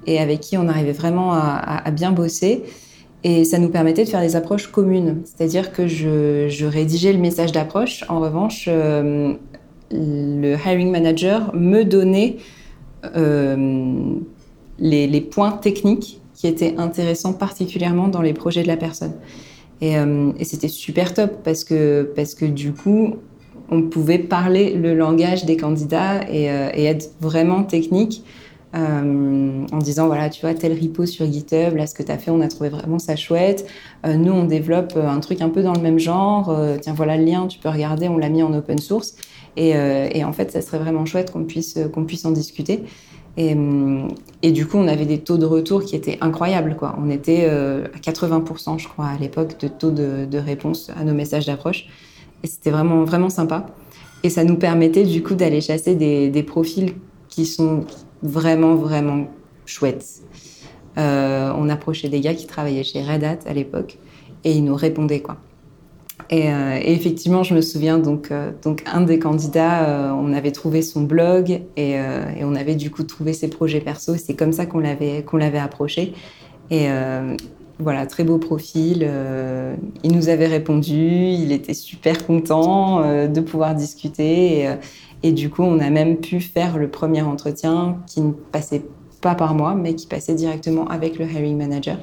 et 0.06 0.18
avec 0.18 0.40
qui 0.40 0.56
on 0.56 0.68
arrivait 0.68 0.92
vraiment 0.92 1.32
à, 1.32 1.90
bien 1.90 2.12
bosser. 2.12 2.62
Et 3.22 3.44
ça 3.44 3.58
nous 3.58 3.68
permettait 3.68 4.04
de 4.04 4.08
faire 4.08 4.22
des 4.22 4.34
approches 4.36 4.68
communes. 4.68 5.22
C'est-à-dire 5.24 5.72
que 5.72 5.86
je, 5.86 6.64
rédigeais 6.64 7.12
le 7.12 7.18
message 7.18 7.52
d'approche. 7.52 8.04
En 8.08 8.20
revanche, 8.20 8.66
le 8.66 10.56
hiring 10.56 10.90
manager 10.90 11.54
me 11.54 11.84
donnait 11.84 12.36
euh, 13.16 14.14
les, 14.78 15.20
points 15.20 15.52
techniques 15.52 16.20
qui 16.34 16.46
étaient 16.46 16.74
intéressants 16.78 17.34
particulièrement 17.34 18.08
dans 18.08 18.22
les 18.22 18.32
projets 18.32 18.62
de 18.62 18.68
la 18.68 18.76
personne. 18.76 19.12
Et, 19.80 19.98
euh, 19.98 20.32
et 20.38 20.44
c'était 20.44 20.68
super 20.68 21.12
top 21.12 21.42
parce 21.44 21.64
que, 21.64 22.10
parce 22.16 22.34
que 22.34 22.46
du 22.46 22.72
coup, 22.72 23.16
on 23.70 23.82
pouvait 23.82 24.18
parler 24.18 24.74
le 24.74 24.94
langage 24.94 25.44
des 25.44 25.56
candidats 25.56 26.20
euh, 26.28 26.70
et 26.74 26.84
être 26.84 27.10
vraiment 27.20 27.62
technique 27.62 28.24
euh, 28.76 29.66
en 29.72 29.78
disant 29.78 30.06
voilà 30.06 30.30
tu 30.30 30.42
vois 30.42 30.54
tel 30.54 30.72
repo 30.80 31.04
sur 31.04 31.26
GitHub 31.26 31.74
là 31.74 31.88
ce 31.88 31.94
que 31.94 32.04
tu 32.04 32.12
as 32.12 32.18
fait 32.18 32.30
on 32.30 32.40
a 32.40 32.46
trouvé 32.46 32.68
vraiment 32.68 33.00
ça 33.00 33.16
chouette. 33.16 33.66
Euh, 34.06 34.14
nous 34.14 34.32
on 34.32 34.44
développe 34.44 34.96
un 34.96 35.18
truc 35.18 35.40
un 35.40 35.48
peu 35.48 35.62
dans 35.62 35.72
le 35.72 35.80
même 35.80 35.98
genre. 35.98 36.50
Euh, 36.50 36.76
tiens 36.80 36.94
voilà 36.94 37.16
le 37.16 37.24
lien 37.24 37.48
tu 37.48 37.58
peux 37.58 37.68
regarder 37.68 38.08
on 38.08 38.16
l'a 38.16 38.28
mis 38.28 38.42
en 38.42 38.54
open 38.54 38.78
source. 38.78 39.16
Et, 39.56 39.74
en 40.24 40.32
fait 40.32 40.52
ça 40.52 40.62
serait 40.62 40.78
vraiment 40.78 41.04
chouette 41.04 41.32
qu'on 41.32 41.44
puisse 41.44 41.78
qu'on 41.92 42.04
puisse 42.04 42.24
en 42.24 42.30
discuter. 42.30 42.84
Et, 43.36 43.54
du 44.52 44.66
coup 44.66 44.76
on 44.76 44.86
avait 44.86 45.06
des 45.06 45.18
taux 45.18 45.38
de 45.38 45.46
retour 45.46 45.82
qui 45.84 45.96
étaient 45.96 46.18
incroyables 46.20 46.76
quoi. 46.76 46.96
On 47.02 47.10
était 47.10 47.46
à 47.46 47.98
80% 47.98 48.78
je 48.78 48.88
crois 48.88 49.06
à 49.06 49.18
l'époque 49.18 49.58
de 49.58 49.66
taux 49.66 49.90
de, 49.90 50.38
réponse 50.38 50.90
à 50.96 51.02
nos 51.02 51.14
messages 51.14 51.46
d'approche. 51.46 51.88
Et 52.44 52.46
c'était 52.46 52.70
vraiment 52.70 53.02
vraiment 53.02 53.30
sympa. 53.30 53.66
Et 54.22 54.30
ça 54.30 54.44
nous 54.44 54.56
permettait 54.56 55.04
du 55.04 55.22
coup 55.22 55.34
d'aller 55.34 55.60
chasser 55.60 55.96
des 55.96 56.42
profils 56.44 56.92
qui 57.28 57.46
sont 57.46 57.84
vraiment, 58.22 58.74
vraiment 58.74 59.26
chouette. 59.66 60.04
Euh, 60.98 61.52
on 61.56 61.68
approchait 61.68 62.08
des 62.08 62.20
gars 62.20 62.34
qui 62.34 62.46
travaillaient 62.46 62.84
chez 62.84 63.02
Red 63.02 63.24
Hat 63.24 63.38
à 63.46 63.52
l'époque 63.52 63.98
et 64.44 64.52
ils 64.52 64.64
nous 64.64 64.74
répondaient 64.74 65.20
quoi. 65.20 65.36
Et, 66.28 66.52
euh, 66.52 66.78
effectivement, 66.82 67.42
je 67.42 67.54
me 67.54 67.60
souviens 67.60 67.98
donc 67.98 68.30
euh, 68.30 68.52
donc 68.62 68.82
un 68.86 69.00
des 69.00 69.18
candidats, 69.18 70.14
on 70.16 70.32
avait 70.32 70.52
trouvé 70.52 70.82
son 70.82 71.02
blog 71.02 71.62
et, 71.76 71.96
on 72.42 72.54
avait 72.54 72.74
du 72.74 72.90
coup 72.90 73.04
trouvé 73.04 73.32
ses 73.32 73.48
projets 73.48 73.80
perso. 73.80 74.16
C'est 74.16 74.34
comme 74.34 74.52
ça 74.52 74.66
qu'on 74.66 74.80
l'avait 74.80 75.22
qu'on 75.22 75.36
l'avait 75.36 75.58
approché. 75.58 76.12
Et 76.70 76.88
voilà, 77.78 78.06
très 78.06 78.24
beau 78.24 78.38
profil. 78.38 79.08
il 80.04 80.12
nous 80.12 80.28
avait 80.28 80.46
répondu, 80.46 81.30
il 81.32 81.50
était 81.52 81.74
super 81.74 82.26
content 82.26 83.00
de 83.26 83.40
pouvoir 83.40 83.74
discuter. 83.74 84.68
Et 85.22 85.32
du 85.32 85.50
coup, 85.50 85.62
on 85.62 85.78
a 85.80 85.90
même 85.90 86.16
pu 86.16 86.40
faire 86.40 86.78
le 86.78 86.88
premier 86.88 87.22
entretien 87.22 87.98
qui 88.06 88.20
ne 88.20 88.32
passait 88.32 88.82
pas 89.20 89.34
par 89.34 89.54
moi, 89.54 89.74
mais 89.74 89.94
qui 89.94 90.06
passait 90.06 90.34
directement 90.34 90.88
avec 90.88 91.18
le 91.18 91.26
hiring 91.26 91.56
manager 91.56 91.98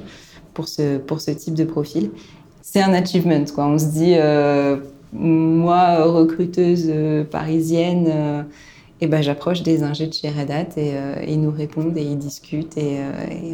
pour 0.54 0.68
ce, 0.68 0.98
pour 0.98 1.20
ce 1.20 1.30
type 1.32 1.54
de 1.54 1.64
profil. 1.64 2.10
C'est 2.62 2.82
un 2.82 2.92
achievement, 2.92 3.44
quoi. 3.54 3.66
On 3.66 3.78
se 3.78 3.86
dit, 3.86 4.14
euh, 4.16 4.76
moi, 5.12 6.04
recruteuse 6.04 6.86
euh, 6.88 7.24
parisienne, 7.24 8.06
euh, 8.08 8.42
et 9.00 9.06
ben, 9.06 9.22
j'approche 9.22 9.62
des 9.62 9.82
ingés 9.82 10.06
de 10.06 10.12
chez 10.12 10.28
Red 10.28 10.50
Hat 10.50 10.76
et, 10.76 10.92
euh, 10.94 11.14
ils 11.26 11.40
nous 11.40 11.52
répondent 11.52 11.96
et 11.96 12.02
ils 12.02 12.18
discutent 12.18 12.76
et, 12.76 12.98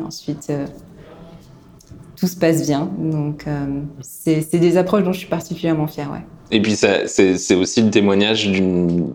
ensuite 0.00 0.50
tout 2.16 2.26
se 2.26 2.36
passe 2.36 2.66
bien. 2.66 2.90
Donc, 2.98 3.44
c'est 4.00 4.58
des 4.58 4.76
approches 4.76 5.02
dont 5.02 5.12
je 5.12 5.18
suis 5.18 5.28
particulièrement 5.28 5.86
fière, 5.86 6.10
ouais. 6.12 6.24
Et 6.50 6.60
puis 6.60 6.76
c'est 6.76 7.54
aussi 7.54 7.82
le 7.82 7.90
témoignage 7.90 8.48
d'une, 8.48 9.12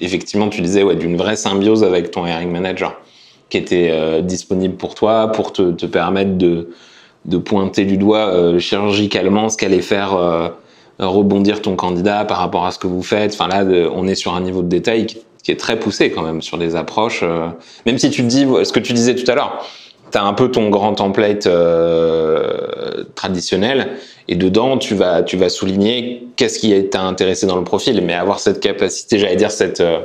effectivement, 0.00 0.48
tu 0.48 0.60
disais, 0.60 0.82
ouais, 0.82 0.96
d'une 0.96 1.16
vraie 1.16 1.36
symbiose 1.36 1.84
avec 1.84 2.10
ton 2.10 2.26
hiring 2.26 2.50
manager, 2.50 3.00
qui 3.48 3.58
était 3.58 3.88
euh, 3.90 4.20
disponible 4.20 4.74
pour 4.74 4.94
toi, 4.94 5.30
pour 5.32 5.52
te, 5.52 5.86
permettre 5.86 6.36
de, 6.36 6.68
pointer 7.38 7.84
du 7.84 7.96
doigt 7.96 8.34
euh, 8.34 8.58
chirurgicalement 8.58 9.48
ce 9.48 9.56
qu'allait 9.56 9.82
faire 9.82 10.14
euh, 10.14 10.48
rebondir 10.98 11.62
ton 11.62 11.76
candidat 11.76 12.24
par 12.24 12.38
rapport 12.38 12.66
à 12.66 12.72
ce 12.72 12.78
que 12.78 12.88
vous 12.88 13.02
faites. 13.02 13.34
Enfin 13.34 13.48
là, 13.48 13.64
on 13.94 14.08
est 14.08 14.16
sur 14.16 14.34
un 14.34 14.40
niveau 14.40 14.62
de 14.62 14.68
détail 14.68 15.06
qui, 15.06 15.18
qui, 15.42 15.52
est 15.52 15.56
très 15.56 15.78
poussé 15.78 16.10
quand 16.10 16.22
même 16.22 16.42
sur 16.42 16.58
des 16.58 16.74
approches. 16.74 17.20
Euh, 17.22 17.48
même 17.86 17.98
si 17.98 18.10
tu 18.10 18.22
dis, 18.22 18.46
ce 18.64 18.72
que 18.72 18.80
tu 18.80 18.92
disais 18.92 19.14
tout 19.14 19.30
à 19.30 19.36
l'heure, 19.36 19.64
tu 20.10 20.18
as 20.18 20.24
un 20.24 20.32
peu 20.32 20.50
ton 20.50 20.70
grand 20.70 20.94
template 20.94 21.46
euh, 21.46 23.04
traditionnel 23.14 23.88
et 24.28 24.36
dedans 24.36 24.78
tu 24.78 24.94
vas 24.94 25.22
tu 25.22 25.36
vas 25.36 25.48
souligner 25.48 26.26
qu'est-ce 26.36 26.58
qui 26.58 26.88
t'a 26.88 27.02
intéressé 27.02 27.46
dans 27.46 27.56
le 27.56 27.64
profil. 27.64 28.02
Mais 28.02 28.14
avoir 28.14 28.40
cette 28.40 28.60
capacité 28.60 29.18
j'allais 29.18 29.36
dire 29.36 29.50
cette 29.50 29.80
euh, 29.80 30.00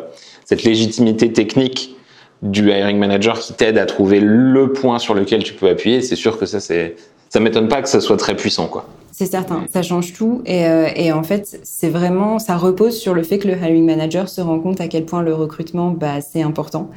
cette 0.46 0.64
légitimité 0.64 1.32
technique 1.32 1.96
du 2.42 2.70
hiring 2.70 2.98
manager 2.98 3.40
qui 3.40 3.54
t'aide 3.54 3.78
à 3.78 3.86
trouver 3.86 4.20
le 4.20 4.74
point 4.74 5.00
sur 5.00 5.14
lequel 5.14 5.44
tu 5.44 5.54
peux 5.54 5.70
appuyer 5.70 6.02
c'est 6.02 6.16
sûr 6.16 6.38
que 6.38 6.46
ça 6.46 6.60
c'est 6.60 6.96
ça 7.30 7.40
m'étonne 7.40 7.68
pas 7.68 7.82
que 7.82 7.90
ça 7.90 8.02
soit 8.02 8.18
très 8.18 8.36
puissant 8.36 8.68
quoi. 8.68 8.88
C'est 9.16 9.28
certain, 9.28 9.66
ça 9.72 9.84
change 9.84 10.14
tout. 10.14 10.42
Et, 10.48 10.66
euh, 10.66 10.88
et 10.96 11.12
en 11.12 11.22
fait 11.22 11.60
c'est 11.64 11.90
vraiment 11.90 12.40
ça 12.40 12.58
repose 12.58 12.98
sur 12.98 13.14
le 13.14 13.22
fait 13.22 13.38
que 13.38 13.48
le 13.48 13.54
hiring 13.54 13.86
manager 13.86 14.28
se 14.28 14.42
rend 14.42 14.60
compte 14.60 14.82
à 14.82 14.88
quel 14.88 15.06
point 15.06 15.22
le 15.22 15.34
recrutement 15.34 15.92
bah, 15.92 16.20
c'est 16.22 16.42
important. 16.42 16.90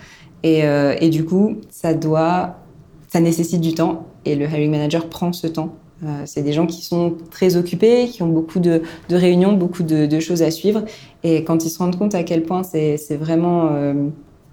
Et, 0.43 0.63
et 1.01 1.09
du 1.09 1.25
coup 1.25 1.57
ça 1.71 1.93
doit 1.93 2.57
ça 3.17 3.23
nécessite 3.23 3.63
du 3.63 3.73
temps 3.73 4.09
et 4.27 4.35
le 4.35 4.45
hiring 4.45 4.71
manager 4.71 5.09
prend 5.09 5.33
ce 5.33 5.47
temps. 5.47 5.75
Euh, 6.05 6.25
c'est 6.27 6.43
des 6.43 6.53
gens 6.53 6.67
qui 6.67 6.83
sont 6.83 7.15
très 7.31 7.57
occupés, 7.57 8.09
qui 8.09 8.23
ont 8.23 8.29
beaucoup 8.29 8.61
de, 8.61 8.83
réunions, 9.09 9.55
beaucoup 9.55 9.85
de, 9.85 10.21
choses 10.21 10.43
à 10.43 10.51
suivre. 10.51 10.85
Et 11.25 11.43
quand 11.43 11.65
ils 11.65 11.71
se 11.71 11.79
rendent 11.79 11.97
compte 11.97 12.15
à 12.15 12.25
quel 12.25 12.43
point 12.43 12.63
c'est 12.63 13.17
vraiment 13.19 13.71
euh, 13.73 13.95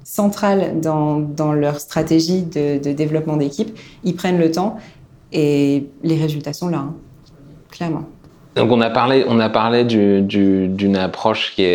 central 0.05 0.79
dans, 0.79 1.51
leur 1.53 1.81
stratégie 1.81 2.43
de, 2.43 2.93
développement 2.93 3.35
d'équipe, 3.35 3.77
ils 4.05 4.15
prennent 4.15 4.39
le 4.39 4.49
temps 4.49 4.77
et 5.33 5.83
les 6.01 6.15
résultats 6.15 6.53
sont 6.53 6.69
là, 6.69 6.77
hein, 6.77 6.95
clairement. 7.69 8.05
Donc 8.55 8.71
on 8.71 8.79
a 8.79 8.89
parlé, 8.89 9.25
on 9.27 9.41
a 9.41 9.49
parlé 9.49 9.83
d'une 9.83 10.25
du, 10.25 10.69
du, 10.69 10.95
approche 10.95 11.53
qui, 11.53 11.65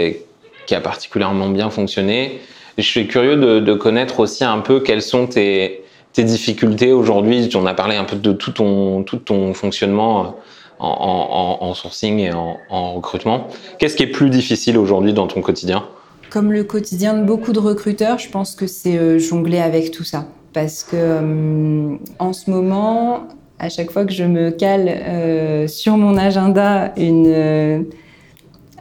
qui 0.67 0.75
a 0.75 0.81
particulièrement 0.81 1.51
bien 1.51 1.69
fonctionné. 1.69 2.41
Je 2.79 2.85
suis 2.85 3.07
curieux 3.09 3.37
de, 3.37 3.61
de 3.61 3.75
connaître 3.75 4.21
aussi 4.21 4.43
un 4.43 4.61
peu 4.61 4.81
quels 4.81 5.03
sont 5.03 5.27
tes 5.27 5.83
tes 6.13 6.25
difficultés 6.25 6.93
aujourd'hui 6.93 7.49
On 7.55 7.67
a 7.67 7.75
parlé 7.75 7.97
un 7.97 8.05
peu 8.05 8.17
de 8.17 8.33
tout 8.33 8.53
ton, 8.53 9.03
tout 9.03 9.19
ton 9.19 9.55
fonctionnement 9.55 10.37
en, 10.79 11.59
en, 11.61 11.75
sourcing 11.75 12.19
et 12.19 12.33
en, 12.33 12.57
en 12.71 12.95
recrutement. 12.95 13.49
Qu'est-ce 13.79 13.97
qui 13.97 14.05
est 14.05 14.09
plus 14.09 14.31
difficile 14.31 14.79
aujourd'hui 14.79 15.13
dans 15.13 15.27
ton 15.27 15.41
quotidien? 15.41 15.85
Comme 16.31 16.53
le 16.53 16.65
quotidien 16.65 17.15
de 17.15 17.25
beaucoup 17.25 17.53
de 17.53 17.59
recruteurs, 17.59 18.19
je 18.19 18.29
pense 18.29 18.55
que 18.55 18.67
c'est 18.67 18.99
euh, 18.99 19.19
jongler 19.19 19.59
avec 19.59 19.91
tout 19.91 20.05
ça. 20.05 20.27
Parce 20.53 20.83
que 20.83 20.97
euh, 20.97 21.97
en 22.19 22.33
ce 22.33 22.51
moment, 22.51 23.29
à 23.59 23.69
chaque 23.69 23.91
fois 23.91 24.05
que 24.05 24.13
je 24.13 24.25
me 24.25 24.51
cale 24.51 24.89
euh, 24.89 25.67
sur 25.67 25.97
mon 25.97 26.17
agenda 26.17 26.93
euh, 26.99 27.83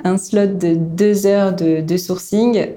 un 0.04 0.18
slot 0.18 0.48
de 0.48 0.76
deux 0.76 1.26
heures 1.26 1.54
de 1.54 1.98
sourcing, 1.98 2.68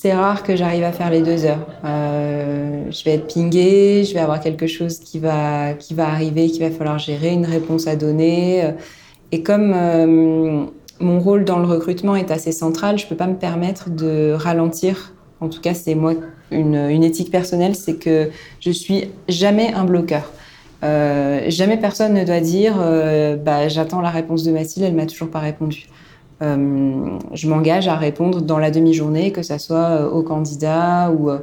c'est 0.00 0.14
rare 0.14 0.44
que 0.44 0.54
j'arrive 0.54 0.84
à 0.84 0.92
faire 0.92 1.10
les 1.10 1.22
deux 1.22 1.44
heures. 1.44 1.66
Euh, 1.84 2.84
je 2.88 3.02
vais 3.02 3.14
être 3.14 3.34
pingée, 3.34 4.04
je 4.04 4.14
vais 4.14 4.20
avoir 4.20 4.38
quelque 4.38 4.68
chose 4.68 5.00
qui 5.00 5.18
va, 5.18 5.72
qui 5.72 5.92
va 5.92 6.06
arriver, 6.06 6.46
qu'il 6.46 6.62
va 6.62 6.70
falloir 6.70 7.00
gérer, 7.00 7.32
une 7.32 7.44
réponse 7.44 7.88
à 7.88 7.96
donner. 7.96 8.74
Et 9.32 9.42
comme 9.42 9.72
euh, 9.74 10.66
mon 11.00 11.18
rôle 11.18 11.44
dans 11.44 11.58
le 11.58 11.66
recrutement 11.66 12.14
est 12.14 12.30
assez 12.30 12.52
central, 12.52 12.96
je 12.96 13.08
peux 13.08 13.16
pas 13.16 13.26
me 13.26 13.34
permettre 13.34 13.90
de 13.90 14.34
ralentir. 14.38 15.14
En 15.40 15.48
tout 15.48 15.60
cas, 15.60 15.74
c'est 15.74 15.96
moi 15.96 16.14
une, 16.52 16.76
une, 16.76 17.02
éthique 17.02 17.32
personnelle, 17.32 17.74
c'est 17.74 17.96
que 17.96 18.30
je 18.60 18.70
suis 18.70 19.10
jamais 19.28 19.72
un 19.72 19.84
bloqueur. 19.84 20.30
Euh, 20.84 21.40
jamais 21.48 21.76
personne 21.76 22.14
ne 22.14 22.22
doit 22.22 22.38
dire 22.38 22.76
bah, 23.44 23.66
j'attends 23.66 24.00
la 24.00 24.10
réponse 24.10 24.44
de 24.44 24.52
Mathilde, 24.52 24.86
elle 24.86 24.94
m'a 24.94 25.06
toujours 25.06 25.28
pas 25.28 25.40
répondu. 25.40 25.88
Euh, 26.40 27.18
je 27.32 27.48
m'engage 27.48 27.88
à 27.88 27.96
répondre 27.96 28.40
dans 28.40 28.58
la 28.58 28.70
demi-journée, 28.70 29.32
que 29.32 29.42
ça 29.42 29.58
soit 29.58 29.76
euh, 29.76 30.08
au 30.08 30.22
candidat 30.22 31.10
ou, 31.10 31.30
euh, 31.30 31.38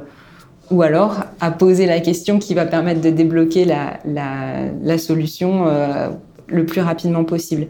ou 0.70 0.82
alors 0.82 1.24
à 1.40 1.50
poser 1.50 1.86
la 1.86 2.00
question 2.00 2.38
qui 2.38 2.54
va 2.54 2.66
permettre 2.66 3.00
de 3.00 3.10
débloquer 3.10 3.64
la, 3.64 3.98
la, 4.04 4.64
la 4.82 4.98
solution 4.98 5.66
euh, 5.66 6.08
le 6.46 6.64
plus 6.64 6.80
rapidement 6.80 7.24
possible. 7.24 7.68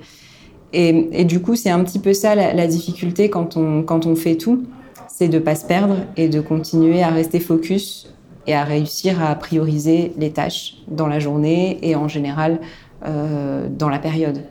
Et, 0.72 1.24
du 1.24 1.40
coup, 1.40 1.56
c'est 1.56 1.70
un 1.70 1.82
petit 1.84 1.98
peu 1.98 2.12
ça 2.12 2.34
la, 2.34 2.66
difficulté 2.66 3.30
quand 3.30 3.56
on, 3.56 3.82
quand 3.82 4.04
on 4.04 4.14
fait 4.14 4.34
tout, 4.34 4.64
c'est 5.08 5.28
de 5.28 5.38
pas 5.38 5.54
se 5.54 5.64
perdre 5.64 5.96
et 6.18 6.28
de 6.28 6.40
continuer 6.40 7.02
à 7.02 7.08
rester 7.08 7.40
focus 7.40 8.12
et 8.46 8.54
à 8.54 8.62
réussir 8.62 9.22
à 9.22 9.34
prioriser 9.36 10.12
les 10.18 10.30
tâches 10.30 10.74
dans 10.88 11.06
la 11.06 11.18
journée 11.18 11.78
et 11.82 11.96
en 11.96 12.08
général 12.08 12.60
euh, 13.06 13.68
dans 13.70 13.88
la 13.88 13.98
période. 13.98 14.42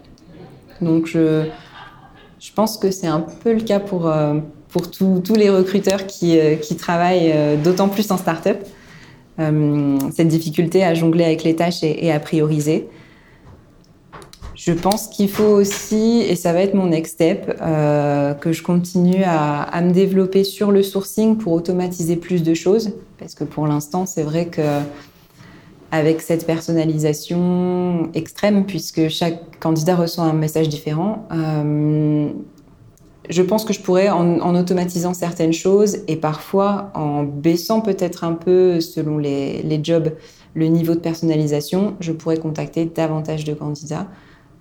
Donc 0.82 1.06
je, 1.06 1.44
je 2.46 2.52
pense 2.54 2.78
que 2.78 2.92
c'est 2.92 3.08
un 3.08 3.22
peu 3.22 3.54
le 3.54 3.62
cas 3.62 3.80
pour, 3.80 4.08
euh, 4.08 4.36
pour 4.70 4.92
tous 4.92 5.36
les 5.36 5.50
recruteurs 5.50 6.06
qui, 6.06 6.38
euh, 6.38 6.56
qui 6.56 6.76
travaillent 6.76 7.34
d'autant 7.64 7.90
plus 7.90 8.12
en 8.12 8.18
start-up. 8.18 8.60
cette 9.38 10.30
difficulté 10.30 10.84
à 10.84 10.94
jongler 10.94 11.26
avec 11.26 11.44
les 11.44 11.56
tâches 11.56 11.84
et 11.84 12.10
à 12.12 12.20
prioriser. 12.22 12.88
Je 14.56 14.72
pense 14.72 15.08
qu'il 15.08 15.30
faut 15.30 15.44
aussi, 15.44 16.22
et 16.28 16.36
ça 16.36 16.54
va 16.54 16.62
être 16.62 16.74
mon 16.74 16.88
next 16.88 17.14
step, 17.16 17.56
euh, 17.62 18.34
que 18.34 18.54
je 18.54 18.64
continue 18.64 19.24
à, 19.24 19.80
me 19.82 19.92
développer 19.92 20.44
sur 20.44 20.72
le 20.72 20.82
sourcing 20.82 21.38
pour 21.38 21.54
automatiser 21.54 22.16
plus 22.16 22.42
de 22.42 22.54
choses. 22.54 22.94
Parce 23.20 23.36
que 23.36 23.44
pour 23.44 23.68
l'instant, 23.68 24.06
c'est 24.06 24.24
vrai 24.24 24.48
que 24.48 24.62
avec 25.96 26.22
cette 26.22 26.46
personnalisation 26.46 28.10
extrême, 28.14 28.66
puisque 28.66 29.08
chaque 29.08 29.60
candidat 29.60 29.96
reçoit 29.96 30.26
un 30.26 30.34
message 30.34 30.70
différent, 30.70 31.26
euh, 31.32 32.30
je 33.30 33.42
pense 33.42 33.66
que 33.66 33.74
je 33.74 33.80
pourrais, 33.80 34.10
en, 34.10 34.56
automatisant 34.56 35.14
certaines 35.14 35.54
choses 35.54 35.98
et 36.08 36.16
parfois 36.16 36.92
en 36.94 37.24
baissant 37.24 37.82
peut-être 37.82 38.24
un 38.24 38.34
peu, 38.34 38.82
selon 38.82 39.18
les, 39.18 39.80
jobs, 39.82 40.12
le 40.54 40.68
niveau 40.68 40.94
de 40.94 41.00
personnalisation, 41.00 41.96
je 42.00 42.12
pourrais 42.12 42.38
contacter 42.38 42.86
davantage 42.86 43.44
de 43.46 43.54
candidats 43.54 44.08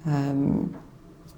euh, 0.06 0.10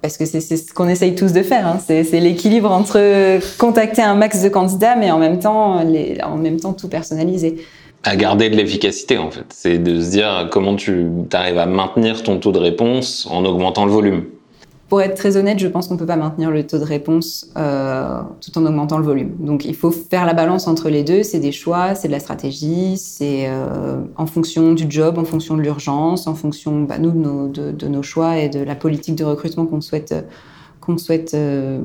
parce 0.01 0.17
que 0.17 0.25
c'est 0.25 0.39
ce 0.39 0.73
qu'on 0.73 0.87
essaye 0.87 1.15
tous 1.15 1.33
de 1.33 1.41
faire. 1.41 1.67
Hein. 1.67 1.79
C'est 1.85 2.19
l'équilibre 2.19 2.71
entre 2.71 3.39
contacter 3.57 4.03
un 4.03 4.15
max 4.15 4.41
de 4.43 4.47
candidats, 4.47 4.95
mais 4.95 5.11
en 5.11 5.17
même 5.17 5.39
temps, 5.39 5.81
en 5.81 6.37
même 6.37 6.59
temps 6.59 6.73
tout 6.73 6.87
personnaliser. 6.87 7.57
À 8.07 8.15
garder 8.15 8.49
de 8.49 8.55
l'efficacité, 8.55 9.17
en 9.17 9.29
fait. 9.31 9.47
C'est 9.49 9.79
de 9.79 9.99
se 9.99 10.11
dire 10.11 10.47
comment 10.49 10.77
tu 10.77 11.07
arrives 11.33 11.57
à 11.57 11.65
maintenir 11.65 12.23
ton 12.23 12.39
taux 12.39 12.53
de 12.53 12.57
réponse 12.57 13.27
en 13.29 13.43
augmentant 13.43 13.85
le 13.85 13.91
volume. 13.91 14.23
Pour 14.87 15.01
être 15.01 15.15
très 15.15 15.35
honnête, 15.35 15.59
je 15.59 15.67
pense 15.67 15.89
qu'on 15.89 15.95
ne 15.95 15.99
peut 15.99 16.05
pas 16.05 16.15
maintenir 16.15 16.49
le 16.49 16.65
taux 16.65 16.77
de 16.77 16.85
réponse 16.85 17.51
euh, 17.57 18.21
tout 18.39 18.57
en 18.57 18.65
augmentant 18.65 18.97
le 18.97 19.03
volume. 19.03 19.35
Donc 19.39 19.65
il 19.65 19.75
faut 19.75 19.91
faire 19.91 20.25
la 20.25 20.33
balance 20.33 20.69
entre 20.69 20.87
les 20.87 21.03
deux. 21.03 21.23
C'est 21.23 21.41
des 21.41 21.51
choix, 21.51 21.95
c'est 21.95 22.07
de 22.07 22.13
la 22.13 22.21
stratégie, 22.21 22.95
c'est 22.95 23.49
euh, 23.49 23.97
en 24.15 24.25
fonction 24.25 24.71
du 24.71 24.85
job, 24.87 25.17
en 25.17 25.25
fonction 25.25 25.57
de 25.57 25.61
l'urgence, 25.61 26.27
en 26.27 26.35
fonction 26.35 26.83
bah, 26.83 26.99
nous 26.99 27.11
de 27.11 27.87
nos, 27.89 28.03
choix 28.03 28.37
et 28.37 28.47
de 28.47 28.61
la 28.61 28.75
politique 28.75 29.15
de 29.15 29.25
recrutement 29.25 29.65
qu'on 29.65 29.81
souhaite 29.81 30.15
qu'on 30.79 30.97
souhaite 30.97 31.33
euh, 31.33 31.81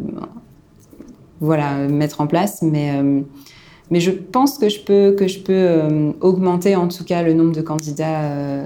voilà 1.41 1.89
mettre 1.89 2.21
en 2.21 2.29
place. 2.29 2.63
Mais 2.63 2.93
mais 3.93 4.01
je 4.01 4.11
pense 4.11 4.59
que 4.59 4.69
je 4.69 4.81
peux 4.81 5.13
que 5.13 5.29
je 5.29 5.39
peux 5.39 6.15
augmenter 6.21 6.75
en 6.75 6.89
tout 6.89 7.05
cas 7.05 7.23
le 7.23 7.33
nombre 7.33 7.53
de 7.53 7.63
candidats 7.63 8.65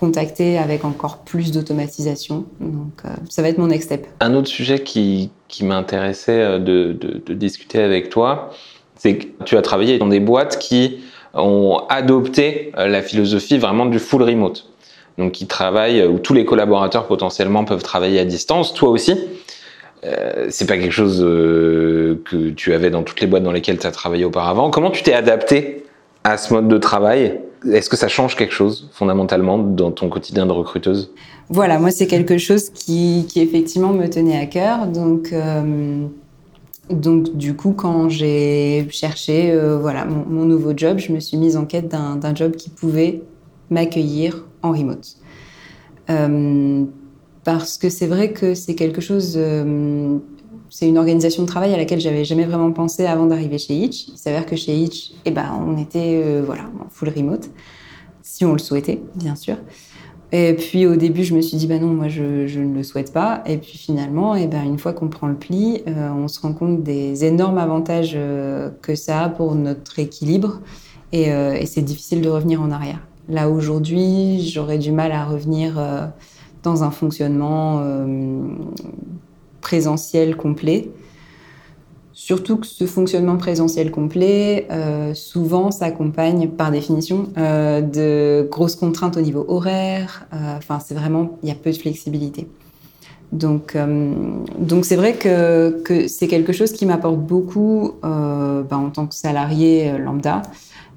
contacter 0.00 0.56
avec 0.56 0.86
encore 0.86 1.18
plus 1.18 1.52
d'automatisation. 1.52 2.46
Donc, 2.58 3.04
euh, 3.04 3.10
ça 3.28 3.42
va 3.42 3.48
être 3.48 3.58
mon 3.58 3.66
next 3.66 3.84
step. 3.84 4.06
Un 4.20 4.34
autre 4.34 4.48
sujet 4.48 4.82
qui, 4.82 5.30
qui 5.46 5.62
m'intéressait 5.62 6.40
euh, 6.40 6.58
de, 6.58 6.96
de, 6.98 7.34
discuter 7.34 7.82
avec 7.82 8.08
toi, 8.08 8.50
c'est 8.96 9.18
que 9.18 9.44
tu 9.44 9.58
as 9.58 9.62
travaillé 9.62 9.98
dans 9.98 10.08
des 10.08 10.18
boîtes 10.18 10.58
qui 10.58 11.00
ont 11.34 11.82
adopté 11.90 12.72
euh, 12.78 12.88
la 12.88 13.02
philosophie 13.02 13.58
vraiment 13.58 13.84
du 13.84 13.98
full 13.98 14.22
remote. 14.22 14.66
Donc, 15.18 15.32
qui 15.32 15.46
travaillent, 15.46 16.06
où 16.06 16.18
tous 16.18 16.32
les 16.32 16.46
collaborateurs 16.46 17.06
potentiellement 17.06 17.66
peuvent 17.66 17.82
travailler 17.82 18.20
à 18.20 18.24
distance, 18.24 18.72
toi 18.72 18.88
aussi. 18.88 19.14
Euh, 20.04 20.46
c'est 20.50 20.66
pas 20.66 20.78
quelque 20.78 20.92
chose 20.92 21.20
que 21.20 22.50
tu 22.50 22.72
avais 22.72 22.90
dans 22.90 23.02
toutes 23.02 23.20
les 23.20 23.26
boîtes 23.26 23.42
dans 23.42 23.52
lesquelles 23.52 23.78
tu 23.78 23.86
as 23.86 23.90
travaillé 23.92 24.24
auparavant. 24.24 24.70
Comment 24.70 24.90
tu 24.90 25.02
t'es 25.02 25.12
adapté 25.12 25.84
à 26.24 26.36
ce 26.36 26.52
mode 26.52 26.68
de 26.68 26.78
travail? 26.78 27.40
Est-ce 27.70 27.90
que 27.90 27.96
ça 27.96 28.08
change 28.08 28.36
quelque 28.36 28.54
chose 28.54 28.88
fondamentalement 28.92 29.58
dans 29.58 29.90
ton 29.90 30.08
quotidien 30.08 30.46
de 30.46 30.52
recruteuse? 30.52 31.12
Voilà, 31.50 31.78
moi 31.78 31.90
c'est 31.90 32.06
quelque 32.06 32.38
chose 32.38 32.70
qui, 32.70 33.26
effectivement 33.36 33.92
me 33.92 34.08
tenait 34.08 34.38
à 34.38 34.46
cœur. 34.46 34.86
Donc, 34.86 35.32
euh, 35.32 36.06
donc 36.88 37.36
du 37.36 37.54
coup, 37.54 37.72
quand 37.72 38.08
j'ai 38.08 38.86
cherché 38.90 39.50
euh, 39.50 39.78
voilà, 39.78 40.04
mon, 40.04 40.44
nouveau 40.44 40.72
job, 40.74 40.98
je 40.98 41.12
me 41.12 41.20
suis 41.20 41.36
mise 41.36 41.56
en 41.56 41.66
quête 41.66 41.88
d'un 41.88 42.34
job 42.34 42.52
qui 42.52 42.70
pouvait 42.70 43.22
m'accueillir 43.68 44.46
en 44.62 44.70
remote. 44.72 45.16
Euh, 47.40 47.52
parce 47.56 47.78
que 47.78 47.88
c'est 47.88 48.06
vrai 48.06 48.32
que 48.32 48.54
c'est 48.54 48.74
quelque 48.74 49.00
chose 49.00 49.38
c'est 50.70 50.88
une 50.88 50.98
organisation 50.98 51.42
de 51.42 51.48
travail 51.48 51.74
à 51.74 51.76
laquelle 51.76 52.00
j'avais 52.00 52.24
jamais 52.24 52.44
vraiment 52.44 52.70
pensé 52.72 53.04
avant 53.04 53.26
d'arriver 53.26 53.58
chez 53.58 53.74
Hitch. 53.74 54.06
Il 54.08 54.16
s'avère 54.16 54.46
que 54.46 54.56
chez 54.56 54.74
Hitch, 54.76 55.12
eh 55.24 55.32
ben, 55.32 55.50
on 55.66 55.76
était 55.76 56.22
euh, 56.24 56.42
voilà, 56.46 56.62
en 56.80 56.88
full 56.88 57.08
remote, 57.08 57.50
si 58.22 58.44
on 58.44 58.52
le 58.52 58.58
souhaitait, 58.58 59.02
bien 59.16 59.34
sûr. 59.34 59.56
Et 60.32 60.54
puis 60.54 60.86
au 60.86 60.94
début, 60.94 61.24
je 61.24 61.34
me 61.34 61.40
suis 61.40 61.56
dit, 61.56 61.66
bah 61.66 61.80
non, 61.80 61.88
moi 61.88 62.06
je, 62.06 62.22
ne 62.22 62.72
le 62.72 62.82
souhaite 62.84 63.12
pas. 63.12 63.42
Et 63.46 63.58
puis 63.58 63.76
finalement, 63.76 64.36
eh 64.36 64.46
ben, 64.46 64.62
une 64.62 64.78
fois 64.78 64.92
qu'on 64.92 65.08
prend 65.08 65.26
le 65.26 65.34
pli, 65.34 65.82
euh, 65.88 66.08
on 66.10 66.28
se 66.28 66.40
rend 66.40 66.52
compte 66.52 66.84
des 66.84 67.24
énormes 67.24 67.58
avantages 67.58 68.12
euh, 68.14 68.70
que 68.80 68.94
ça 68.94 69.24
a 69.24 69.28
pour 69.28 69.56
notre 69.56 69.98
équilibre. 69.98 70.60
Et 71.12 71.26
c'est 71.66 71.82
difficile 71.82 72.20
de 72.20 72.28
revenir 72.28 72.62
en 72.62 72.70
arrière. 72.70 73.00
Là 73.28 73.50
aujourd'hui, 73.50 74.48
j'aurais 74.48 74.78
du 74.78 74.92
mal 74.92 75.10
à 75.10 75.24
revenir 75.24 75.76
dans 76.62 76.84
un 76.84 76.90
fonctionnement 76.90 77.82
présentiel 79.60 80.36
complet. 80.36 80.90
Surtout 82.12 82.58
que 82.58 82.66
ce 82.66 82.84
fonctionnement 82.84 83.38
présentiel 83.38 83.90
complet, 83.90 84.66
euh, 84.70 85.14
souvent 85.14 85.70
s'accompagne 85.70 86.48
par 86.48 86.70
définition 86.70 87.28
euh, 87.38 87.80
de 87.80 88.46
grosses 88.50 88.76
contraintes 88.76 89.16
au 89.16 89.22
niveau 89.22 89.46
horaire. 89.48 90.26
Euh, 90.34 90.58
enfin, 90.58 90.80
c'est 90.84 90.94
vraiment, 90.94 91.38
il 91.42 91.48
y 91.48 91.52
a 91.52 91.54
peu 91.54 91.70
de 91.70 91.76
flexibilité. 91.78 92.46
Donc, 93.32 93.76
donc 94.58 94.84
c'est 94.84 94.96
vrai 94.96 95.14
que, 95.14 95.80
que 95.82 96.08
c'est 96.08 96.26
quelque 96.26 96.52
chose 96.52 96.72
qui 96.72 96.84
m'apporte 96.84 97.20
beaucoup 97.20 97.92
ben, 98.02 98.66
en 98.70 98.90
tant 98.90 99.06
que 99.06 99.14
salarié 99.14 99.96
lambda, 99.98 100.42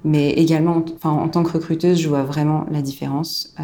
mais 0.04 0.30
également, 0.32 0.84
enfin, 0.96 1.12
en 1.12 1.28
tant 1.28 1.44
que 1.44 1.52
recruteuse, 1.52 1.96
je 1.96 2.08
vois 2.08 2.24
vraiment 2.24 2.66
la 2.72 2.82
différence 2.82 3.54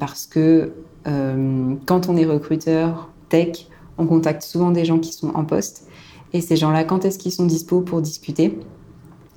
parce 0.00 0.24
que 0.24 0.72
quand 1.06 2.08
on 2.08 2.16
est 2.16 2.24
recruteur 2.24 3.10
tech, 3.28 3.68
on 3.98 4.06
contacte 4.06 4.42
souvent 4.42 4.70
des 4.70 4.84
gens 4.84 4.98
qui 4.98 5.12
sont 5.12 5.30
en 5.34 5.44
poste. 5.44 5.86
Et 6.32 6.40
ces 6.40 6.56
gens-là, 6.56 6.84
quand 6.84 7.04
est-ce 7.04 7.18
qu'ils 7.18 7.32
sont 7.32 7.46
dispo 7.46 7.80
pour 7.80 8.02
discuter? 8.02 8.58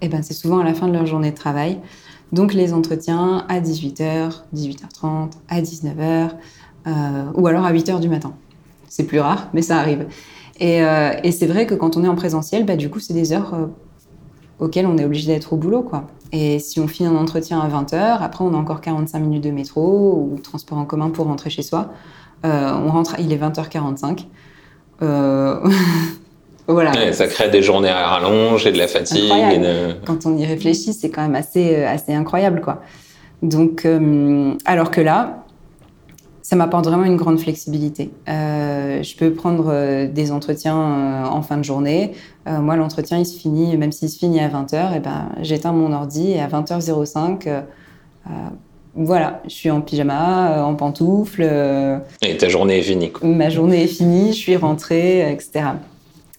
Eh 0.02 0.08
ben, 0.08 0.24
c'est 0.24 0.34
souvent 0.34 0.60
à 0.60 0.64
la 0.64 0.74
fin 0.74 0.88
de 0.88 0.94
leur 0.94 1.06
journée 1.06 1.32
de 1.32 1.36
travail. 1.36 1.80
Donc 2.32 2.54
les 2.54 2.74
entretiens 2.74 3.46
à 3.50 3.60
18h, 3.60 4.44
18h30, 4.56 5.32
à 5.50 5.62
19h, 5.62 6.30
euh, 6.88 7.24
ou 7.36 7.48
alors 7.48 7.66
à 7.66 7.74
8h 7.74 8.00
du 8.00 8.10
matin. 8.10 8.34
C'est 8.88 9.04
plus 9.04 9.20
rare, 9.20 9.50
mais 9.54 9.62
ça 9.62 9.78
arrive. 9.78 10.08
Euh, 10.62 11.14
et, 11.24 11.32
c'est 11.32 11.48
vrai 11.48 11.66
que 11.66 11.74
quand 11.74 11.98
on 11.98 12.04
est 12.04 12.08
en 12.08 12.16
présentiel, 12.16 12.66
bah, 12.66 12.76
du 12.76 12.90
coup, 12.90 13.00
c'est 13.00 13.14
des 13.14 13.32
heures 13.32 13.54
euh, 13.54 13.68
auxquelles 14.60 14.86
on 14.86 14.98
est 14.98 15.06
obligé 15.06 15.28
d'être 15.34 15.54
au 15.54 15.58
boulot. 15.58 15.84
quoi. 15.84 16.06
Et 16.32 16.60
si 16.60 16.80
on 16.80 16.88
finit 16.88 17.10
un 17.10 17.16
entretien 17.16 17.60
à 17.60 17.68
20h, 17.68 18.22
après 18.22 18.44
on 18.44 18.54
a 18.54 18.58
encore 18.58 18.82
45 18.82 19.20
minutes 19.20 19.44
de 19.44 19.52
métro 19.52 20.30
ou 20.32 20.40
transport 20.40 20.78
en 20.78 20.86
commun 20.86 21.10
pour 21.10 21.26
rentrer 21.26 21.50
chez 21.50 21.64
soi. 21.64 21.90
on 22.44 22.90
rentre, 22.90 23.16
il 23.20 23.32
est 23.34 23.38
20h45. 23.38 24.26
Euh, 25.02 25.60
voilà. 26.68 27.14
ça 27.14 27.28
crée 27.28 27.50
des 27.50 27.62
journées 27.62 27.90
à 27.90 28.08
rallonge 28.08 28.66
et 28.66 28.72
de 28.72 28.78
la 28.78 28.88
fatigue. 28.88 29.32
Quand 30.06 30.26
on 30.26 30.38
y 30.38 30.46
réfléchit, 30.46 30.94
c'est 30.94 31.10
quand 31.10 31.22
même 31.22 31.36
assez, 31.36 31.76
euh, 31.76 31.88
assez 31.88 32.14
incroyable, 32.14 32.62
quoi. 32.62 32.82
Donc, 33.42 33.86
euh, 33.86 34.54
alors 34.66 34.92
que 34.92 35.02
là, 35.02 35.46
ça 36.50 36.56
m'apporte 36.56 36.86
vraiment 36.86 37.04
une 37.04 37.16
grande 37.16 37.40
flexibilité. 37.40 38.10
je 38.26 39.16
peux 39.18 39.34
prendre 39.34 40.08
des 40.08 40.32
entretiens 40.32 41.26
en 41.26 41.42
fin 41.44 41.58
de 41.58 41.64
journée. 41.64 42.14
moi, 42.48 42.76
l'entretien, 42.76 43.20
il 43.20 43.26
se 43.26 43.38
finit, 43.38 43.78
même 43.78 43.92
s'il 43.92 44.10
se 44.10 44.18
finit 44.18 44.40
à 44.40 44.50
20h, 44.50 44.94
et 44.94 44.96
eh 44.96 45.00
ben, 45.00 45.30
j'éteins 45.42 45.74
mon 45.74 45.94
ordi 45.94 46.32
et 46.32 46.42
à 46.42 46.48
20h05, 46.48 47.64
voilà, 48.96 49.42
je 49.46 49.52
suis 49.52 49.72
en 49.72 49.82
pyjama, 49.82 50.58
euh, 50.58 50.62
en 50.62 50.76
pantoufles. 50.76 51.44
Euh, 51.44 52.00
et 52.22 52.36
ta 52.38 52.50
journée 52.50 52.80
est 52.80 52.84
finie. 52.84 53.12
Ma 53.24 53.50
journée 53.50 53.84
est 53.84 53.88
finie, 53.88 54.34
je 54.34 54.38
suis 54.38 54.56
rentrée, 54.56 55.32
etc. 55.32 55.66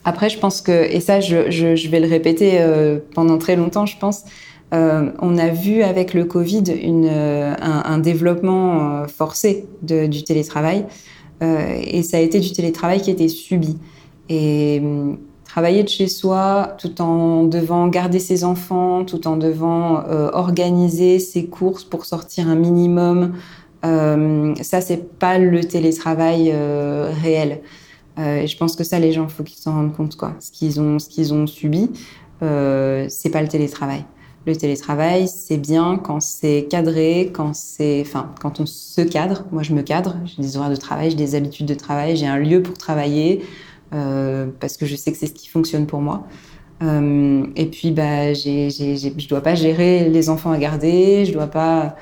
Après, 0.05 0.29
je 0.29 0.39
pense 0.39 0.61
que, 0.61 0.73
et 0.73 1.01
ça, 1.01 1.21
je, 1.21 1.89
vais 1.89 2.01
le 2.01 2.09
répéter 2.09 2.61
euh, 2.61 2.99
pendant 3.15 3.39
très 3.39 3.57
longtemps, 3.57 3.87
je 3.87 3.99
pense, 3.99 4.25
on 4.73 5.39
a 5.39 5.49
vu 5.49 5.83
avec 5.83 6.15
le 6.15 6.25
Covid 6.25 6.65
un, 7.61 7.99
développement 7.99 9.07
forcé 9.09 9.67
du 9.83 10.23
télétravail. 10.25 10.87
et 11.41 12.03
ça 12.03 12.19
a 12.19 12.21
été 12.21 12.41
du 12.41 12.53
télétravail 12.53 13.01
qui 13.01 13.11
était 13.11 13.29
subi. 13.29 13.79
Et 14.29 14.81
travailler 15.51 15.83
de 15.83 15.89
chez 15.89 16.07
soi 16.07 16.77
tout 16.79 17.03
en 17.03 17.43
devant 17.43 17.89
garder 17.89 18.21
ses 18.21 18.45
enfants, 18.45 19.05
tout 19.05 19.27
en 19.27 19.37
devant 19.37 20.05
euh, 20.07 20.31
organiser 20.33 21.19
ses 21.19 21.47
courses 21.47 21.83
pour 21.83 22.05
sortir 22.05 22.49
un 22.49 22.55
minimum. 22.55 23.33
Euh, 23.85 24.55
ça, 24.63 24.81
c'est 24.81 25.19
pas 25.19 25.39
le 25.39 25.65
télétravail 25.65 26.53
euh, 26.55 27.11
réel. 27.21 27.63
et 28.17 28.47
je 28.47 28.57
pense 28.57 28.77
que 28.77 28.85
ça, 28.85 29.01
les 29.01 29.13
gens, 29.13 29.27
faut 29.27 29.43
qu'ils 29.43 29.59
s'en 29.59 29.73
rendent 29.73 29.97
compte. 29.97 30.15
Quoi. 30.15 30.35
Ce 30.39 30.53
qu'ils 30.53 30.81
ont, 30.81 31.01
ce 31.01 31.09
qu'ils 31.09 31.35
ont 31.35 31.49
subi, 31.49 31.91
c'est 32.41 33.31
pas 33.33 33.43
le 33.43 33.49
télétravail. 33.49 34.05
Le 34.51 34.57
télétravail, 34.57 35.29
c'est 35.29 35.59
bien 35.59 35.97
quand 35.97 36.21
c'est 36.21 36.67
cadré, 36.69 37.31
quand 37.33 37.55
c'est, 37.55 38.03
enfin, 38.05 38.33
quand 38.41 38.59
on 38.59 38.67
se 38.67 39.01
cadre. 39.01 39.45
Moi, 39.53 39.63
je 39.63 39.73
me 39.73 39.83
cadre. 39.83 40.17
J'ai 40.25 40.43
des 40.43 40.57
horaires 40.57 40.71
de 40.71 40.77
travail, 40.77 41.11
j'ai 41.11 41.17
des 41.17 41.37
habitudes 41.37 41.67
de 41.67 41.75
travail, 41.75 42.17
j'ai 42.17 42.27
un 42.27 42.37
lieu 42.37 42.61
pour 42.61 42.77
travailler 42.77 43.45
euh, 43.95 44.49
parce 44.59 44.77
que 44.77 44.87
je 44.87 44.97
sais 44.97 45.13
que 45.13 45.19
c'est 45.19 45.29
ce 45.29 45.33
qui 45.33 45.49
fonctionne 45.49 45.87
pour 45.87 46.01
moi. 46.01 46.25
Euh, 46.83 47.47
et 47.55 47.67
puis, 47.67 47.93
bah, 47.93 48.33
j'ai, 48.35 48.71
j'ai, 48.71 48.97
je 48.97 49.29
dois 49.29 49.41
pas 49.41 49.55
gérer 49.55 50.09
les 50.09 50.29
enfants 50.31 50.51
à 50.51 50.59
garder, 50.59 51.27
je 51.27 51.33
dois 51.33 51.47
pas. 51.47 51.95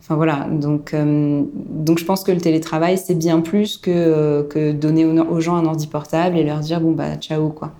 Enfin 0.00 0.14
voilà, 0.14 0.46
donc 0.48 0.94
euh, 0.94 1.42
donc 1.54 1.98
je 1.98 2.04
pense 2.04 2.22
que 2.22 2.30
le 2.30 2.40
télétravail 2.40 2.96
c'est 2.96 3.16
bien 3.16 3.40
plus 3.40 3.76
que 3.76 4.46
que 4.48 4.70
donner 4.70 5.04
aux 5.04 5.40
gens 5.40 5.56
un 5.56 5.64
ordi 5.64 5.88
portable 5.88 6.38
et 6.38 6.44
leur 6.44 6.60
dire 6.60 6.80
bon 6.80 6.92
bah 6.92 7.16
ciao 7.16 7.48
quoi. 7.48 7.72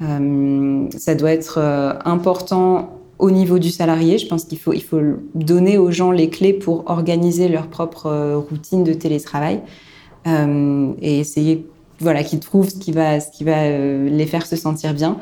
Ça 0.00 1.14
doit 1.14 1.30
être 1.30 1.60
important 2.04 2.99
au 3.20 3.30
niveau 3.30 3.58
du 3.58 3.70
salarié. 3.70 4.18
Je 4.18 4.26
pense 4.26 4.44
qu'il 4.44 4.58
faut, 4.58 4.72
donner 5.34 5.78
aux 5.78 5.90
gens 5.90 6.10
les 6.10 6.28
clés 6.28 6.52
pour 6.52 6.84
organiser 6.90 7.48
leur 7.48 7.68
propre 7.68 8.06
euh, 8.06 8.38
routine 8.38 8.82
de 8.82 8.92
télétravail 8.92 9.60
euh, 10.26 10.92
et 11.00 11.20
essayer 11.20 11.66
voilà, 12.00 12.24
qu'ils 12.24 12.40
trouvent 12.40 12.68
ce 12.68 12.76
qui 12.76 12.92
va, 12.92 13.18
euh, 13.48 14.08
les 14.08 14.26
faire 14.26 14.46
se 14.46 14.56
sentir 14.56 14.94
bien. 14.94 15.18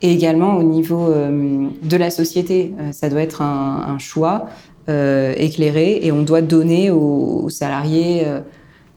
Et 0.00 0.10
également 0.12 0.56
au 0.56 0.64
niveau 0.64 1.14
de 1.14 1.96
la 1.96 2.10
société, 2.10 2.74
ça 2.90 3.08
doit 3.08 3.20
être 3.20 3.40
un, 3.40 3.98
choix 4.00 4.46
éclairé 4.88 6.00
et 6.02 6.10
on 6.10 6.22
doit 6.22 6.42
donner 6.42 6.90
aux, 6.90 7.48
salariés 7.50 8.26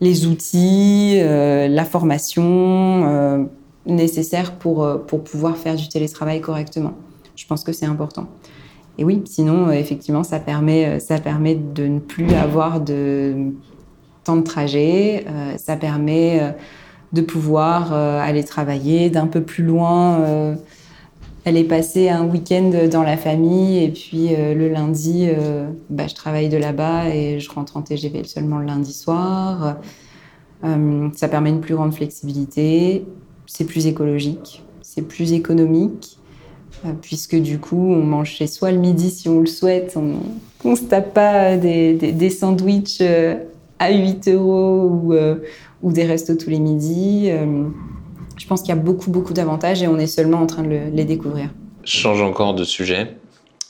les 0.01 0.25
outils, 0.25 1.19
la 1.19 1.85
formation 1.85 3.47
nécessaire 3.85 4.53
pour 4.55 4.97
pouvoir 5.23 5.57
faire 5.57 5.75
du 5.75 5.87
télétravail 5.89 6.41
correctement. 6.41 6.93
Je 7.35 7.45
pense 7.45 7.63
que 7.63 7.71
c'est 7.71 7.85
important. 7.85 8.27
Et 8.97 9.03
oui, 9.03 9.21
sinon, 9.25 9.67
euh, 9.67 9.71
effectivement, 9.71 10.23
ça 10.23 10.39
permet, 10.39 10.85
euh, 10.85 10.99
ça 10.99 11.19
permet 11.19 11.55
de 11.55 11.87
ne 11.87 11.99
plus 11.99 12.31
avoir 12.33 12.79
de 12.79 13.53
temps 14.23 14.37
de 14.37 14.43
trajet. 14.43 15.25
Euh, 15.27 15.57
ça 15.57 15.75
permet 15.75 16.55
de 17.13 17.21
pouvoir 17.21 17.93
aller 17.93 18.43
travailler 18.43 19.09
d'un 19.09 19.27
peu 19.27 19.41
plus 19.41 19.63
loin, 19.63 20.57
aller 21.45 21.63
passer 21.63 22.09
un 22.09 22.25
week-end 22.25 22.71
dans 22.91 23.03
la 23.03 23.15
famille 23.15 23.83
et 23.83 23.89
puis 23.89 24.31
le 24.35 24.67
lundi, 24.67 25.29
bah, 25.89 26.07
je 26.07 26.15
travaille 26.15 26.49
de 26.49 26.57
là-bas 26.57 27.09
et 27.09 27.39
je 27.39 27.49
rentre 27.49 27.77
en 27.77 27.83
TGV 27.83 28.25
seulement 28.25 28.57
le 28.57 28.65
lundi 28.65 28.91
soir. 28.91 29.77
ça 31.13 31.27
permet 31.29 31.51
une 31.51 31.61
plus 31.61 31.75
grande 31.75 31.93
flexibilité. 31.93 33.05
C'est 33.45 33.65
plus 33.65 33.87
écologique, 33.87 34.63
c'est 34.81 35.03
plus 35.03 35.31
économique 35.31 36.14
puisque 37.01 37.35
du 37.35 37.59
coup, 37.59 37.93
on 37.93 38.03
mange 38.03 38.31
chez 38.31 38.47
soi 38.47 38.71
le 38.71 38.77
midi 38.77 39.09
si 39.09 39.29
on 39.29 39.39
le 39.39 39.45
souhaite. 39.45 39.97
On 40.63 40.71
ne 40.71 40.75
se 40.75 40.83
tape 40.83 41.13
pas 41.13 41.57
des, 41.57 41.93
des, 41.93 42.11
des 42.11 42.29
sandwichs 42.29 42.99
euh, 43.01 43.35
à 43.79 43.91
8 43.91 44.27
euros 44.29 44.89
ou, 44.89 45.13
euh, 45.13 45.35
ou, 45.83 45.91
des 45.91 46.03
restos 46.05 46.35
tous 46.35 46.49
les 46.49 46.59
midis. 46.59 47.29
Je 48.37 48.47
pense 48.47 48.61
qu'il 48.61 48.69
y 48.69 48.77
a 48.77 48.81
beaucoup, 48.81 49.09
beaucoup 49.09 49.33
d'avantages 49.33 49.81
et 49.81 49.87
on 49.87 49.97
est 49.97 50.07
seulement 50.07 50.39
en 50.39 50.47
train 50.47 50.63
de 50.63 50.69
le, 50.69 50.79
les 50.91 51.05
découvrir. 51.05 51.49
Je 51.83 51.97
change 51.97 52.21
encore 52.21 52.53
de 52.53 52.63
sujet. 52.63 53.15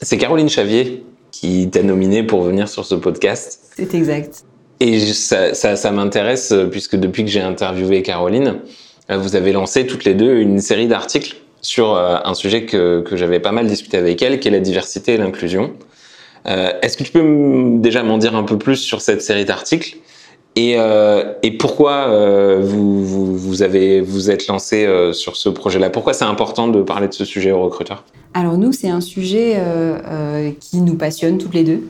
C'est 0.00 0.18
Caroline 0.18 0.48
Chavier 0.48 1.04
qui 1.30 1.68
t'a 1.70 1.82
nominé 1.82 2.22
pour 2.22 2.42
venir 2.42 2.68
sur 2.68 2.84
ce 2.84 2.94
podcast. 2.94 3.72
C'est 3.76 3.94
exact. 3.94 4.44
Et 4.80 5.00
ça, 5.00 5.54
ça, 5.54 5.76
ça 5.76 5.90
m'intéresse 5.90 6.54
puisque 6.70 6.96
depuis 6.96 7.24
que 7.24 7.30
j'ai 7.30 7.40
interviewé 7.40 8.02
Caroline, 8.02 8.60
vous 9.08 9.36
avez 9.36 9.52
lancé 9.52 9.86
toutes 9.86 10.04
les 10.04 10.14
deux 10.14 10.36
une 10.36 10.60
série 10.60 10.88
d'articles 10.88 11.36
sur 11.66 11.96
euh, 11.96 12.16
un 12.24 12.34
sujet 12.34 12.64
que, 12.64 13.00
que 13.00 13.16
j'avais 13.16 13.40
pas 13.40 13.52
mal 13.52 13.66
discuté 13.66 13.96
avec 13.98 14.22
elle, 14.22 14.38
qui 14.38 14.48
est 14.48 14.52
la 14.52 14.60
diversité 14.60 15.14
et 15.14 15.16
l'inclusion. 15.16 15.72
Euh, 16.46 16.70
Est-ce 16.80 16.96
que 16.96 17.02
tu 17.02 17.10
peux 17.10 17.78
déjà 17.80 18.04
m'en 18.04 18.18
dire 18.18 18.36
un 18.36 18.44
peu 18.44 18.56
plus 18.56 18.76
sur 18.76 19.00
cette 19.00 19.20
série 19.20 19.44
d'articles? 19.44 19.96
Et, 20.54 20.76
euh, 20.78 21.34
et, 21.42 21.50
pourquoi 21.50 22.06
vous, 22.60 23.36
vous, 23.36 23.62
avez, 23.62 24.00
vous 24.00 24.30
êtes 24.30 24.46
lancé 24.46 24.88
sur 25.12 25.36
ce 25.36 25.50
projet-là? 25.50 25.90
Pourquoi 25.90 26.14
c'est 26.14 26.24
important 26.24 26.68
de 26.68 26.80
parler 26.80 27.08
de 27.08 27.12
ce 27.12 27.26
sujet 27.26 27.52
aux 27.52 27.62
recruteurs? 27.62 28.04
Alors 28.32 28.56
nous, 28.56 28.72
c'est 28.72 28.88
un 28.88 29.02
sujet 29.02 29.60
qui 30.58 30.78
nous 30.78 30.94
passionne 30.94 31.36
toutes 31.36 31.52
les 31.52 31.64
deux. 31.64 31.82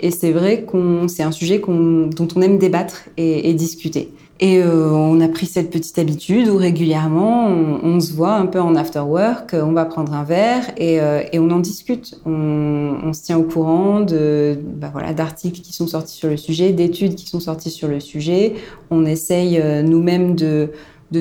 et 0.00 0.10
c'est 0.10 0.32
vrai 0.32 0.64
qu'on 0.64 1.08
c'est 1.08 1.22
un 1.22 1.32
sujet 1.32 1.62
dont 1.66 2.28
on 2.36 2.42
aime 2.42 2.58
débattre 2.58 3.04
et 3.16 3.54
discuter. 3.54 4.10
Et 4.38 4.58
euh, 4.58 4.90
on 4.90 5.20
a 5.20 5.28
pris 5.28 5.46
cette 5.46 5.70
petite 5.70 5.98
habitude 5.98 6.48
où 6.48 6.56
régulièrement 6.58 7.48
on, 7.48 7.98
se 8.00 8.12
voit 8.12 8.34
un 8.34 8.44
peu 8.44 8.60
en 8.60 8.76
after 8.76 9.00
work, 9.00 9.54
on 9.54 9.72
va 9.72 9.86
prendre 9.86 10.12
un 10.12 10.24
verre 10.24 10.70
et, 10.76 11.00
euh, 11.00 11.22
on 11.34 11.50
en 11.50 11.58
discute. 11.58 12.20
On, 12.26 13.12
se 13.14 13.22
tient 13.22 13.38
au 13.38 13.44
courant 13.44 14.00
de 14.00 14.58
bah 14.62 14.90
voilà 14.92 15.14
d'articles 15.14 15.60
qui 15.60 15.72
sont 15.72 15.86
sortis 15.86 16.16
sur 16.16 16.28
le 16.28 16.36
sujet, 16.36 16.72
d'études 16.72 17.14
qui 17.14 17.26
sont 17.26 17.40
sorties 17.40 17.70
sur 17.70 17.88
le 17.88 17.98
sujet. 17.98 18.54
On 18.90 19.06
essaye 19.06 19.58
euh, 19.58 19.82
nous-mêmes 19.82 20.34
de 20.34 20.70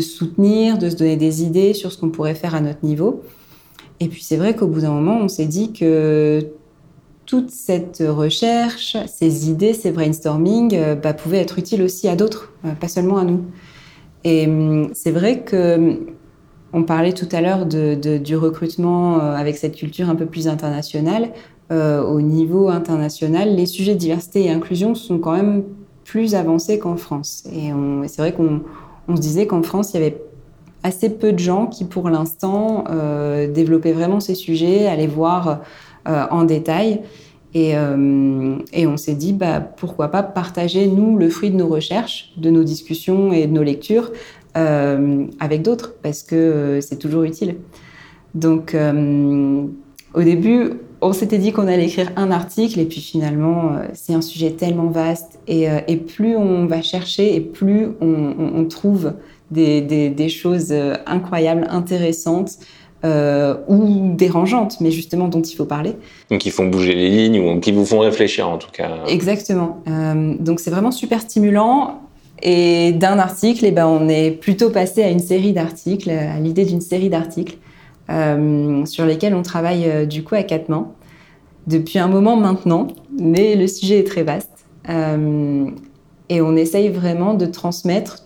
soutenir, 0.01 0.77
de 0.77 0.89
se 0.89 0.95
donner 0.97 1.15
des 1.15 1.43
idées 1.43 1.73
sur 1.73 1.93
ce 1.93 1.97
qu'on 1.97 2.09
pourrait 2.09 2.35
faire 2.35 2.53
à 2.53 2.59
notre 2.59 2.83
niveau. 2.83 3.23
Et 4.01 4.09
puis 4.09 4.23
c'est 4.23 4.35
vrai 4.35 4.55
qu'au 4.55 4.67
bout 4.67 4.81
d'un 4.81 4.91
moment, 4.91 5.19
on 5.21 5.29
s'est 5.29 5.45
dit 5.45 5.71
que 5.71 6.45
toute 7.25 7.49
cette 7.49 8.03
recherche, 8.07 8.97
ces 9.07 9.49
idées, 9.49 9.73
ces 9.73 9.91
brainstorming 9.91 10.75
euh, 10.75 10.95
bah, 10.95 11.13
pouvaient 11.13 11.39
être 11.39 11.57
utiles 11.57 11.81
aussi 11.81 12.07
à 12.07 12.15
d'autres, 12.15 12.53
euh, 12.65 12.73
pas 12.73 12.87
seulement 12.87 13.17
à 13.17 13.23
nous. 13.23 13.45
Et 14.23 14.45
hum, 14.47 14.89
c'est 14.93 15.11
vrai 15.11 15.41
que 15.41 15.99
on 16.73 16.83
parlait 16.83 17.13
tout 17.13 17.29
à 17.31 17.39
l'heure 17.39 17.65
du 17.65 18.35
recrutement 18.35 19.19
euh, 19.19 19.35
avec 19.35 19.55
cette 19.55 19.75
culture 19.75 20.09
un 20.09 20.15
peu 20.15 20.25
plus 20.25 20.47
internationale. 20.47 21.31
Au 21.71 22.21
niveau 22.21 22.69
international, 22.69 23.55
les 23.55 23.65
sujets 23.65 23.95
de 23.95 23.99
diversité 23.99 24.43
et 24.43 24.51
inclusion 24.51 24.93
sont 24.93 25.17
quand 25.17 25.31
même 25.31 25.63
plus 26.03 26.35
avancés 26.35 26.77
qu'en 26.77 26.95
France. 26.95 27.43
Et, 27.51 27.71
c'est 28.07 28.21
vrai 28.21 28.33
qu'on 28.33 28.61
on 29.07 29.15
se 29.15 29.21
disait 29.21 29.47
qu'en 29.47 29.63
France, 29.63 29.91
il 29.93 29.95
y 29.95 30.03
avait 30.03 30.21
assez 30.83 31.09
peu 31.09 31.33
de 31.33 31.39
gens 31.39 31.65
qui, 31.65 31.85
pour 31.85 32.07
l'instant, 32.11 32.83
développaient 33.51 33.93
vraiment 33.93 34.19
ces 34.19 34.35
sujets, 34.35 34.85
allaient 34.85 35.07
voir 35.07 35.61
en 36.05 36.43
détail. 36.43 37.01
Et, 37.55 37.77
euh, 37.77 38.57
et 38.73 38.85
on 38.85 38.97
s'est 38.97 39.15
dit, 39.15 39.31
bah, 39.31 39.61
pourquoi 39.61 40.09
pas 40.09 40.23
partager, 40.23 40.87
nous, 40.87 41.17
le 41.17 41.29
fruit 41.29 41.51
de 41.51 41.55
nos 41.55 41.69
recherches, 41.69 42.33
de 42.35 42.49
nos 42.49 42.63
discussions 42.63 43.31
et 43.31 43.47
de 43.47 43.53
nos 43.53 43.63
lectures 43.63 44.11
euh, 44.57 45.25
avec 45.39 45.61
d'autres, 45.61 45.95
parce 46.03 46.21
que 46.21 46.35
euh, 46.35 46.81
c'est 46.81 46.97
toujours 46.97 47.23
utile. 47.23 47.55
Donc, 48.33 48.75
euh, 48.75 49.63
au 50.13 50.21
début, 50.21 50.71
on 50.99 51.13
s'était 51.13 51.37
dit 51.37 51.53
qu'on 51.53 51.67
allait 51.67 51.85
écrire 51.85 52.11
un 52.17 52.29
article, 52.29 52.77
et 52.81 52.85
puis 52.85 52.99
finalement, 52.99 53.71
euh, 53.71 53.87
c'est 53.93 54.13
un 54.13 54.21
sujet 54.21 54.51
tellement 54.51 54.87
vaste, 54.87 55.39
et, 55.47 55.67
et, 55.87 55.95
plus 55.95 56.35
on 56.35 56.65
va 56.65 56.81
chercher, 56.81 57.37
et 57.37 57.39
plus 57.39 57.87
on, 58.01 58.65
trouve 58.65 59.13
des, 59.49 59.79
des, 59.81 60.29
choses 60.29 60.73
incroyables, 61.05 61.67
intéressantes, 61.69 62.57
euh, 63.05 63.55
ou 63.67 64.13
dérangeantes, 64.15 64.81
mais 64.81 64.89
justement 64.89 65.27
dont 65.27 65.41
il 65.41 65.55
faut 65.55 65.65
parler. 65.65 65.93
Donc 66.31 66.41
qui 66.41 66.49
font 66.49 66.65
bouger 66.65 66.95
les 66.95 67.09
lignes 67.09 67.39
ou 67.39 67.59
qui 67.59 67.71
vous 67.71 67.85
font 67.85 67.99
réfléchir 67.99 68.49
en 68.49 68.57
tout 68.57 68.71
cas. 68.71 68.89
Exactement. 69.07 69.83
Euh, 69.87 70.33
donc 70.39 70.59
c'est 70.59 70.71
vraiment 70.71 70.91
super 70.91 71.21
stimulant. 71.21 72.01
Et 72.41 72.91
d'un 72.93 73.19
article, 73.19 73.65
eh 73.65 73.71
ben, 73.71 73.87
on 73.87 74.09
est 74.09 74.31
plutôt 74.31 74.69
passé 74.69 75.03
à 75.03 75.09
une 75.09 75.19
série 75.19 75.53
d'articles, 75.53 76.09
à 76.09 76.39
l'idée 76.39 76.65
d'une 76.65 76.81
série 76.81 77.09
d'articles 77.09 77.57
euh, 78.09 78.85
sur 78.85 79.05
lesquels 79.05 79.35
on 79.35 79.41
travaille 79.41 79.87
euh, 79.87 80.05
du 80.05 80.23
coup 80.23 80.35
à 80.35 80.43
quatre 80.43 80.67
mains 80.69 80.87
depuis 81.67 81.99
un 81.99 82.07
moment 82.07 82.35
maintenant, 82.35 82.87
mais 83.17 83.55
le 83.55 83.67
sujet 83.67 83.99
est 83.99 84.07
très 84.07 84.23
vaste. 84.23 84.51
Et 84.87 86.41
on 86.41 86.55
essaye 86.55 86.89
vraiment 86.89 87.33
de 87.33 87.45
transmettre 87.45 88.24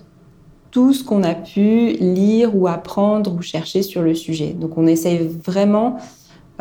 tout 0.71 0.93
ce 0.93 1.03
qu'on 1.03 1.23
a 1.23 1.33
pu 1.33 1.93
lire 1.99 2.55
ou 2.55 2.67
apprendre 2.67 3.33
ou 3.35 3.41
chercher 3.41 3.81
sur 3.81 4.01
le 4.01 4.13
sujet. 4.13 4.49
Donc 4.49 4.77
on 4.77 4.87
essaye 4.87 5.29
vraiment 5.43 5.97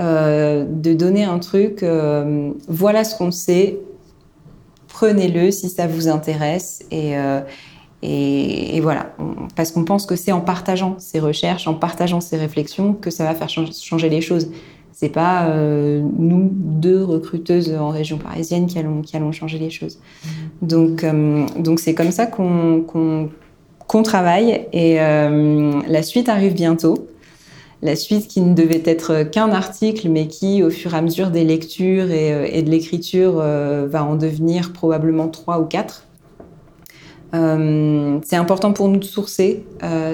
euh, 0.00 0.64
de 0.68 0.94
donner 0.94 1.24
un 1.24 1.38
truc, 1.38 1.82
euh, 1.82 2.50
voilà 2.68 3.04
ce 3.04 3.16
qu'on 3.16 3.30
sait, 3.30 3.78
prenez-le 4.88 5.50
si 5.50 5.68
ça 5.68 5.86
vous 5.86 6.08
intéresse 6.08 6.84
et, 6.90 7.18
euh, 7.18 7.40
et, 8.02 8.76
et 8.76 8.80
voilà, 8.80 9.12
on, 9.18 9.48
parce 9.56 9.72
qu'on 9.72 9.84
pense 9.84 10.06
que 10.06 10.16
c'est 10.16 10.32
en 10.32 10.40
partageant 10.40 10.96
ces 10.98 11.20
recherches, 11.20 11.66
en 11.66 11.74
partageant 11.74 12.20
ces 12.20 12.36
réflexions 12.36 12.94
que 12.94 13.10
ça 13.10 13.24
va 13.24 13.34
faire 13.34 13.48
changer 13.48 14.08
les 14.08 14.20
choses. 14.20 14.48
C'est 14.92 15.10
pas 15.10 15.48
nous 15.54 16.50
deux 16.52 17.04
recruteuses 17.04 17.72
en 17.72 17.90
région 17.90 18.18
parisienne 18.18 18.66
qui 18.66 18.80
allons 18.80 19.00
qui 19.00 19.16
allons 19.16 19.30
changer 19.30 19.58
les 19.58 19.70
choses. 19.70 20.00
Donc 20.60 21.04
euh, 21.04 21.46
donc 21.56 21.78
c'est 21.78 21.94
comme 21.94 22.10
ça 22.10 22.26
qu'on 22.26 22.82
qu'on 22.84 23.28
qu'on 23.88 24.04
travaille 24.04 24.66
et 24.72 25.00
euh, 25.00 25.80
la 25.88 26.02
suite 26.04 26.28
arrive 26.28 26.54
bientôt. 26.54 27.08
La 27.82 27.96
suite 27.96 28.28
qui 28.28 28.40
ne 28.40 28.54
devait 28.54 28.82
être 28.84 29.24
qu'un 29.24 29.50
article, 29.50 30.08
mais 30.08 30.28
qui, 30.28 30.62
au 30.62 30.70
fur 30.70 30.94
et 30.94 30.96
à 30.96 31.02
mesure 31.02 31.30
des 31.30 31.44
lectures 31.44 32.10
et, 32.10 32.58
et 32.58 32.62
de 32.62 32.70
l'écriture, 32.70 33.38
euh, 33.38 33.86
va 33.88 34.04
en 34.04 34.14
devenir 34.14 34.72
probablement 34.72 35.28
trois 35.28 35.60
ou 35.60 35.64
quatre. 35.64 36.04
c'est 37.32 38.36
important 38.36 38.72
pour 38.72 38.88
nous 38.88 38.98
de 38.98 39.04
sourcer, 39.04 39.64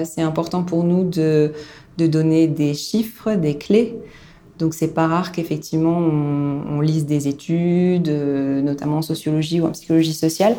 c'est 0.03 0.21
important 0.21 0.63
pour 0.63 0.83
nous 0.83 1.03
de, 1.09 1.53
donner 1.97 2.47
des 2.47 2.73
chiffres, 2.73 3.33
des 3.35 3.57
clés. 3.57 3.95
Donc 4.57 4.73
c'est 4.73 4.93
pas 4.93 5.07
rare 5.07 5.31
qu'effectivement 5.31 5.97
on, 5.97 6.79
lise 6.79 7.05
des 7.05 7.27
études, 7.27 8.07
euh, 8.07 8.61
notamment 8.61 8.97
en 8.97 9.01
sociologie 9.01 9.59
ou 9.59 9.65
en 9.65 9.71
psychologie 9.71 10.13
sociale 10.13 10.55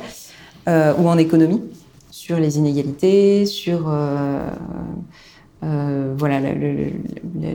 euh, 0.69 0.93
ou 0.99 1.09
en 1.09 1.17
économie, 1.17 1.63
sur 2.27 2.41
les 2.41 2.59
inégalités, 2.59 3.47
sur 3.47 3.89
euh, 3.89 4.51
voilà 6.19 6.41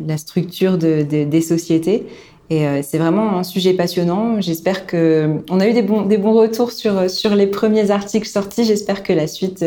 la, 0.07 0.17
structure 0.17 0.77
des 0.77 1.41
sociétés. 1.41 2.05
Et 2.49 2.65
c'est 2.83 2.97
vraiment 2.97 3.37
un 3.37 3.43
sujet 3.43 3.73
passionnant. 3.73 4.39
J'espère 4.39 4.85
que 4.85 5.37
on 5.49 5.59
a 5.59 5.67
eu 5.67 5.73
des 5.73 5.81
bons, 5.81 6.03
des 6.03 6.17
bons 6.17 6.33
retours 6.33 6.71
sur, 6.71 7.09
sur 7.09 7.35
les 7.35 7.47
premiers 7.47 7.91
articles 7.91 8.27
sortis. 8.27 8.63
J'espère 8.63 9.03
que 9.03 9.13
la 9.13 9.27
suite 9.27 9.65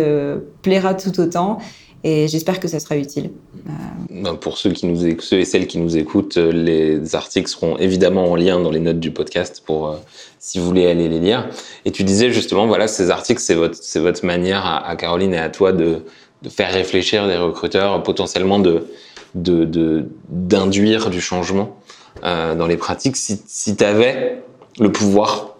plaira 0.63 0.95
tout 0.95 1.19
autant 1.21 1.59
et 2.07 2.29
j'espère 2.29 2.61
que 2.61 2.69
ça 2.69 2.81
sera 2.81 2.99
utile. 2.99 3.31
Euh, 3.67 3.71
ben, 4.11 4.35
pour 4.35 4.59
ceux, 4.59 4.71
qui 4.73 4.87
nous, 4.87 5.19
ceux 5.21 5.39
et 5.39 5.47
celles 5.47 5.67
qui 5.67 5.79
nous 5.79 5.97
écoutent, 5.97 6.37
euh, 6.37 6.53
les 6.53 7.15
articles 7.15 7.49
seront 7.49 7.79
évidemment 7.79 8.31
en 8.31 8.37
lien 8.37 8.61
dans 8.61 8.71
les 8.71 8.79
notes 8.79 9.01
du 9.01 9.11
podcast 9.11 9.63
pour 9.65 9.89
euh, 9.89 9.97
si 10.39 10.59
vous 10.59 10.67
voulez 10.67 10.87
aller 10.87 11.09
les 11.09 11.19
lire. 11.19 11.49
Et 11.87 11.93
tu 11.93 12.05
disais 12.05 12.31
justement, 12.31 12.67
voilà, 12.67 12.89
ces 12.89 13.11
articles, 13.11 13.41
c'est 13.41 13.55
votre, 13.55 13.79
votre 14.01 14.27
manière 14.27 14.67
à, 14.67 14.95
Caroline 14.97 15.33
et 15.33 15.39
à 15.39 15.49
toi 15.49 15.73
de, 15.73 16.03
de 16.43 16.49
faire 16.51 16.71
réfléchir 16.71 17.27
des 17.27 17.39
recruteurs, 17.39 18.03
potentiellement 18.03 18.59
de, 18.59 18.87
de, 19.35 20.07
d'induire 20.29 21.09
du 21.09 21.23
changement 21.23 21.75
dans 22.23 22.67
les 22.67 22.77
pratiques. 22.77 23.17
Si, 23.17 23.41
si 23.47 23.77
tu 23.77 23.83
avais 23.83 24.43
le 24.79 24.93
pouvoir 24.93 25.57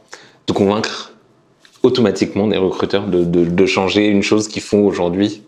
de 0.47 0.53
convaincre 0.53 1.15
automatiquement 1.83 2.47
des 2.47 2.59
recruteurs 2.59 3.07
de, 3.07 3.25
de, 3.25 3.45
de 3.45 3.67
changer 3.67 4.07
une 4.07 4.23
chose 4.23 4.47
qu'ils 4.49 4.63
font 4.63 4.87
aujourd'hui 4.87 5.43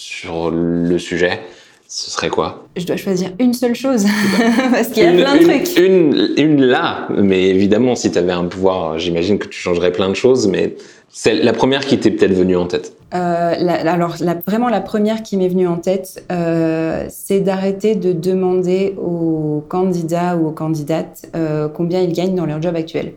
sur 0.00 0.50
le 0.50 0.98
sujet, 0.98 1.40
ce 1.86 2.10
serait 2.10 2.30
quoi? 2.30 2.64
Je 2.76 2.86
dois 2.86 2.96
choisir 2.96 3.30
une 3.38 3.52
seule 3.52 3.74
chose, 3.74 4.06
parce 4.72 4.88
qu'il 4.88 5.02
y 5.02 5.06
a 5.06 5.12
plein 5.12 5.36
de 5.36 5.42
trucs. 5.42 5.78
Une, 5.78 6.30
une, 6.36 6.64
là, 6.64 7.08
mais 7.16 7.48
évidemment, 7.48 7.94
si 7.94 8.10
tu 8.10 8.18
avais 8.18 8.32
un 8.32 8.44
pouvoir, 8.44 8.98
j'imagine 8.98 9.38
que 9.38 9.48
tu 9.48 9.58
changerais 9.58 9.92
plein 9.92 10.08
de 10.08 10.14
choses, 10.14 10.48
mais 10.48 10.76
c'est 11.10 11.34
la 11.34 11.52
première 11.52 11.84
qui 11.84 11.98
t'est 11.98 12.10
peut-être 12.10 12.32
venue 12.32 12.56
en 12.56 12.66
tête. 12.66 12.96
Euh, 13.12 13.54
alors, 13.68 14.16
vraiment, 14.46 14.68
la 14.68 14.80
première 14.80 15.22
qui 15.22 15.36
m'est 15.36 15.48
venue 15.48 15.66
en 15.66 15.76
tête, 15.76 16.24
euh, 16.32 17.06
c'est 17.10 17.40
d'arrêter 17.40 17.94
de 17.94 18.12
demander 18.12 18.94
aux 18.96 19.62
candidats 19.68 20.36
ou 20.36 20.48
aux 20.48 20.52
candidates 20.52 21.28
euh, 21.34 21.68
combien 21.68 22.00
ils 22.00 22.12
gagnent 22.12 22.36
dans 22.36 22.46
leur 22.46 22.62
job 22.62 22.76
actuel. 22.76 23.12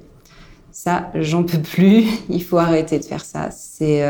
Ça, 0.71 1.11
j'en 1.15 1.43
peux 1.43 1.59
plus. 1.59 2.05
Il 2.29 2.43
faut 2.43 2.57
arrêter 2.57 2.99
de 2.99 3.05
faire 3.05 3.23
ça. 3.23 3.51
C'est 3.51 4.03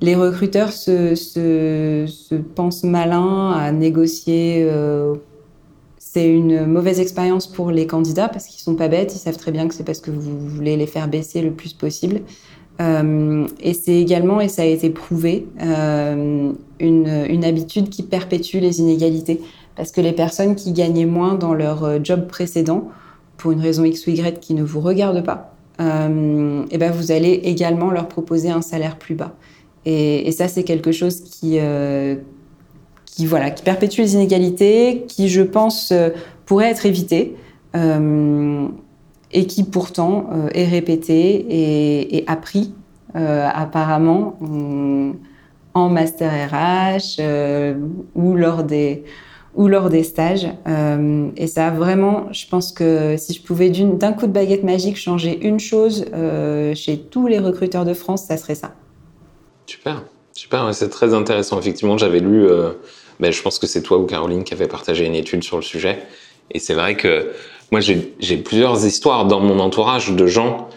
les 0.00 0.14
recruteurs 0.14 0.72
se, 0.72 1.14
se, 1.14 2.34
pensent 2.34 2.84
malins 2.84 3.52
à 3.52 3.72
négocier. 3.72 4.66
Euh, 4.68 5.14
c'est 5.98 6.28
une 6.28 6.66
mauvaise 6.66 7.00
expérience 7.00 7.46
pour 7.46 7.70
les 7.70 7.86
candidats 7.86 8.28
parce 8.28 8.46
qu'ils 8.46 8.60
sont 8.60 8.74
pas 8.74 8.88
bêtes, 8.88 9.14
ils 9.14 9.18
savent 9.18 9.36
très 9.36 9.52
bien 9.52 9.68
que 9.68 9.74
c'est 9.74 9.84
parce 9.84 10.00
que 10.00 10.10
vous 10.10 10.38
voulez 10.48 10.76
les 10.76 10.86
faire 10.86 11.08
baisser 11.08 11.42
le 11.42 11.52
plus 11.52 11.72
possible. 11.72 12.20
Euh, 12.80 13.46
et 13.60 13.72
c'est 13.72 13.96
également, 13.96 14.40
et 14.40 14.48
ça 14.48 14.62
a 14.62 14.66
été 14.66 14.90
prouvé, 14.90 15.46
euh, 15.62 16.52
une, 16.78 17.44
habitude 17.44 17.88
qui 17.88 18.02
perpétue 18.02 18.58
les 18.58 18.80
inégalités. 18.80 19.40
Parce 19.76 19.92
que 19.92 20.00
les 20.00 20.12
personnes 20.12 20.54
qui 20.56 20.72
gagnaient 20.72 21.06
moins 21.06 21.34
dans 21.34 21.54
leur 21.54 22.02
job 22.04 22.26
précédent, 22.28 22.88
pour 23.36 23.52
une 23.52 23.60
raison 23.60 23.84
X 23.84 24.06
ou 24.06 24.10
Y 24.10 24.40
qui 24.40 24.54
ne 24.54 24.62
vous 24.62 24.80
regarde 24.80 25.22
pas, 25.22 25.54
et 25.78 26.78
ben 26.78 26.90
vous 26.90 27.12
allez 27.12 27.32
également 27.44 27.90
leur 27.90 28.08
proposer 28.08 28.48
un 28.48 28.62
salaire 28.62 28.96
plus 28.96 29.14
bas. 29.14 29.34
Et, 29.86 30.32
ça, 30.32 30.48
c'est 30.48 30.64
quelque 30.64 30.90
chose 30.90 31.20
qui, 31.20 31.58
euh, 31.60 32.16
qui, 33.06 33.24
voilà, 33.24 33.50
qui 33.50 33.62
perpétue 33.62 34.00
les 34.00 34.14
inégalités, 34.14 35.04
qui, 35.06 35.28
je 35.28 35.42
pense, 35.42 35.92
euh, 35.92 36.10
pourrait 36.44 36.70
être 36.70 36.84
évité. 36.84 37.36
Euh, 37.76 38.66
et 39.32 39.46
qui 39.46 39.64
pourtant 39.64 40.30
est 40.54 40.66
répété 40.66 42.14
et, 42.16 42.24
appris 42.26 42.72
apparemment 43.12 44.38
en 45.74 45.88
master 45.88 46.30
RH 46.48 47.20
ou 48.14 48.34
lors 48.34 48.62
des 48.62 49.02
ou 49.56 49.66
lors 49.66 49.90
des 49.90 50.04
stages. 50.04 50.46
et 51.36 51.46
ça, 51.48 51.70
vraiment, 51.70 52.28
je 52.30 52.46
pense 52.46 52.72
que 52.72 53.16
si 53.18 53.34
je 53.34 53.42
pouvais 53.42 53.68
d'un 53.68 54.12
coup 54.12 54.28
de 54.28 54.32
baguette 54.32 54.62
magique 54.62 54.96
changer 54.96 55.44
une 55.46 55.58
chose 55.58 56.06
chez 56.74 56.98
tous 56.98 57.26
les 57.26 57.40
recruteurs 57.40 57.84
de 57.84 57.94
France, 57.94 58.26
ça 58.26 58.36
serait 58.36 58.54
ça. 58.54 58.72
Super, 59.66 60.02
super, 60.32 60.74
c'est 60.74 60.88
très 60.88 61.14
intéressant. 61.14 61.58
Effectivement, 61.58 61.98
j'avais 61.98 62.20
lu, 62.20 62.46
euh, 62.46 62.70
ben, 63.20 63.32
je 63.32 63.42
pense 63.42 63.58
que 63.58 63.66
c'est 63.66 63.82
toi 63.82 63.98
ou 63.98 64.06
Caroline 64.06 64.44
qui 64.44 64.54
avait 64.54 64.68
partagé 64.68 65.04
une 65.04 65.14
étude 65.14 65.42
sur 65.42 65.56
le 65.56 65.62
sujet. 65.62 65.98
Et 66.50 66.58
c'est 66.58 66.74
vrai 66.74 66.96
que 66.96 67.32
moi, 67.72 67.80
j'ai 67.80 68.36
plusieurs 68.36 68.86
histoires 68.86 69.26
dans 69.26 69.40
mon 69.40 69.58
entourage 69.58 70.12
de 70.12 70.26
gens 70.26 70.68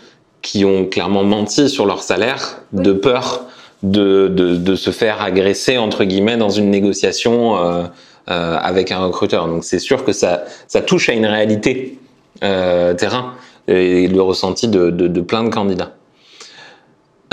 qui 0.42 0.66
ont 0.66 0.86
clairement 0.86 1.24
menti 1.24 1.70
sur 1.70 1.86
leur 1.86 2.02
salaire 2.02 2.62
de 2.74 2.94
peur 2.94 3.46
de, 3.84 4.28
de, 4.28 4.56
de, 4.56 4.76
se 4.76 4.90
faire 4.90 5.22
agresser, 5.22 5.78
entre 5.78 6.04
guillemets, 6.04 6.38
dans 6.38 6.50
une 6.50 6.70
négociation 6.70 7.58
euh, 7.58 7.84
euh, 8.30 8.58
avec 8.58 8.92
un 8.92 9.00
recruteur. 9.00 9.48
Donc 9.48 9.64
c'est 9.64 9.80
sûr 9.80 10.04
que 10.04 10.12
ça, 10.12 10.44
ça 10.68 10.82
touche 10.82 11.10
à 11.10 11.14
une 11.14 11.26
réalité 11.26 11.98
euh, 12.44 12.94
terrain 12.94 13.36
et 13.68 14.08
le 14.08 14.22
ressenti 14.22 14.68
de, 14.68 14.90
de, 14.90 15.08
de 15.08 15.22
plein 15.22 15.44
de 15.44 15.50
candidats. 15.50 15.94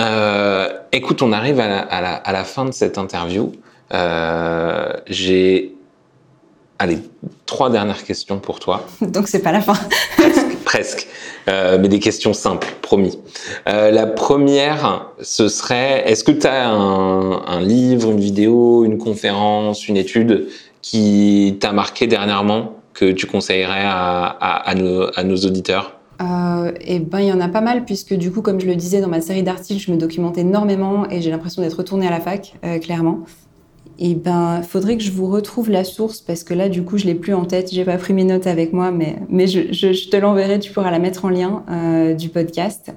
Euh, 0.00 0.68
écoute, 0.96 1.22
on 1.22 1.32
arrive 1.32 1.60
à 1.60 1.68
la, 1.68 1.78
à, 1.78 2.00
la, 2.00 2.14
à 2.14 2.32
la, 2.32 2.44
fin 2.44 2.64
de 2.64 2.72
cette 2.72 2.98
interview. 2.98 3.52
Euh, 3.92 4.92
J'ai 5.06 5.76
allez 6.78 6.98
trois 7.46 7.70
dernières 7.70 8.04
questions 8.04 8.38
pour 8.38 8.60
toi. 8.60 8.86
Donc 9.00 9.28
c'est 9.28 9.42
pas 9.42 9.52
la 9.52 9.60
fin. 9.60 9.74
presque, 10.16 10.56
presque. 10.64 11.08
Euh, 11.48 11.78
mais 11.80 11.88
des 11.88 12.00
questions 12.00 12.32
simples, 12.32 12.68
promis. 12.82 13.18
Euh, 13.68 13.90
la 13.90 14.06
première, 14.06 15.10
ce 15.22 15.48
serait 15.48 16.02
est-ce 16.10 16.24
que 16.24 16.32
tu 16.32 16.46
as 16.46 16.68
un, 16.68 17.46
un, 17.46 17.60
livre, 17.60 18.10
une 18.10 18.20
vidéo, 18.20 18.84
une 18.84 18.98
conférence, 18.98 19.88
une 19.88 19.96
étude 19.96 20.48
qui 20.82 21.56
t'a 21.60 21.72
marqué 21.72 22.06
dernièrement 22.06 22.76
que 22.94 23.12
tu 23.12 23.26
conseillerais 23.26 23.84
à, 23.84 24.24
à, 24.24 24.70
à, 24.70 24.74
nos, 24.74 25.06
à 25.14 25.22
nos 25.22 25.36
auditeurs? 25.36 25.95
Euh, 26.22 26.72
et 26.80 26.98
ben 26.98 27.20
il 27.20 27.26
y 27.26 27.32
en 27.32 27.40
a 27.40 27.48
pas 27.48 27.60
mal 27.60 27.84
puisque 27.84 28.14
du 28.14 28.30
coup 28.30 28.40
comme 28.40 28.60
je 28.60 28.66
le 28.66 28.76
disais 28.76 29.00
dans 29.00 29.08
ma 29.08 29.20
série 29.20 29.42
d'articles 29.42 29.82
je 29.82 29.92
me 29.92 29.96
documente 29.96 30.38
énormément 30.38 31.08
et 31.10 31.20
j'ai 31.20 31.30
l'impression 31.30 31.62
d'être 31.62 31.76
retournée 31.76 32.06
à 32.06 32.10
la 32.10 32.20
fac 32.20 32.54
euh, 32.64 32.78
clairement. 32.78 33.20
Et 33.98 34.14
ben 34.14 34.60
faudrait 34.62 34.98
que 34.98 35.02
je 35.02 35.10
vous 35.10 35.26
retrouve 35.26 35.70
la 35.70 35.82
source 35.82 36.20
parce 36.20 36.44
que 36.44 36.52
là 36.52 36.68
du 36.68 36.82
coup 36.82 36.98
je 36.98 37.06
l'ai 37.06 37.14
plus 37.14 37.32
en 37.32 37.46
tête 37.46 37.72
j'ai 37.72 37.84
pas 37.84 37.96
pris 37.96 38.12
mes 38.12 38.24
notes 38.24 38.46
avec 38.46 38.74
moi 38.74 38.90
mais 38.90 39.16
mais 39.30 39.46
je, 39.46 40.10
te 40.10 40.16
l'enverrai 40.16 40.58
tu 40.58 40.70
pourras 40.70 40.90
la 40.90 40.98
mettre 40.98 41.24
en 41.24 41.30
lien 41.30 41.64
euh, 41.70 42.12
du 42.12 42.28
podcast. 42.28 42.92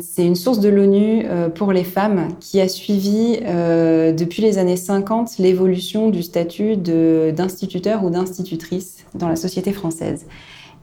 C'est 0.00 0.24
une 0.24 0.36
source 0.36 0.60
de 0.60 0.68
l'ONU 0.70 1.26
pour 1.54 1.72
les 1.72 1.84
femmes 1.84 2.28
qui 2.40 2.60
a 2.60 2.68
suivi 2.68 3.38
depuis 3.38 4.42
les 4.42 4.56
années 4.56 4.76
50 4.76 5.38
l'évolution 5.38 6.08
du 6.08 6.22
statut 6.22 6.76
d'instituteur 6.76 8.02
ou 8.04 8.10
d'institutrice 8.10 9.04
dans 9.14 9.28
la 9.28 9.36
société 9.36 9.72
française 9.72 10.26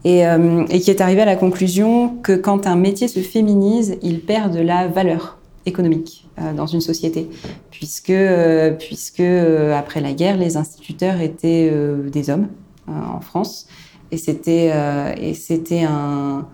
euh, 0.05 0.65
et, 0.69 0.79
qui 0.79 0.91
est 0.91 1.01
arrivé 1.01 1.21
à 1.21 1.25
la 1.25 1.35
conclusion 1.35 2.17
que 2.21 2.33
quand 2.33 2.67
un 2.67 2.75
métier 2.75 3.07
se 3.07 3.19
féminise, 3.19 3.97
il 4.01 4.21
perd 4.21 4.55
de 4.55 4.61
la 4.61 4.87
valeur 4.87 5.37
économique 5.65 6.27
euh, 6.39 6.53
dans 6.53 6.67
une 6.67 6.81
société, 6.81 7.29
puisque, 7.71 8.11
euh, 8.11 8.71
puisque 8.71 9.21
après 9.21 10.01
la 10.01 10.13
guerre, 10.13 10.37
les 10.37 10.55
instituteurs 10.55 11.19
étaient 11.19 11.71
des 12.11 12.29
hommes 12.29 12.47
en 12.87 13.19
France, 13.19 13.67
et 14.11 14.17
c'était 14.17 14.71
un, 14.71 16.47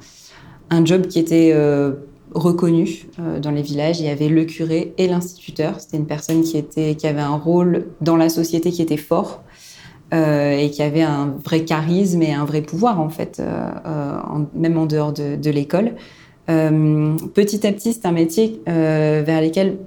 un 0.69 0.85
job 0.85 1.07
qui 1.07 1.19
était 1.19 1.55
reconnu 2.33 3.07
dans 3.39 3.51
les 3.51 3.61
villages. 3.61 3.99
Il 3.99 4.07
y 4.07 4.09
avait 4.09 4.29
le 4.29 4.45
curé 4.45 4.95
et 4.97 5.07
l'instituteur. 5.07 5.79
C'était 5.79 5.97
une 5.97 6.07
personne 6.07 6.41
qui 6.41 6.57
était 6.57 6.95
qui 6.95 7.05
avait 7.05 7.21
un 7.21 7.35
rôle 7.35 7.85
dans 8.01 8.15
la 8.17 8.29
société 8.29 8.71
qui 8.71 8.81
était 8.81 8.97
fort 8.97 9.42
euh, 10.13 10.57
et 10.57 10.69
qui 10.69 10.83
avait 10.83 11.01
un 11.01 11.33
vrai 11.43 11.63
charisme 11.63 12.21
et 12.21 12.33
un 12.33 12.45
vrai 12.45 12.61
pouvoir 12.61 13.01
en 13.01 13.09
fait, 13.09 13.39
euh, 13.39 13.71
euh, 13.87 14.19
même 14.53 14.77
en 14.77 14.85
dehors 14.85 15.11
de, 15.11 15.49
l'école. 15.49 15.93
petit 16.47 17.65
à 17.65 17.71
petit, 17.71 17.93
c'est 17.93 18.05
un 18.05 18.11
métier 18.11 18.61
vers 18.67 19.41
lequel 19.41 19.77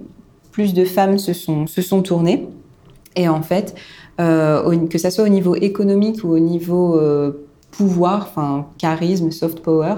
plus 0.51 0.75
de 0.75 0.85
femmes 0.85 1.19
se 1.19 1.33
sont, 1.33 1.67
se 1.69 1.81
sont 1.81 2.03
tournées. 2.03 2.49
Et 3.15 3.29
en 3.29 3.43
fait, 3.43 3.77
que 4.19 4.99
ça 4.99 5.11
soit 5.11 5.25
au 5.25 5.29
niveau 5.29 5.55
économique 5.55 6.25
ou 6.25 6.31
au 6.31 6.41
niveau 6.41 7.01
pouvoir, 7.71 8.27
enfin 8.29 8.67
charisme, 8.79 9.31
soft 9.31 9.61
power, 9.61 9.95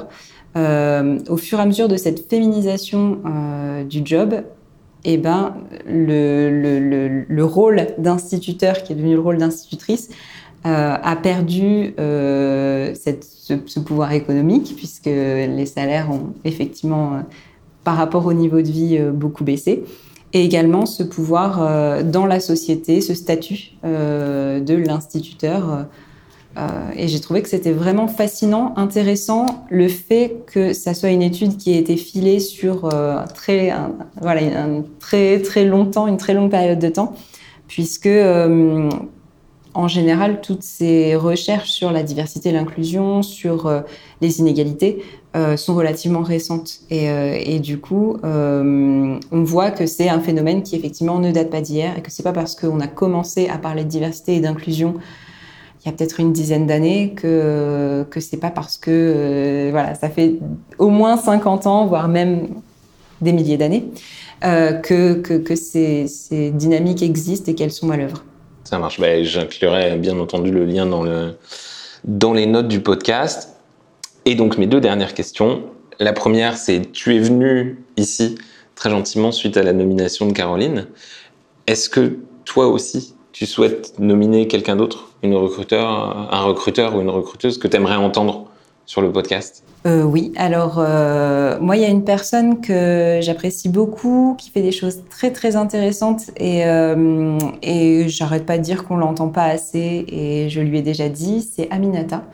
au 0.57 1.37
fur 1.39 1.59
et 1.59 1.63
à 1.63 1.67
mesure 1.67 1.89
de 1.89 1.97
cette 1.97 2.29
féminisation 2.29 3.19
du 3.89 4.03
job, 4.05 4.35
eh 5.05 5.17
ben, 5.17 5.55
le, 5.87 6.51
le, 6.51 7.25
le, 7.29 7.45
rôle 7.45 7.87
d'instituteur, 7.99 8.83
qui 8.83 8.93
est 8.93 8.97
devenu 8.97 9.15
le 9.15 9.21
rôle 9.21 9.39
d'institutrice, 9.39 10.11
euh, 10.67 10.97
a 11.01 11.15
perdu 11.15 11.95
euh, 12.01 12.93
cette, 12.95 13.25
ce, 13.25 13.79
pouvoir 13.79 14.13
économique, 14.13 14.75
puisque 14.77 15.07
les 15.07 15.67
salaires 15.67 16.11
ont 16.11 16.35
effectivement, 16.45 17.15
euh, 17.15 17.21
par 17.85 17.97
rapport 17.97 18.27
au 18.27 18.33
niveau 18.33 18.61
de 18.61 18.69
vie, 18.69 18.99
beaucoup 19.13 19.45
baissé. 19.45 19.85
et 20.35 20.45
également 20.45 20.85
ce 20.85 21.03
pouvoir 21.03 22.05
dans 22.05 22.27
la 22.27 22.39
société, 22.39 23.01
ce 23.01 23.15
statut 23.15 23.79
de 23.83 24.75
l'instituteur. 24.75 25.87
Euh, 26.59 26.91
et 26.97 27.09
j'ai 27.09 27.21
trouvé 27.21 27.41
que 27.43 27.49
c'était 27.49 27.73
vraiment 27.73 28.09
fascinant, 28.09 28.75
intéressant, 28.77 29.65
le 29.71 29.89
fait 29.89 30.37
que 30.47 30.73
ça 30.73 30.93
soit 30.93 31.11
une 31.11 31.23
étude 31.23 31.57
qui 31.57 31.73
ait 31.73 31.79
été 31.79 31.97
filée 31.97 32.41
sur 32.41 32.89
très, 33.35 33.73
voilà, 34.21 34.41
un 34.43 34.83
très, 34.99 35.41
très 35.41 35.65
longtemps, 35.65 36.07
une 36.09 36.17
très 36.17 36.35
longue 36.35 36.51
période 36.51 36.79
de 36.79 36.89
temps, 36.89 37.15
puisque 37.69 38.09
en 39.75 39.89
général, 39.89 40.41
toutes 40.41 40.63
ces 40.63 41.15
recherches 41.15 41.71
sur 41.71 41.93
la 41.93 42.03
diversité 42.03 42.49
et 42.49 42.53
l'inclusion, 42.53 43.23
sur 43.23 43.71
les 44.21 44.41
inégalités, 44.41 45.03
euh, 45.37 45.59
sont 45.59 45.75
relativement 45.75 46.23
récentes. 46.23 46.81
Et, 46.89 47.11
euh, 47.11 47.39
et 47.39 47.61
du 47.61 47.79
coup, 47.79 48.17
euh, 48.25 49.19
on 49.31 49.43
voit 49.45 49.71
que 49.71 49.87
c'est 49.87 50.09
un 50.09 50.21
phénomène 50.21 50.63
qui 50.63 50.75
effectivement 50.75 51.19
ne 51.19 51.31
date 51.31 51.51
pas 51.51 51.61
d'hier 51.61 51.99
et 51.99 52.01
que 52.01 52.11
c'est 52.11 52.23
pas 52.23 52.33
parce 52.33 52.55
qu'on 52.55 52.81
a 52.81 52.87
commencé 52.87 53.47
à 53.47 53.59
parler 53.59 53.85
de 53.85 53.91
diversité 53.91 54.37
et 54.37 54.41
d'inclusion 54.41 54.95
il 55.81 55.87
y 55.87 55.89
a 55.89 55.93
peut-être 55.93 56.21
une 56.21 56.33
dizaine 56.33 56.67
d'années 56.67 57.15
que 57.15 58.05
que 58.11 58.21
c'est 58.21 58.37
pas 58.37 58.51
parce 58.51 58.77
que 58.77 59.69
voilà 59.71 59.95
ça 59.95 60.09
fait 60.09 60.35
au 60.79 60.89
moins 60.89 61.17
50 61.17 61.67
ans 61.67 61.87
voire 61.87 62.09
même 62.09 62.49
des 63.21 63.33
milliers 63.33 63.57
d'années 63.57 63.85
que, 64.41 65.15
que, 65.15 65.35
que 65.39 65.57
ces, 65.57 66.07
ces, 66.07 66.51
dynamiques 66.51 67.03
existent 67.03 67.51
et 67.51 67.57
qu'elles 67.57 67.73
sont 67.73 67.91
à 67.91 67.97
l'œuvre. 67.97 68.23
Ça 68.69 68.79
marche. 68.79 69.01
Ben, 69.01 69.25
J'inclurai 69.25 69.97
bien 69.97 70.19
entendu 70.21 70.51
le 70.51 70.67
lien 70.67 70.85
dans, 70.85 71.03
le, 71.03 71.39
dans 72.05 72.35
les 72.35 72.45
notes 72.45 72.69
du 72.69 72.81
podcast. 72.81 73.57
Et 74.27 74.35
donc 74.35 74.59
mes 74.59 74.67
deux 74.67 74.81
dernières 74.81 75.15
questions. 75.15 75.63
La 75.99 76.13
première, 76.13 76.59
c'est 76.59 76.93
tu 76.93 77.17
es 77.17 77.19
venu 77.19 77.83
ici 77.97 78.37
très 78.75 78.91
gentiment 78.91 79.33
suite 79.33 79.57
à 79.57 79.63
la 79.63 79.73
nomination 79.73 80.27
de 80.27 80.35
Caroline. 80.35 80.87
Est-ce 81.67 81.89
que 81.89 82.19
toi 82.45 82.67
aussi, 82.67 83.15
tu 83.39 83.47
souhaites 83.47 84.01
nominer 84.01 84.49
quelqu'un 84.49 84.75
d'autre, 84.75 85.11
une 85.23 85.37
recruteur, 85.37 85.87
un 85.89 86.43
recruteur 86.43 86.97
ou 86.97 87.01
une 87.01 87.09
recruteuse 87.09 87.57
que 87.57 87.69
tu 87.69 87.77
aimerais 87.77 87.95
entendre 87.95 88.47
sur 88.85 89.01
le 89.01 89.13
podcast? 89.13 89.63
Euh, 89.87 90.03
Oui, 90.03 90.33
alors 90.35 90.79
euh, 90.81 91.57
moi, 91.61 91.77
il 91.77 91.83
y 91.83 91.85
a 91.85 91.89
une 91.89 92.03
personne 92.03 92.61
que 92.61 93.21
j'apprécie 93.23 93.69
beaucoup, 93.69 94.35
qui 94.37 94.51
fait 94.51 94.61
des 94.61 94.73
choses 94.73 95.05
très 95.09 95.31
très 95.31 95.55
intéressantes 95.55 96.23
et, 96.37 96.67
euh, 96.67 97.39
et 97.63 98.09
j'arrête 98.09 98.45
pas 98.45 98.59
de 98.59 98.65
dire 98.65 98.83
qu'on 98.83 98.97
l'entend 98.97 99.29
pas 99.29 99.45
assez 99.45 100.05
et 100.09 100.49
je 100.49 100.61
lui 100.61 100.79
ai 100.79 100.83
déjà 100.83 101.09
dit, 101.09 101.43
c'est 101.43 101.71
Aminata. 101.71 102.25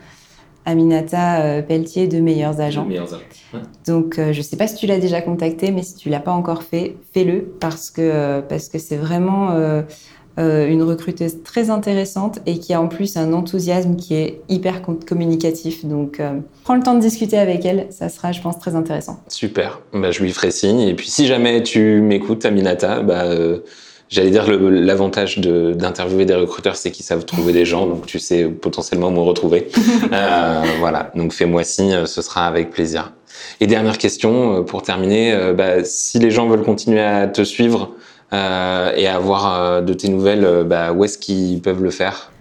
Aminata 0.65 1.61
Pelletier 1.61 2.07
de 2.07 2.19
Meilleurs 2.19 2.59
Agents. 2.59 2.87
Donc, 3.85 4.17
euh, 4.17 4.33
je 4.33 4.39
ne 4.39 4.43
sais 4.43 4.57
pas 4.57 4.67
si 4.67 4.75
tu 4.75 4.87
l'as 4.87 4.97
déjà 4.97 5.21
contacté, 5.21 5.71
mais 5.71 5.83
si 5.83 5.95
tu 5.95 6.09
l'as 6.09 6.19
pas 6.19 6.31
encore 6.31 6.63
fait, 6.63 6.97
fais-le 7.13 7.43
parce 7.59 7.91
que 7.91 8.01
euh, 8.01 8.41
parce 8.41 8.69
que 8.69 8.79
c'est 8.79 8.97
vraiment 8.97 9.49
une 10.37 10.83
recruteuse 10.83 11.43
très 11.43 11.69
intéressante 11.69 12.39
et 12.45 12.59
qui 12.59 12.73
a 12.73 12.81
en 12.81 12.87
plus 12.87 13.15
un 13.15 13.31
enthousiasme 13.31 13.95
qui 13.95 14.15
est 14.15 14.41
hyper 14.49 14.81
communicatif. 15.05 15.85
Donc, 15.85 16.21
prends 16.63 16.75
le 16.75 16.83
temps 16.83 16.95
de 16.95 16.99
discuter 16.99 17.37
avec 17.37 17.63
elle, 17.65 17.87
ça 17.89 18.09
sera, 18.09 18.31
je 18.31 18.41
pense, 18.41 18.59
très 18.59 18.75
intéressant. 18.75 19.19
Super. 19.29 19.79
Bah, 19.93 20.11
je 20.11 20.21
lui 20.21 20.31
ferai 20.31 20.51
signe. 20.51 20.81
Et 20.81 20.93
puis, 20.93 21.09
si 21.09 21.27
jamais 21.27 21.63
tu 21.63 22.01
m'écoutes, 22.01 22.45
Aminata, 22.45 23.01
bah 23.01 23.25
J'allais 24.07 24.29
dire 24.29 24.45
l'avantage 24.47 25.39
d'interviewer 25.39 26.25
des 26.25 26.35
recruteurs, 26.35 26.75
c'est 26.75 26.91
qu'ils 26.91 27.05
savent 27.05 27.25
trouver 27.25 27.53
des 27.53 27.65
gens, 27.65 27.87
donc 27.87 28.05
tu 28.05 28.19
sais 28.19 28.45
potentiellement 28.45 29.09
me 29.09 29.19
retrouver. 29.19 29.67
euh, 30.13 30.61
voilà, 30.79 31.11
donc 31.15 31.33
fais-moi 31.33 31.63
signe, 31.63 32.05
ce 32.05 32.21
sera 32.21 32.45
avec 32.45 32.69
plaisir. 32.69 33.13
Et 33.59 33.67
dernière 33.67 33.97
question 33.97 34.57
euh, 34.57 34.61
pour 34.61 34.83
terminer, 34.83 35.33
euh, 35.33 35.53
bah, 35.53 35.83
si 35.83 36.19
les 36.19 36.29
gens 36.29 36.47
veulent 36.47 36.63
continuer 36.63 37.01
à 37.01 37.27
te 37.27 37.43
suivre 37.43 37.91
euh, 37.91 38.14
et 38.31 39.07
à 39.07 39.15
avoir 39.15 39.53
euh, 39.53 39.81
de 39.81 39.93
tes 39.93 40.09
nouvelles, 40.09 40.65
bah, 40.65 40.93
où 40.93 41.03
est-ce 41.03 41.17
qu'ils 41.17 41.61
peuvent 41.61 41.83
le 41.83 41.91
faire? 41.91 42.31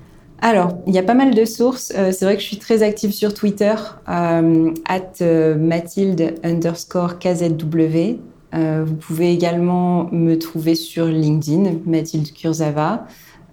Alors, 0.40 0.72
il 0.86 0.94
y 0.94 0.98
a 0.98 1.02
pas 1.02 1.14
mal 1.14 1.34
de 1.34 1.44
sources. 1.44 1.92
c'est 1.94 2.22
vrai 2.22 2.34
que 2.36 2.42
je 2.42 2.46
suis 2.46 2.58
très 2.58 2.82
active 2.82 3.12
sur 3.12 3.32
Twitter, 3.32 3.74
at 4.06 5.24
Mathilde 5.56 6.34
underscore 6.42 7.18
KZW. 7.18 8.18
Euh, 8.54 8.84
vous 8.86 8.94
pouvez 8.94 9.32
également 9.32 10.08
me 10.12 10.36
trouver 10.38 10.74
sur 10.74 11.06
LinkedIn, 11.06 11.78
Mathilde 11.86 12.32
Kurzava. 12.32 13.06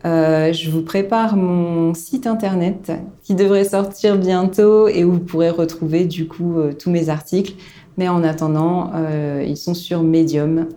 Euh, 0.06 0.52
je 0.52 0.70
vous 0.70 0.82
prépare 0.82 1.36
mon 1.36 1.94
site 1.94 2.26
internet 2.28 2.92
qui 3.22 3.36
devrait 3.36 3.66
sortir 3.66 4.18
bientôt 4.18 4.88
et 4.88 5.04
où 5.04 5.14
vous 5.14 5.20
pourrez 5.20 5.50
retrouver 5.50 6.06
du 6.06 6.28
coup 6.28 6.58
euh, 6.58 6.74
tous 6.74 6.90
mes 6.90 7.10
articles. 7.10 7.54
Mais 7.98 8.08
en 8.08 8.24
attendant, 8.24 8.92
ils 9.46 9.58
sont 9.58 9.74
sur 9.74 10.02
Medium, 10.02 10.68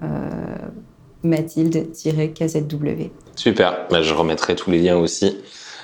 Mathilde-KZW. 1.24 3.10
Super, 3.36 3.86
bah, 3.90 4.02
je 4.02 4.14
remettrai 4.14 4.54
tous 4.54 4.70
les 4.70 4.78
liens 4.78 4.96
aussi 4.96 5.38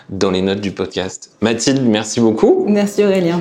dans 0.08 0.30
les 0.30 0.42
notes 0.42 0.60
du 0.60 0.72
podcast. 0.72 1.32
Mathilde, 1.40 1.82
merci 1.82 2.20
beaucoup. 2.20 2.64
Merci 2.68 3.04
Aurélien. 3.04 3.40